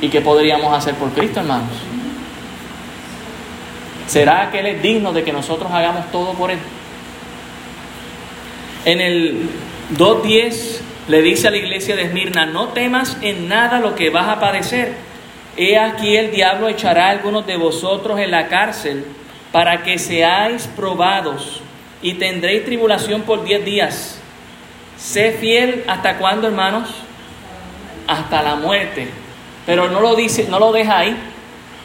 ¿Y 0.00 0.08
qué 0.08 0.22
podríamos 0.22 0.72
hacer 0.72 0.94
por 0.94 1.10
Cristo, 1.10 1.40
hermanos? 1.40 1.93
¿Será 4.06 4.50
que 4.50 4.60
Él 4.60 4.66
es 4.66 4.82
digno 4.82 5.12
de 5.12 5.24
que 5.24 5.32
nosotros 5.32 5.70
hagamos 5.72 6.10
todo 6.10 6.34
por 6.34 6.50
Él? 6.50 6.58
En 8.84 9.00
el 9.00 9.48
2.10 9.96 10.80
le 11.08 11.22
dice 11.22 11.48
a 11.48 11.50
la 11.50 11.56
iglesia 11.56 11.96
de 11.96 12.02
Esmirna, 12.02 12.46
no 12.46 12.68
temas 12.68 13.16
en 13.22 13.48
nada 13.48 13.80
lo 13.80 13.94
que 13.94 14.10
vas 14.10 14.28
a 14.28 14.40
padecer. 14.40 14.94
He 15.56 15.78
aquí 15.78 16.16
el 16.16 16.30
diablo 16.30 16.68
echará 16.68 17.06
a 17.06 17.10
algunos 17.10 17.46
de 17.46 17.56
vosotros 17.56 18.18
en 18.18 18.30
la 18.30 18.48
cárcel 18.48 19.04
para 19.52 19.82
que 19.82 19.98
seáis 19.98 20.66
probados 20.66 21.62
y 22.02 22.14
tendréis 22.14 22.64
tribulación 22.64 23.22
por 23.22 23.44
diez 23.44 23.64
días. 23.64 24.18
Sé 24.98 25.32
fiel 25.32 25.84
hasta 25.86 26.18
cuándo, 26.18 26.46
hermanos? 26.46 26.88
hasta 28.06 28.42
la 28.42 28.56
muerte. 28.56 29.08
Pero 29.66 29.88
no 29.88 30.00
lo 30.00 30.14
dice, 30.14 30.46
no 30.48 30.58
lo 30.58 30.72
deja 30.72 30.98
ahí. 30.98 31.16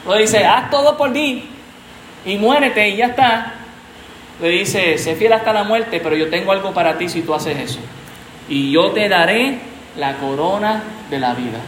Lo 0.05 0.15
dice, 0.15 0.45
haz 0.45 0.69
todo 0.69 0.97
por 0.97 1.09
mí 1.09 1.47
y 2.25 2.37
muérete 2.37 2.89
y 2.89 2.97
ya 2.97 3.07
está. 3.07 3.53
Le 4.41 4.49
dice, 4.49 4.97
sé 4.97 5.15
fiel 5.15 5.33
hasta 5.33 5.51
la 5.51 5.63
muerte, 5.63 5.99
pero 6.01 6.15
yo 6.15 6.29
tengo 6.29 6.51
algo 6.51 6.73
para 6.73 6.97
ti 6.97 7.09
si 7.09 7.21
tú 7.21 7.33
haces 7.33 7.57
eso. 7.57 7.79
Y 8.47 8.71
yo 8.71 8.91
te 8.91 9.09
daré 9.09 9.59
la 9.97 10.15
corona 10.17 10.83
de 11.09 11.19
la 11.19 11.33
vida. 11.33 11.59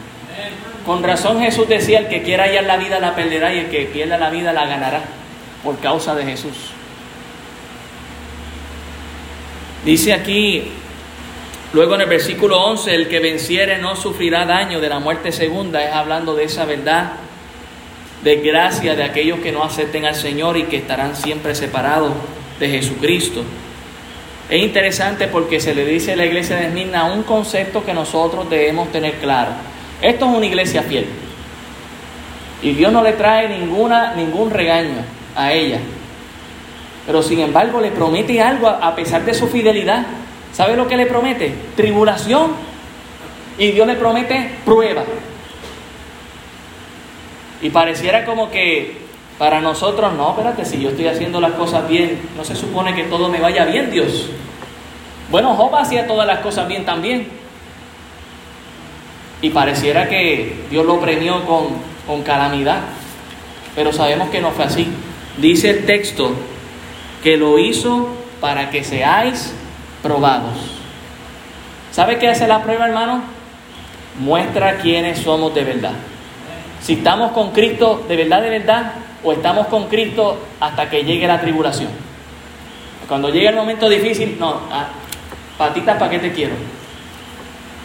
Con 0.86 1.04
razón 1.04 1.42
Jesús 1.42 1.68
decía, 1.68 2.00
el 2.00 2.08
que 2.08 2.24
quiera 2.24 2.46
hallar 2.46 2.64
la 2.64 2.78
vida 2.78 3.00
la 3.00 3.14
perderá 3.14 3.54
y 3.54 3.60
el 3.60 3.70
que 3.70 3.84
pierda 3.86 4.18
la 4.18 4.30
vida 4.30 4.54
la 4.54 4.66
ganará 4.66 5.02
por 5.64 5.78
causa 5.80 6.16
de 6.16 6.24
Jesús. 6.24 6.56
Dice 9.86 10.14
aquí, 10.14 10.72
luego 11.74 11.96
en 11.96 12.02
el 12.02 12.08
versículo 12.08 12.62
11, 12.64 12.96
el 12.96 13.10
que 13.10 13.20
venciere 13.20 13.78
no 13.78 13.96
sufrirá 13.96 14.46
daño 14.46 14.80
de 14.80 14.90
la 14.90 15.00
muerte 15.00 15.32
segunda, 15.32 15.84
es 15.84 15.94
hablando 15.94 16.36
de 16.36 16.46
esa 16.46 16.66
verdad, 16.66 17.14
de 18.24 18.36
gracia 18.38 18.96
de 18.96 19.04
aquellos 19.04 19.40
que 19.40 19.52
no 19.52 19.64
acepten 19.64 20.06
al 20.06 20.16
Señor 20.16 20.58
y 20.58 20.64
que 20.64 20.78
estarán 20.78 21.16
siempre 21.16 21.56
separados 21.56 22.14
de 22.60 22.70
Jesucristo. 22.70 23.44
Es 24.50 24.62
interesante 24.62 25.28
porque 25.28 25.60
se 25.60 25.74
le 25.74 25.86
dice 25.86 26.14
a 26.14 26.16
la 26.16 26.26
iglesia 26.26 26.58
de 26.58 26.68
Esmirna 26.68 27.06
un 27.06 27.24
concepto 27.24 27.86
que 27.86 27.94
nosotros 27.94 28.50
debemos 28.50 28.92
tener 28.92 29.16
claro. 29.16 29.52
Esto 30.02 30.30
es 30.30 30.38
una 30.38 30.46
iglesia 30.46 30.84
fiel. 30.84 31.06
Y 32.62 32.74
Dios 32.74 32.92
no 32.92 33.02
le 33.02 33.14
trae 33.14 33.48
ninguna, 33.50 34.14
ningún 34.14 34.52
regaño 34.52 35.04
a 35.36 35.54
ella. 35.54 35.80
Pero 37.06 37.24
sin 37.24 37.40
embargo 37.40 37.82
le 37.82 37.92
promete 37.92 38.42
algo 38.42 38.68
a 38.68 38.96
pesar 38.96 39.26
de 39.26 39.34
su 39.34 39.48
fidelidad. 39.48 40.06
¿Sabe 40.54 40.76
lo 40.76 40.88
que 40.88 40.98
le 40.98 41.06
promete? 41.06 41.54
Tribulación. 41.76 42.52
Y 43.58 43.72
Dios 43.72 43.88
le 43.88 43.96
promete 43.96 44.52
prueba. 44.66 45.04
Y 47.62 47.70
pareciera 47.70 48.26
como 48.26 48.50
que 48.50 48.98
para 49.38 49.62
nosotros, 49.62 50.14
no, 50.14 50.32
espérate, 50.32 50.66
si 50.66 50.80
yo 50.80 50.90
estoy 50.90 51.08
haciendo 51.08 51.42
las 51.42 51.54
cosas 51.54 51.88
bien, 51.88 52.20
no 52.38 52.44
se 52.44 52.56
supone 52.56 52.94
que 52.94 53.04
todo 53.04 53.28
me 53.28 53.40
vaya 53.40 53.66
bien, 53.66 53.90
Dios. 53.92 54.30
Bueno, 55.32 55.56
Job 55.56 55.76
hacía 55.76 56.08
todas 56.08 56.28
las 56.28 56.40
cosas 56.40 56.68
bien 56.68 56.86
también. 56.86 57.28
Y 59.42 59.50
pareciera 59.50 60.08
que 60.08 60.66
Dios 60.70 60.86
lo 60.86 61.00
premió 61.00 61.46
con, 61.46 61.70
con 62.06 62.22
calamidad. 62.22 62.82
Pero 63.76 63.94
sabemos 63.94 64.30
que 64.30 64.42
no 64.42 64.52
fue 64.52 64.66
así. 64.66 64.88
Dice 65.38 65.70
el 65.70 65.86
texto 65.86 66.34
que 67.24 67.38
lo 67.38 67.58
hizo 67.58 68.10
para 68.40 68.70
que 68.70 68.84
seáis 68.84 69.54
probados. 70.04 70.58
¿Sabe 71.92 72.20
qué 72.20 72.28
hace 72.28 72.48
la 72.48 72.62
prueba, 72.64 72.88
hermano? 72.88 73.24
Muestra 74.20 74.78
quiénes 74.78 75.20
somos 75.20 75.56
de 75.56 75.64
verdad. 75.64 75.94
Si 76.82 76.94
estamos 76.94 77.32
con 77.32 77.52
Cristo 77.52 78.04
de 78.08 78.16
verdad, 78.16 78.42
de 78.42 78.50
verdad, 78.50 78.94
o 79.24 79.32
estamos 79.32 79.68
con 79.68 79.88
Cristo 79.88 80.38
hasta 80.60 80.90
que 80.90 81.04
llegue 81.04 81.28
la 81.28 81.40
tribulación. 81.40 81.90
Cuando 83.08 83.30
llegue 83.30 83.50
el 83.50 83.56
momento 83.56 83.88
difícil, 83.88 84.38
no, 84.40 84.62
ah, 84.72 84.88
patitas, 85.58 85.98
¿para 85.98 86.10
qué 86.10 86.20
te 86.20 86.32
quiero? 86.32 86.56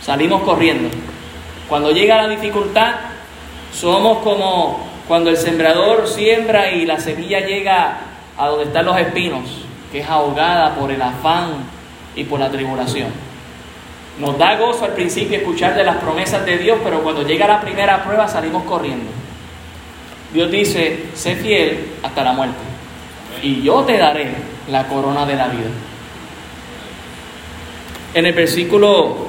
Salimos 0.01 0.43
corriendo. 0.43 0.89
Cuando 1.69 1.91
llega 1.91 2.23
la 2.23 2.29
dificultad, 2.29 2.95
somos 3.73 4.19
como 4.19 4.87
cuando 5.09 5.31
el 5.31 5.37
sembrador 5.37 6.09
siembra 6.09 6.71
y 6.71 6.87
la 6.87 6.99
semilla 6.99 7.41
llega 7.41 7.99
a 8.39 8.47
donde 8.49 8.65
están 8.65 8.87
los 8.87 8.99
espinos, 8.99 9.43
que 9.93 10.01
es 10.01 10.09
ahogada 10.09 10.75
por 10.75 10.91
el 10.91 11.03
afán 11.03 11.65
y 12.15 12.25
por 12.25 12.41
la 12.41 12.51
tribulación. 12.51 13.26
Nos 14.19 14.39
da 14.39 14.57
gozo 14.57 14.85
al 14.87 14.95
principio 14.95 15.37
escuchar 15.37 15.75
de 15.75 15.85
las 15.85 15.97
promesas 15.97 16.47
de 16.47 16.57
Dios, 16.59 16.79
pero 16.83 17.03
cuando 17.03 17.23
llega 17.23 17.47
la 17.47 17.61
primera 17.61 18.03
prueba 18.03 18.27
salimos 18.27 18.65
corriendo. 18.65 19.11
Dios 20.33 20.51
dice, 20.51 21.05
sé 21.15 21.37
fiel 21.37 21.81
hasta 22.03 22.25
la 22.25 22.33
muerte, 22.33 22.57
y 23.43 23.63
yo 23.63 23.83
te 23.83 23.99
daré 23.99 24.31
la 24.71 24.87
corona 24.89 25.27
de 25.27 25.37
la 25.37 25.49
vida. 25.49 25.69
En 28.15 28.25
el 28.25 28.33
versículo 28.33 29.29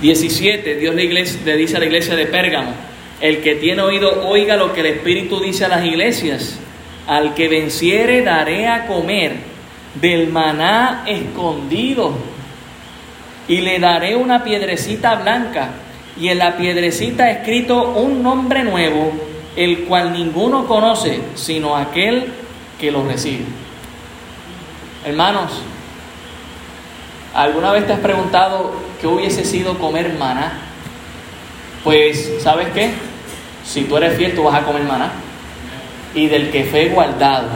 17, 0.00 0.76
Dios 0.76 0.94
le, 0.94 1.56
dice 1.56 1.76
a 1.76 1.80
la 1.80 1.86
iglesia 1.86 2.14
de 2.14 2.26
Pérgamo, 2.26 2.72
el 3.20 3.42
que 3.42 3.56
tiene 3.56 3.82
oído, 3.82 4.26
oiga 4.28 4.56
lo 4.56 4.72
que 4.72 4.80
el 4.80 4.86
Espíritu 4.86 5.40
dice 5.40 5.64
a 5.64 5.68
las 5.68 5.84
iglesias. 5.84 6.58
Al 7.06 7.34
que 7.34 7.48
venciere 7.48 8.22
daré 8.22 8.68
a 8.68 8.86
comer 8.86 9.32
del 10.00 10.28
maná 10.28 11.04
escondido 11.06 12.14
y 13.50 13.62
le 13.62 13.80
daré 13.80 14.14
una 14.14 14.44
piedrecita 14.44 15.16
blanca 15.16 15.70
y 16.16 16.28
en 16.28 16.38
la 16.38 16.56
piedrecita 16.56 17.28
escrito 17.32 17.94
un 17.96 18.22
nombre 18.22 18.62
nuevo, 18.62 19.10
el 19.56 19.86
cual 19.86 20.12
ninguno 20.12 20.68
conoce 20.68 21.20
sino 21.34 21.74
aquel 21.74 22.32
que 22.78 22.92
lo 22.92 23.04
recibe. 23.04 23.46
Hermanos, 25.04 25.50
¿alguna 27.34 27.72
vez 27.72 27.88
te 27.88 27.92
has 27.92 27.98
preguntado 27.98 28.72
qué 29.00 29.08
hubiese 29.08 29.44
sido 29.44 29.80
comer 29.80 30.14
maná? 30.16 30.52
Pues, 31.82 32.34
¿sabes 32.40 32.68
qué? 32.72 32.92
Si 33.64 33.82
tú 33.82 33.96
eres 33.96 34.16
fiel, 34.16 34.36
tú 34.36 34.44
vas 34.44 34.62
a 34.62 34.64
comer 34.64 34.84
maná. 34.84 35.10
Y 36.14 36.28
del 36.28 36.52
que 36.52 36.62
fue 36.62 36.86
guardado, 36.90 37.48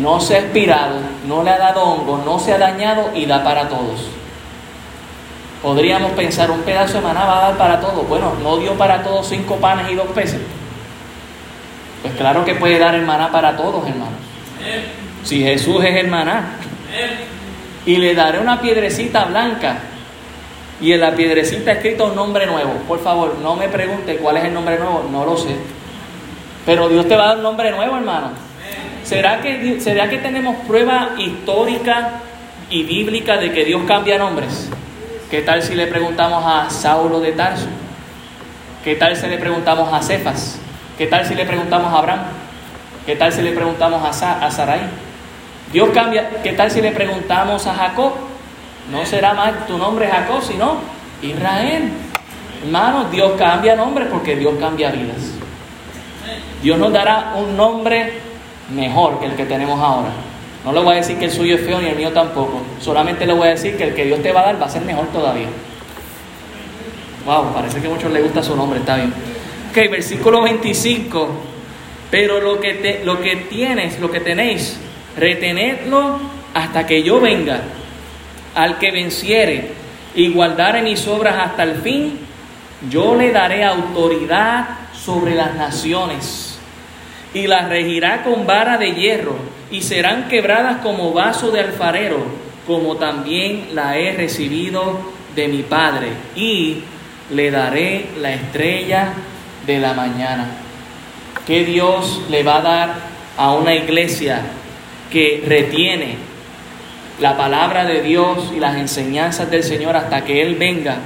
no 0.00 0.20
se 0.20 0.36
ha 0.36 0.38
expirado, 0.38 1.00
no 1.26 1.42
le 1.42 1.50
ha 1.50 1.58
dado 1.58 1.82
hongo, 1.82 2.22
no 2.24 2.38
se 2.38 2.52
ha 2.52 2.58
dañado 2.58 3.10
y 3.12 3.26
da 3.26 3.42
para 3.42 3.68
todos. 3.68 4.15
Podríamos 5.66 6.12
pensar, 6.12 6.48
un 6.48 6.60
pedazo 6.60 6.98
de 6.98 7.00
maná 7.00 7.24
va 7.24 7.38
a 7.38 7.48
dar 7.48 7.58
para 7.58 7.80
todos. 7.80 8.06
Bueno, 8.06 8.34
no 8.40 8.56
dio 8.56 8.74
para 8.74 9.02
todos 9.02 9.26
cinco 9.26 9.56
panes 9.56 9.90
y 9.90 9.96
dos 9.96 10.06
peces. 10.14 10.38
Pues 12.02 12.14
claro 12.14 12.44
que 12.44 12.54
puede 12.54 12.78
dar 12.78 12.94
el 12.94 13.02
maná 13.04 13.32
para 13.32 13.56
todos, 13.56 13.84
hermanos. 13.84 14.14
Si 15.24 15.42
Jesús 15.42 15.84
es 15.84 15.96
el 15.96 16.06
maná. 16.06 16.50
Y 17.84 17.96
le 17.96 18.14
daré 18.14 18.38
una 18.38 18.60
piedrecita 18.60 19.24
blanca 19.24 19.78
y 20.80 20.92
en 20.92 21.00
la 21.00 21.16
piedrecita 21.16 21.72
escrito 21.72 22.06
un 22.06 22.14
nombre 22.14 22.46
nuevo. 22.46 22.74
Por 22.86 23.02
favor, 23.02 23.34
no 23.42 23.56
me 23.56 23.68
pregunte 23.68 24.18
cuál 24.18 24.36
es 24.36 24.44
el 24.44 24.54
nombre 24.54 24.78
nuevo, 24.78 25.08
no 25.10 25.26
lo 25.26 25.36
sé. 25.36 25.56
Pero 26.64 26.88
Dios 26.88 27.08
te 27.08 27.16
va 27.16 27.24
a 27.24 27.26
dar 27.30 27.36
un 27.38 27.42
nombre 27.42 27.72
nuevo, 27.72 27.96
hermano. 27.96 28.30
¿Será 29.02 29.40
que, 29.40 29.80
¿Será 29.80 30.08
que 30.08 30.18
tenemos 30.18 30.58
prueba 30.68 31.16
histórica 31.18 32.20
y 32.70 32.84
bíblica 32.84 33.36
de 33.36 33.50
que 33.50 33.64
Dios 33.64 33.82
cambia 33.84 34.16
nombres? 34.16 34.70
¿Qué 35.30 35.42
tal 35.42 35.60
si 35.60 35.74
le 35.74 35.88
preguntamos 35.88 36.44
a 36.46 36.70
Saulo 36.70 37.18
de 37.18 37.32
Tarso? 37.32 37.66
¿Qué 38.84 38.94
tal 38.94 39.16
si 39.16 39.26
le 39.26 39.38
preguntamos 39.38 39.92
a 39.92 40.00
Cefas? 40.00 40.60
¿Qué 40.96 41.08
tal 41.08 41.26
si 41.26 41.34
le 41.34 41.44
preguntamos 41.44 41.92
a 41.92 41.98
Abraham? 41.98 42.20
¿Qué 43.04 43.16
tal 43.16 43.32
si 43.32 43.42
le 43.42 43.50
preguntamos 43.50 44.22
a, 44.22 44.46
a 44.46 44.50
Sarai? 44.52 44.82
Dios 45.72 45.90
cambia. 45.92 46.30
¿Qué 46.44 46.52
tal 46.52 46.70
si 46.70 46.80
le 46.80 46.92
preguntamos 46.92 47.66
a 47.66 47.74
Jacob? 47.74 48.12
No 48.92 49.04
será 49.04 49.34
más 49.34 49.66
tu 49.66 49.76
nombre 49.76 50.06
Jacob, 50.06 50.40
sino 50.42 50.76
Israel. 51.20 51.90
Hermano, 52.62 53.06
Dios 53.10 53.32
cambia 53.36 53.74
nombres 53.74 54.06
porque 54.08 54.36
Dios 54.36 54.54
cambia 54.60 54.92
vidas. 54.92 55.32
Dios 56.62 56.78
nos 56.78 56.92
dará 56.92 57.32
un 57.34 57.56
nombre 57.56 58.20
mejor 58.70 59.18
que 59.18 59.26
el 59.26 59.34
que 59.34 59.44
tenemos 59.44 59.80
ahora. 59.80 60.10
No 60.66 60.72
le 60.72 60.80
voy 60.80 60.94
a 60.94 60.96
decir 60.96 61.16
que 61.16 61.26
el 61.26 61.30
suyo 61.30 61.54
es 61.54 61.60
feo 61.60 61.80
ni 61.80 61.86
el 61.86 61.94
mío 61.94 62.10
tampoco. 62.10 62.60
Solamente 62.80 63.24
le 63.24 63.32
voy 63.32 63.46
a 63.46 63.50
decir 63.52 63.76
que 63.76 63.84
el 63.84 63.94
que 63.94 64.04
Dios 64.04 64.20
te 64.20 64.32
va 64.32 64.40
a 64.40 64.46
dar 64.46 64.60
va 64.60 64.66
a 64.66 64.68
ser 64.68 64.82
mejor 64.82 65.06
todavía. 65.12 65.46
Wow, 67.24 67.54
parece 67.54 67.80
que 67.80 67.86
a 67.86 67.90
muchos 67.90 68.10
les 68.10 68.24
gusta 68.24 68.42
su 68.42 68.56
nombre, 68.56 68.80
está 68.80 68.96
bien. 68.96 69.14
Ok, 69.70 69.76
versículo 69.92 70.42
25. 70.42 71.28
Pero 72.10 72.40
lo 72.40 72.58
que, 72.58 72.74
te, 72.74 73.04
lo 73.04 73.20
que 73.20 73.36
tienes, 73.36 74.00
lo 74.00 74.10
que 74.10 74.18
tenéis, 74.18 74.76
retenedlo 75.16 76.18
hasta 76.52 76.84
que 76.84 77.04
yo 77.04 77.20
venga 77.20 77.60
al 78.56 78.78
que 78.78 78.90
venciere 78.90 79.70
y 80.16 80.32
guardare 80.32 80.82
mis 80.82 81.06
obras 81.06 81.36
hasta 81.38 81.62
el 81.62 81.76
fin, 81.76 82.18
yo 82.90 83.14
le 83.14 83.30
daré 83.30 83.62
autoridad 83.62 84.66
sobre 84.92 85.36
las 85.36 85.54
naciones 85.54 86.58
y 87.34 87.46
las 87.46 87.68
regirá 87.68 88.24
con 88.24 88.48
vara 88.48 88.78
de 88.78 88.94
hierro 88.94 89.55
y 89.70 89.82
serán 89.82 90.28
quebradas 90.28 90.78
como 90.78 91.12
vaso 91.12 91.50
de 91.50 91.60
alfarero, 91.60 92.18
como 92.66 92.96
también 92.96 93.68
la 93.74 93.98
he 93.98 94.12
recibido 94.12 94.98
de 95.34 95.48
mi 95.48 95.62
Padre 95.62 96.08
y 96.34 96.78
le 97.30 97.50
daré 97.50 98.06
la 98.20 98.32
estrella 98.32 99.12
de 99.66 99.78
la 99.78 99.92
mañana. 99.92 100.46
¿Qué 101.46 101.64
Dios 101.64 102.22
le 102.30 102.42
va 102.42 102.58
a 102.58 102.62
dar 102.62 102.94
a 103.36 103.52
una 103.52 103.74
iglesia 103.74 104.40
que 105.10 105.44
retiene 105.46 106.16
la 107.20 107.36
palabra 107.36 107.84
de 107.84 108.02
Dios 108.02 108.52
y 108.54 108.60
las 108.60 108.76
enseñanzas 108.76 109.50
del 109.50 109.62
Señor 109.62 109.96
hasta 109.96 110.24
que 110.24 110.42
Él 110.42 110.56
venga 110.56 110.96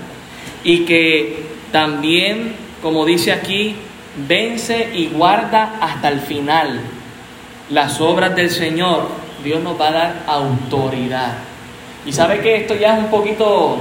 y 0.65 0.85
que 0.85 1.45
también, 1.73 2.55
como 2.83 3.05
dice 3.05 3.33
aquí, 3.33 3.77
vence 4.29 4.91
y 4.95 5.07
guarda 5.07 5.77
hasta 5.81 6.09
el 6.09 6.21
final 6.21 6.81
las 7.71 8.01
obras 8.01 8.35
del 8.35 8.51
Señor, 8.51 9.09
Dios 9.43 9.63
nos 9.63 9.81
va 9.81 9.89
a 9.89 9.93
dar 9.93 10.23
autoridad. 10.27 11.35
Y 12.05 12.13
sabe 12.13 12.41
que 12.41 12.57
esto 12.57 12.75
ya 12.75 12.97
es 12.97 13.05
un 13.05 13.11
poquito, 13.11 13.79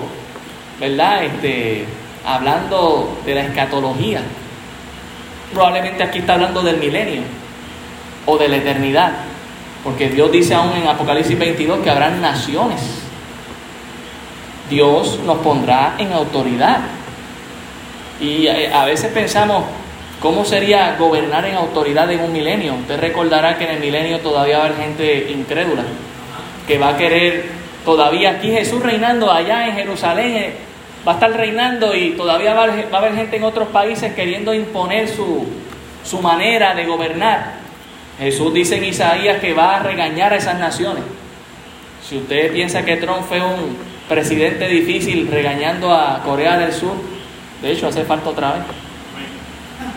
¿verdad? 0.80 1.24
Este, 1.24 1.86
hablando 2.26 3.18
de 3.26 3.36
la 3.36 3.42
escatología. 3.42 4.22
Probablemente 5.54 6.04
aquí 6.04 6.20
está 6.20 6.34
hablando 6.34 6.62
del 6.62 6.78
milenio 6.78 7.22
o 8.26 8.38
de 8.38 8.48
la 8.48 8.58
eternidad, 8.58 9.14
porque 9.84 10.10
Dios 10.10 10.32
dice 10.32 10.54
aún 10.54 10.74
en 10.76 10.88
Apocalipsis 10.88 11.38
22 11.38 11.80
que 11.80 11.90
habrán 11.90 12.22
naciones. 12.22 12.82
Dios 14.70 15.20
nos 15.26 15.40
pondrá 15.40 15.96
en 15.98 16.14
autoridad. 16.14 16.82
Y 18.22 18.48
eh, 18.48 18.72
a 18.72 18.86
veces 18.86 19.12
pensamos, 19.12 19.64
¿cómo 20.20 20.45
sería 20.45 20.95
gobernar 20.97 21.45
en 21.45 21.55
autoridad 21.55 22.11
en 22.11 22.22
un 22.22 22.34
milenio? 22.34 22.76
Usted 22.76 22.99
recordará 22.99 23.57
que 23.57 23.65
en 23.65 23.72
el 23.72 23.80
milenio 23.80 24.20
todavía 24.20 24.57
va 24.57 24.63
a 24.63 24.67
haber 24.67 24.78
gente 24.78 25.32
incrédula, 25.32 25.84
que 26.67 26.78
va 26.78 26.89
a 26.89 26.97
querer, 26.97 27.45
todavía 27.86 28.32
aquí 28.32 28.51
Jesús 28.51 28.82
reinando 28.82 29.32
allá 29.32 29.67
en 29.67 29.76
Jerusalén, 29.76 30.36
eh, 30.36 30.53
va 31.07 31.13
a 31.13 31.15
estar 31.15 31.32
reinando 31.32 31.95
y 31.95 32.11
todavía 32.11 32.53
va 32.53 32.63
a 32.63 32.97
haber 32.97 33.15
gente 33.15 33.38
en 33.38 33.43
otros 33.43 33.70
países 33.70 34.13
queriendo 34.13 34.53
imponer 34.53 35.07
su, 35.07 35.47
su 36.03 36.22
manera 36.22 36.76
de 36.76 36.86
gobernar. 36.86 37.59
Jesús 38.20 38.53
dice 38.53 38.78
en 38.78 38.84
Isaías 38.84 39.39
que 39.39 39.53
va 39.53 39.78
a 39.78 39.84
regañar 39.84 40.34
a 40.34 40.36
esas 40.36 40.59
naciones. 40.59 41.03
Si 42.07 42.17
usted 42.17 42.51
piensa 42.51 42.84
que 42.84 42.97
Trump 42.97 43.22
fue 43.28 43.39
un 43.39 43.78
presidente 44.09 44.67
difícil 44.67 45.28
regañando 45.32 45.93
a 45.93 46.22
Corea 46.24 46.57
del 46.57 46.74
Sur, 46.74 46.95
de 47.61 47.72
hecho 47.72 47.88
hace 47.88 48.03
falta 48.03 48.30
otra 48.30 48.53
vez, 48.53 48.63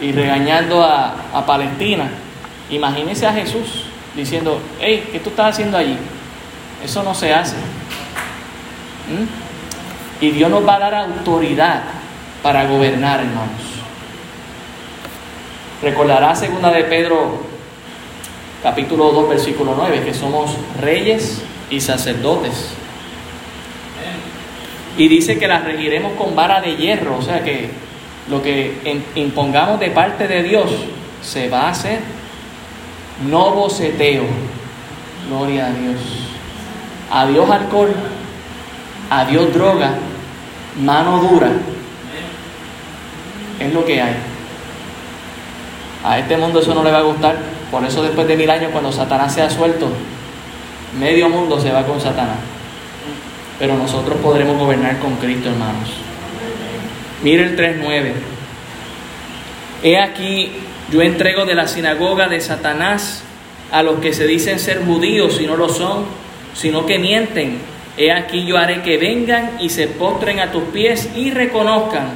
y 0.03 0.11
regañando 0.11 0.83
a, 0.83 1.45
Palestina, 1.47 2.11
imagínese 2.71 3.27
a 3.27 3.33
Jesús 3.33 3.85
diciendo, 4.17 4.61
hey, 4.81 5.09
¿qué 5.13 5.21
tú 5.21 5.31
estás 5.31 5.55
haciendo 5.55 5.79
allí? 5.79 5.97
Eso 6.85 7.03
no 7.03 7.15
se 7.15 7.33
hace. 7.33 7.57
¿Mm? 7.57 10.25
Y 10.25 10.31
Dios 10.33 10.51
nos 10.51 10.67
va 10.67 10.75
a 10.75 10.79
dar 10.81 10.95
autoridad 10.95 11.85
para 12.43 12.67
gobernar, 12.67 13.21
hermanos. 13.21 13.61
Recordará 15.81 16.35
segunda 16.35 16.71
de 16.71 16.85
Pedro 16.85 17.45
capítulo 18.63 19.13
2, 19.13 19.29
versículo 19.29 19.75
9, 19.77 20.03
que 20.05 20.15
somos 20.15 20.57
reyes 20.81 21.43
y 21.71 21.81
sacerdotes. 21.81 22.75
Y 24.99 25.09
dice 25.09 25.39
que 25.39 25.49
las 25.49 25.65
regiremos 25.65 26.13
con 26.13 26.37
vara 26.37 26.61
de 26.61 26.77
hierro, 26.77 27.17
o 27.17 27.23
sea 27.23 27.43
que 27.43 27.71
lo 28.29 28.43
que 28.43 29.03
impongamos 29.15 29.81
de 29.81 29.91
parte 29.91 30.29
de 30.29 30.43
Dios 30.43 30.71
se 31.23 31.49
va 31.49 31.63
a 31.63 31.71
hacer. 31.71 32.01
No 33.29 33.51
boceteo, 33.53 34.25
gloria 35.29 35.67
a 35.67 35.71
Dios. 35.71 35.97
Adiós 37.11 37.51
alcohol, 37.51 37.95
adiós 39.11 39.53
droga, 39.53 39.95
mano 40.81 41.21
dura. 41.21 41.53
Es 43.61 43.73
lo 43.73 43.85
que 43.85 44.01
hay. 44.01 44.17
A 46.05 46.19
este 46.19 46.37
mundo 46.37 46.61
eso 46.61 46.75
no 46.75 46.83
le 46.83 46.91
va 46.91 46.99
a 46.99 47.03
gustar. 47.03 47.37
Por 47.71 47.85
eso 47.85 48.03
después 48.03 48.27
de 48.27 48.37
mil 48.37 48.51
años, 48.51 48.71
cuando 48.73 48.91
Satanás 48.91 49.35
sea 49.35 49.49
suelto, 49.49 49.89
medio 50.99 51.29
mundo 51.29 51.61
se 51.61 51.71
va 51.71 51.85
con 51.85 52.01
Satanás. 52.01 52.39
Pero 53.59 53.77
nosotros 53.77 54.19
podremos 54.21 54.59
gobernar 54.59 54.99
con 54.99 55.15
Cristo, 55.17 55.51
hermanos. 55.51 56.12
Mire 57.23 57.45
el 57.45 57.57
3.9. 57.57 58.13
He 59.83 59.99
aquí, 59.99 60.53
yo 60.91 61.03
entrego 61.03 61.45
de 61.45 61.55
la 61.55 61.69
sinagoga 61.69 62.29
de 62.29 62.41
Satanás 62.41 63.23
a 63.71 63.83
los 63.83 64.01
que 64.01 64.13
se 64.13 64.27
dicen 64.27 64.59
ser 64.59 64.85
judíos 64.85 65.41
y 65.41 65.47
no 65.47 65.57
lo 65.57 65.69
son, 65.69 66.05
sino 66.55 66.87
que 66.87 66.99
mienten. 66.99 67.59
He 67.97 68.13
aquí 68.13 68.45
yo 68.45 68.59
haré 68.59 68.83
que 68.83 68.99
vengan 68.99 69.59
y 69.61 69.71
se 69.71 69.87
postren 69.87 70.41
a 70.41 70.51
tus 70.51 70.65
pies 70.65 71.11
y 71.15 71.31
reconozcan 71.31 72.11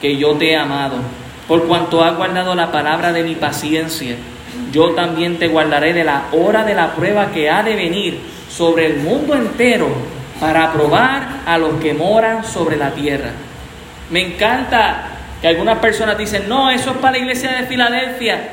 que 0.00 0.16
yo 0.16 0.32
te 0.32 0.50
he 0.50 0.56
amado, 0.56 0.96
por 1.48 1.66
cuanto 1.66 2.04
has 2.04 2.16
guardado 2.16 2.54
la 2.54 2.70
palabra 2.70 3.12
de 3.12 3.22
mi 3.22 3.34
paciencia 3.34 4.16
yo 4.72 4.90
también 4.90 5.38
te 5.38 5.48
guardaré 5.48 5.92
de 5.92 6.04
la 6.04 6.26
hora 6.32 6.64
de 6.64 6.74
la 6.74 6.94
prueba 6.94 7.30
que 7.30 7.50
ha 7.50 7.62
de 7.62 7.76
venir 7.76 8.20
sobre 8.50 8.86
el 8.86 8.98
mundo 8.98 9.34
entero 9.34 9.88
para 10.40 10.72
probar 10.72 11.42
a 11.46 11.58
los 11.58 11.74
que 11.80 11.94
moran 11.94 12.44
sobre 12.44 12.76
la 12.76 12.90
tierra. 12.90 13.30
Me 14.10 14.20
encanta 14.20 15.08
que 15.40 15.48
algunas 15.48 15.78
personas 15.78 16.16
dicen, 16.16 16.48
no, 16.48 16.70
eso 16.70 16.90
es 16.90 16.96
para 16.98 17.12
la 17.12 17.18
iglesia 17.18 17.52
de 17.52 17.66
Filadelfia. 17.66 18.50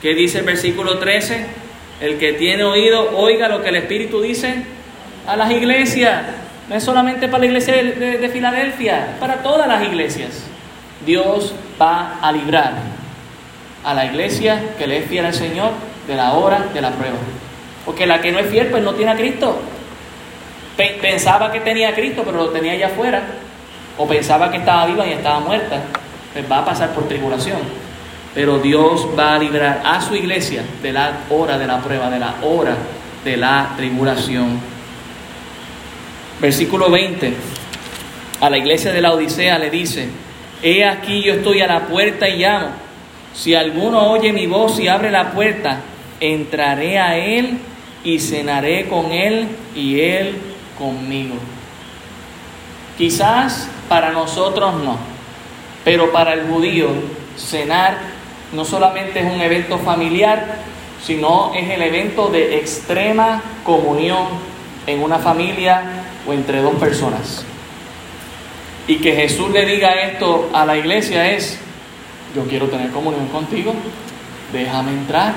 ¿Qué 0.00 0.14
dice 0.14 0.38
el 0.38 0.44
versículo 0.44 0.98
13? 0.98 1.46
El 2.00 2.18
que 2.18 2.32
tiene 2.32 2.64
oído, 2.64 3.16
oiga 3.16 3.48
lo 3.48 3.62
que 3.62 3.68
el 3.68 3.76
Espíritu 3.76 4.20
dice 4.20 4.64
a 5.26 5.36
las 5.36 5.50
iglesias. 5.50 6.22
No 6.68 6.74
es 6.74 6.82
solamente 6.82 7.28
para 7.28 7.40
la 7.40 7.46
iglesia 7.46 7.74
de, 7.74 8.18
de 8.18 8.28
Filadelfia, 8.28 9.16
para 9.20 9.36
todas 9.36 9.68
las 9.68 9.82
iglesias. 9.82 10.44
Dios 11.04 11.54
va 11.80 12.18
a 12.20 12.32
librar 12.32 12.72
a 13.84 13.94
la 13.94 14.06
iglesia 14.06 14.60
que 14.78 14.86
le 14.86 14.98
es 14.98 15.06
fiel 15.06 15.26
al 15.26 15.34
Señor 15.34 15.70
de 16.06 16.16
la 16.16 16.32
hora 16.32 16.66
de 16.72 16.80
la 16.80 16.90
prueba. 16.90 17.16
Porque 17.84 18.06
la 18.06 18.20
que 18.20 18.32
no 18.32 18.38
es 18.38 18.46
fiel, 18.46 18.68
pues 18.68 18.82
no 18.82 18.94
tiene 18.94 19.12
a 19.12 19.16
Cristo. 19.16 19.60
Pensaba 20.76 21.52
que 21.52 21.60
tenía 21.60 21.90
a 21.90 21.94
Cristo, 21.94 22.22
pero 22.24 22.38
lo 22.38 22.48
tenía 22.48 22.72
allá 22.72 22.86
afuera. 22.86 23.22
O 23.96 24.06
pensaba 24.06 24.50
que 24.50 24.58
estaba 24.58 24.86
viva 24.86 25.06
y 25.06 25.12
estaba 25.12 25.40
muerta. 25.40 25.80
Pues 26.32 26.50
va 26.50 26.58
a 26.58 26.64
pasar 26.64 26.90
por 26.90 27.06
tribulación. 27.06 27.58
Pero 28.34 28.58
Dios 28.58 29.08
va 29.16 29.34
a 29.34 29.38
librar 29.38 29.82
a 29.84 30.00
su 30.00 30.16
iglesia 30.16 30.62
de 30.82 30.92
la 30.92 31.12
hora 31.30 31.56
de 31.56 31.66
la 31.66 31.80
prueba, 31.80 32.10
de 32.10 32.18
la 32.18 32.34
hora 32.42 32.76
de 33.24 33.36
la 33.36 33.72
tribulación. 33.76 34.60
Versículo 36.40 36.90
20. 36.90 37.32
A 38.40 38.50
la 38.50 38.58
iglesia 38.58 38.92
de 38.92 39.00
la 39.00 39.12
Odisea 39.12 39.58
le 39.58 39.70
dice, 39.70 40.08
he 40.62 40.84
aquí 40.84 41.22
yo 41.22 41.34
estoy 41.34 41.60
a 41.60 41.66
la 41.68 41.86
puerta 41.86 42.28
y 42.28 42.38
llamo. 42.38 42.68
Si 43.32 43.54
alguno 43.54 44.10
oye 44.10 44.32
mi 44.32 44.46
voz 44.46 44.78
y 44.80 44.88
abre 44.88 45.10
la 45.10 45.30
puerta, 45.30 45.78
entraré 46.20 46.98
a 46.98 47.16
él 47.16 47.58
y 48.02 48.18
cenaré 48.18 48.88
con 48.88 49.12
él 49.12 49.46
y 49.74 50.00
él 50.00 50.34
conmigo. 50.76 51.36
Quizás 52.96 53.68
para 53.88 54.12
nosotros 54.12 54.74
no, 54.82 54.96
pero 55.84 56.12
para 56.12 56.34
el 56.34 56.46
judío 56.46 56.88
cenar 57.36 57.98
no 58.52 58.64
solamente 58.64 59.20
es 59.20 59.32
un 59.32 59.40
evento 59.40 59.78
familiar, 59.78 60.58
sino 61.04 61.52
es 61.54 61.68
el 61.70 61.82
evento 61.82 62.28
de 62.28 62.56
extrema 62.58 63.42
comunión 63.64 64.26
en 64.86 65.02
una 65.02 65.18
familia 65.18 65.82
o 66.26 66.32
entre 66.32 66.62
dos 66.62 66.74
personas. 66.76 67.44
Y 68.86 68.96
que 68.96 69.12
Jesús 69.12 69.50
le 69.50 69.66
diga 69.66 69.92
esto 69.92 70.50
a 70.52 70.64
la 70.64 70.76
iglesia 70.76 71.30
es, 71.32 71.58
yo 72.34 72.44
quiero 72.44 72.66
tener 72.66 72.90
comunión 72.90 73.26
contigo, 73.28 73.74
déjame 74.52 74.92
entrar. 74.92 75.34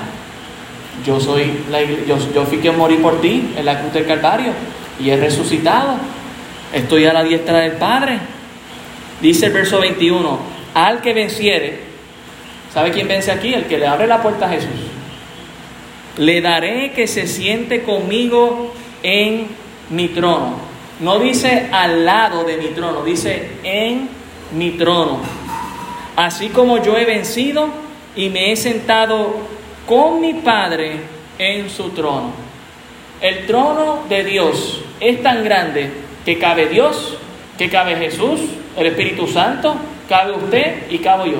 Yo 1.04 1.20
soy 1.20 1.64
la 1.70 1.82
yo, 1.82 2.18
yo 2.34 2.44
fui 2.44 2.58
que 2.58 2.72
morí 2.72 2.96
por 2.96 3.20
ti 3.20 3.54
en 3.56 3.64
la 3.64 3.78
cruz 3.80 3.92
del 3.92 4.06
Calvario 4.06 4.52
y 5.00 5.10
he 5.10 5.16
resucitado. 5.16 5.96
Estoy 6.72 7.06
a 7.06 7.12
la 7.12 7.22
diestra 7.22 7.60
del 7.60 7.72
Padre. 7.72 8.18
Dice 9.20 9.46
el 9.46 9.52
verso 9.52 9.80
21, 9.80 10.38
al 10.74 11.00
que 11.00 11.12
venciere, 11.12 11.80
¿sabe 12.72 12.92
quién 12.92 13.08
vence 13.08 13.32
aquí? 13.32 13.54
El 13.54 13.66
que 13.66 13.78
le 13.78 13.86
abre 13.86 14.06
la 14.06 14.22
puerta 14.22 14.46
a 14.46 14.50
Jesús. 14.50 14.70
Le 16.18 16.40
daré 16.40 16.92
que 16.92 17.06
se 17.06 17.26
siente 17.26 17.82
conmigo 17.82 18.74
en 19.02 19.48
mi 19.90 20.08
trono. 20.08 20.56
No 21.00 21.18
dice 21.18 21.68
al 21.72 22.04
lado 22.04 22.44
de 22.44 22.56
mi 22.56 22.68
trono, 22.68 23.02
dice 23.04 23.50
en 23.62 24.08
mi 24.52 24.72
trono 24.72 25.20
así 26.18 26.48
como 26.48 26.82
yo 26.82 26.96
he 26.96 27.04
vencido 27.04 27.68
y 28.16 28.28
me 28.28 28.50
he 28.50 28.56
sentado 28.56 29.36
con 29.86 30.20
mi 30.20 30.34
Padre 30.34 30.96
en 31.38 31.70
su 31.70 31.90
trono. 31.90 32.32
El 33.20 33.46
trono 33.46 34.00
de 34.08 34.24
Dios 34.24 34.82
es 34.98 35.22
tan 35.22 35.44
grande 35.44 35.92
que 36.24 36.38
cabe 36.38 36.68
Dios, 36.68 37.16
que 37.56 37.68
cabe 37.68 37.96
Jesús, 37.96 38.40
el 38.76 38.86
Espíritu 38.86 39.26
Santo, 39.26 39.76
cabe 40.08 40.32
usted 40.32 40.90
y 40.90 40.98
cabo 40.98 41.26
yo. 41.26 41.38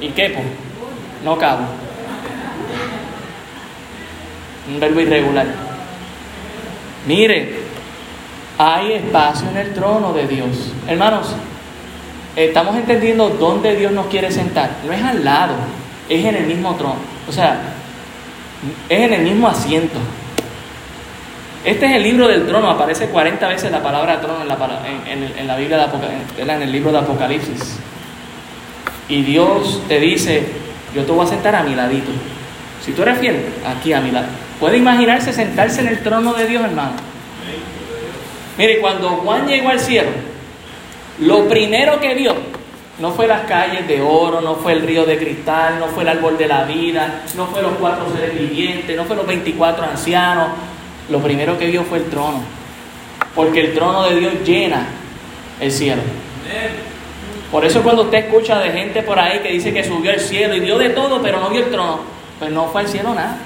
¿Y 0.00 0.08
qué? 0.08 0.34
No 1.24 1.36
cabo. 1.38 1.64
Un 4.68 4.80
verbo 4.80 5.00
irregular. 5.00 5.46
Mire, 7.06 7.62
hay 8.58 8.92
espacio 8.92 9.48
en 9.50 9.56
el 9.56 9.74
trono 9.74 10.12
de 10.12 10.26
Dios. 10.26 10.72
Hermanos, 10.86 11.34
estamos 12.36 12.76
entendiendo 12.76 13.28
dónde 13.30 13.76
Dios 13.76 13.92
nos 13.92 14.06
quiere 14.06 14.30
sentar. 14.30 14.70
No 14.86 14.92
es 14.92 15.02
al 15.02 15.24
lado, 15.24 15.54
es 16.08 16.24
en 16.24 16.36
el 16.36 16.46
mismo 16.46 16.74
trono. 16.76 16.96
O 17.28 17.32
sea, 17.32 17.60
es 18.88 19.00
en 19.00 19.12
el 19.12 19.22
mismo 19.22 19.48
asiento. 19.48 19.98
Este 21.64 21.86
es 21.86 21.92
el 21.92 22.02
libro 22.02 22.26
del 22.26 22.46
trono, 22.46 22.68
aparece 22.70 23.06
40 23.06 23.46
veces 23.48 23.70
la 23.70 23.82
palabra 23.82 24.20
trono 24.20 24.42
en 24.42 24.48
la, 24.48 24.56
en, 25.06 25.46
la 25.46 25.56
Biblia, 25.56 25.78
de 25.78 26.42
en 26.42 26.62
el 26.62 26.72
libro 26.72 26.90
de 26.90 26.98
Apocalipsis. 26.98 27.78
Y 29.08 29.22
Dios 29.22 29.80
te 29.86 30.00
dice, 30.00 30.44
yo 30.94 31.04
te 31.04 31.12
voy 31.12 31.24
a 31.24 31.28
sentar 31.28 31.54
a 31.54 31.62
mi 31.62 31.76
ladito. 31.76 32.10
Si 32.84 32.92
tú 32.92 33.02
eres 33.02 33.18
fiel, 33.18 33.44
aquí 33.64 33.92
a 33.92 34.00
mi 34.00 34.10
lado. 34.10 34.26
¿Puede 34.58 34.76
imaginarse 34.76 35.32
sentarse 35.32 35.82
en 35.82 35.88
el 35.88 36.02
trono 36.02 36.34
de 36.34 36.46
Dios, 36.46 36.64
hermano? 36.64 36.92
Mire, 38.58 38.80
cuando 38.80 39.08
Juan 39.10 39.46
llegó 39.46 39.68
al 39.68 39.78
cielo, 39.78 40.10
lo 41.20 41.48
primero 41.48 42.00
que 42.00 42.14
vio 42.14 42.34
no 42.98 43.12
fue 43.12 43.26
las 43.26 43.42
calles 43.42 43.86
de 43.86 44.00
oro, 44.00 44.40
no 44.40 44.56
fue 44.56 44.72
el 44.72 44.82
río 44.82 45.04
de 45.04 45.16
cristal, 45.16 45.78
no 45.78 45.86
fue 45.86 46.02
el 46.02 46.08
árbol 46.08 46.36
de 46.36 46.46
la 46.46 46.64
vida, 46.64 47.22
no 47.36 47.46
fue 47.46 47.62
los 47.62 47.72
cuatro 47.72 48.06
seres 48.14 48.38
vivientes, 48.38 48.96
no 48.96 49.04
fue 49.04 49.16
los 49.16 49.26
24 49.26 49.84
ancianos. 49.84 50.48
Lo 51.12 51.20
primero 51.20 51.58
que 51.58 51.66
vio 51.66 51.84
fue 51.84 51.98
el 51.98 52.06
trono. 52.06 52.40
Porque 53.34 53.60
el 53.60 53.74
trono 53.74 54.04
de 54.04 54.16
Dios 54.16 54.32
llena 54.46 54.86
el 55.60 55.70
cielo. 55.70 56.00
Por 57.50 57.66
eso 57.66 57.82
cuando 57.82 58.04
usted 58.04 58.24
escucha 58.24 58.58
de 58.58 58.70
gente 58.70 59.02
por 59.02 59.18
ahí 59.18 59.40
que 59.40 59.50
dice 59.50 59.74
que 59.74 59.84
subió 59.84 60.10
al 60.10 60.20
cielo 60.20 60.56
y 60.56 60.60
vio 60.60 60.78
de 60.78 60.88
todo, 60.88 61.20
pero 61.20 61.38
no 61.38 61.50
vio 61.50 61.66
el 61.66 61.70
trono, 61.70 62.00
pues 62.38 62.50
no 62.50 62.68
fue 62.68 62.80
al 62.80 62.88
cielo 62.88 63.14
nada. 63.14 63.36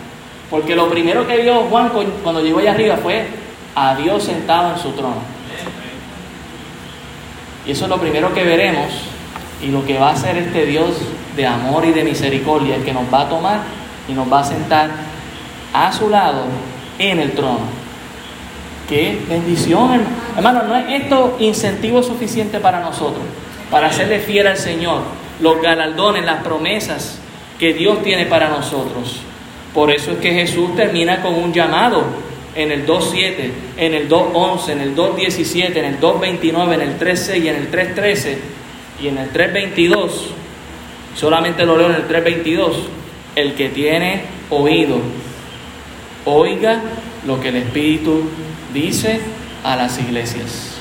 Porque 0.48 0.76
lo 0.76 0.88
primero 0.88 1.26
que 1.26 1.38
vio 1.38 1.62
Juan 1.62 1.90
cuando 2.22 2.40
llegó 2.40 2.60
allá 2.60 2.70
arriba 2.70 2.98
fue 2.98 3.26
a 3.74 3.96
Dios 3.96 4.22
sentado 4.22 4.72
en 4.72 4.78
su 4.80 4.92
trono. 4.92 5.18
Y 7.66 7.72
eso 7.72 7.84
es 7.84 7.90
lo 7.90 7.98
primero 7.98 8.32
que 8.32 8.44
veremos 8.44 8.86
y 9.60 9.72
lo 9.72 9.84
que 9.84 9.98
va 9.98 10.10
a 10.10 10.12
hacer 10.12 10.36
este 10.36 10.66
Dios 10.66 10.98
de 11.34 11.46
amor 11.46 11.84
y 11.84 11.90
de 11.90 12.04
misericordia, 12.04 12.76
es 12.76 12.84
que 12.84 12.92
nos 12.92 13.12
va 13.12 13.22
a 13.22 13.28
tomar 13.28 13.58
y 14.08 14.12
nos 14.12 14.32
va 14.32 14.40
a 14.40 14.44
sentar 14.44 14.88
a 15.74 15.92
su 15.92 16.08
lado 16.08 16.44
en 16.98 17.20
el 17.20 17.32
trono. 17.32 17.60
Qué 18.88 19.18
bendición, 19.28 20.00
hermano. 20.36 20.62
no 20.62 20.76
es 20.76 21.02
esto 21.02 21.36
incentivo 21.40 22.02
suficiente 22.02 22.60
para 22.60 22.80
nosotros, 22.80 23.24
para 23.70 23.88
hacerle 23.88 24.20
fiel 24.20 24.46
al 24.46 24.56
Señor, 24.56 25.02
los 25.40 25.60
galardones, 25.60 26.24
las 26.24 26.42
promesas 26.42 27.18
que 27.58 27.74
Dios 27.74 28.02
tiene 28.02 28.26
para 28.26 28.48
nosotros. 28.48 29.20
Por 29.74 29.90
eso 29.90 30.12
es 30.12 30.18
que 30.18 30.32
Jesús 30.32 30.74
termina 30.76 31.20
con 31.20 31.34
un 31.34 31.52
llamado 31.52 32.04
en 32.54 32.72
el 32.72 32.86
2.7, 32.86 33.50
en 33.76 33.94
el 33.94 34.08
2.11, 34.08 34.70
en 34.70 34.80
el 34.80 34.96
2.17, 34.96 35.76
en 35.76 35.84
el 35.84 36.00
2.29, 36.00 36.74
en 36.74 36.80
el 36.80 36.98
3.6 36.98 37.42
y 37.42 37.48
en 37.48 37.56
el 37.56 37.70
3.13 37.70 38.36
y 39.02 39.08
en 39.08 39.18
el 39.18 39.32
3.22, 39.32 40.10
solamente 41.14 41.66
lo 41.66 41.76
leo 41.76 41.88
en 41.90 41.96
el 41.96 42.08
3.22, 42.08 42.72
el 43.34 43.54
que 43.54 43.68
tiene 43.68 44.22
oído, 44.48 44.98
oiga 46.26 46.80
lo 47.24 47.40
que 47.40 47.48
el 47.48 47.56
Espíritu 47.56 48.28
dice 48.74 49.20
a 49.64 49.76
las 49.76 49.98
iglesias. 49.98 50.72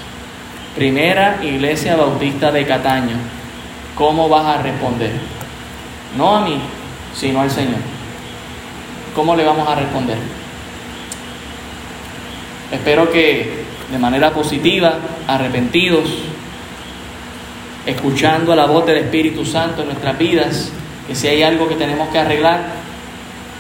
Primera 0.76 1.39
Iglesia 1.41 1.96
Bautista 1.96 2.52
de 2.52 2.66
Cataño, 2.66 3.16
¿cómo 3.96 4.28
vas 4.28 4.46
a 4.46 4.62
responder? 4.62 5.12
No 6.18 6.36
a 6.36 6.41
mí, 6.41 6.60
sino 7.16 7.39
al 7.39 7.50
Señor. 7.50 7.80
¿Cómo 9.16 9.36
le 9.36 9.46
vamos 9.46 9.68
a 9.70 9.76
responder? 9.76 10.18
Espero 12.72 13.10
que 13.12 13.64
de 13.89 14.00
manera 14.00 14.32
positiva, 14.32 14.96
arrepentidos, 15.28 16.10
escuchando 17.86 18.56
la 18.56 18.66
voz 18.66 18.86
del 18.86 18.98
Espíritu 18.98 19.46
Santo 19.46 19.84
en 19.84 19.89
nuestras 19.89 20.18
vidas, 20.18 20.72
que 21.08 21.16
si 21.16 21.28
hay 21.28 21.43
algo 21.43 21.70
que 21.70 21.76
tenemos 21.76 22.10
que 22.10 22.18
arreglar, 22.18 22.66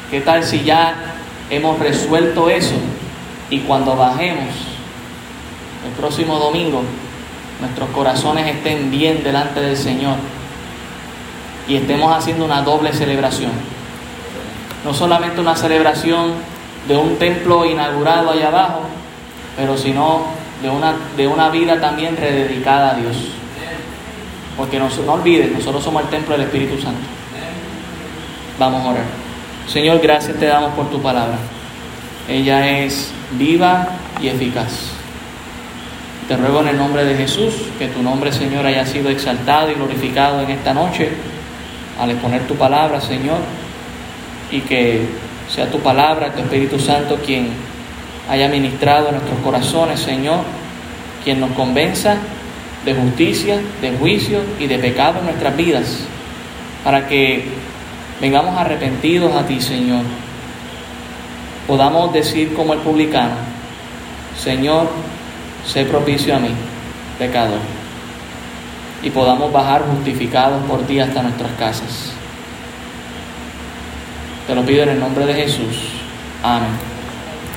¿qué 0.09 0.19
tal 0.21 0.43
si 0.43 0.63
ya 0.63 1.14
hemos 1.49 1.79
resuelto 1.79 2.49
eso 2.49 2.75
y 3.49 3.59
cuando 3.59 3.95
bajemos 3.95 4.49
el 5.85 5.91
próximo 5.99 6.39
domingo, 6.39 6.83
nuestros 7.61 7.89
corazones 7.89 8.47
estén 8.47 8.91
bien 8.91 9.23
delante 9.23 9.61
del 9.61 9.77
Señor 9.77 10.15
y 11.67 11.75
estemos 11.75 12.15
haciendo 12.15 12.45
una 12.45 12.61
doble 12.61 12.93
celebración? 12.93 13.51
No 14.83 14.93
solamente 14.93 15.41
una 15.41 15.55
celebración 15.55 16.33
de 16.87 16.97
un 16.97 17.17
templo 17.17 17.65
inaugurado 17.65 18.31
allá 18.31 18.47
abajo, 18.47 18.81
pero 19.57 19.77
sino 19.77 20.25
de 20.61 20.69
una, 20.69 20.95
de 21.15 21.27
una 21.27 21.49
vida 21.49 21.79
también 21.79 22.15
rededicada 22.17 22.91
a 22.91 22.95
Dios. 22.95 23.17
Porque 24.57 24.79
no, 24.79 24.87
no 25.05 25.13
olvides, 25.13 25.51
nosotros 25.51 25.83
somos 25.83 26.03
el 26.03 26.09
templo 26.09 26.35
del 26.37 26.45
Espíritu 26.45 26.81
Santo. 26.81 27.01
Vamos 28.57 28.85
a 28.85 28.89
orar. 28.89 29.24
Señor, 29.67 29.99
gracias 29.99 30.37
te 30.37 30.45
damos 30.45 30.73
por 30.73 30.89
tu 30.89 31.01
palabra. 31.01 31.37
Ella 32.29 32.79
es 32.79 33.11
viva 33.31 33.87
y 34.21 34.27
eficaz. 34.27 34.91
Te 36.27 36.37
ruego 36.37 36.61
en 36.61 36.69
el 36.69 36.77
nombre 36.77 37.03
de 37.03 37.15
Jesús 37.15 37.53
que 37.77 37.87
tu 37.87 38.01
nombre, 38.01 38.31
Señor, 38.31 38.65
haya 38.65 38.85
sido 38.85 39.09
exaltado 39.09 39.71
y 39.71 39.73
glorificado 39.73 40.41
en 40.41 40.51
esta 40.51 40.73
noche 40.73 41.09
al 41.99 42.11
exponer 42.11 42.47
tu 42.47 42.55
palabra, 42.55 43.01
Señor, 43.01 43.37
y 44.51 44.61
que 44.61 45.01
sea 45.49 45.69
tu 45.69 45.79
palabra, 45.79 46.33
tu 46.33 46.41
Espíritu 46.41 46.79
Santo, 46.79 47.19
quien 47.25 47.49
haya 48.29 48.47
ministrado 48.47 49.09
en 49.09 49.15
nuestros 49.15 49.39
corazones, 49.39 49.99
Señor, 49.99 50.39
quien 51.23 51.39
nos 51.39 51.51
convenza 51.51 52.17
de 52.85 52.93
justicia, 52.93 53.59
de 53.81 53.91
juicio 53.97 54.39
y 54.59 54.67
de 54.67 54.77
pecado 54.77 55.19
en 55.19 55.25
nuestras 55.25 55.55
vidas, 55.57 55.99
para 56.83 57.07
que 57.07 57.45
vengamos 58.21 58.57
arrepentidos 58.57 59.33
a 59.35 59.45
ti, 59.45 59.61
Señor. 59.61 60.03
Podamos 61.67 62.13
decir 62.13 62.53
como 62.53 62.73
el 62.73 62.79
publicano, 62.79 63.35
Señor, 64.37 64.89
sé 65.65 65.85
propicio 65.85 66.35
a 66.35 66.39
mí, 66.39 66.51
pecador. 67.17 67.59
Y 69.01 69.09
podamos 69.09 69.51
bajar 69.51 69.83
justificados 69.83 70.63
por 70.65 70.81
ti 70.83 70.99
hasta 70.99 71.21
nuestras 71.21 71.51
casas. 71.53 72.11
Te 74.47 74.55
lo 74.55 74.63
pido 74.63 74.83
en 74.83 74.89
el 74.89 74.99
nombre 74.99 75.25
de 75.25 75.33
Jesús. 75.33 75.91
Amén. 76.43 76.94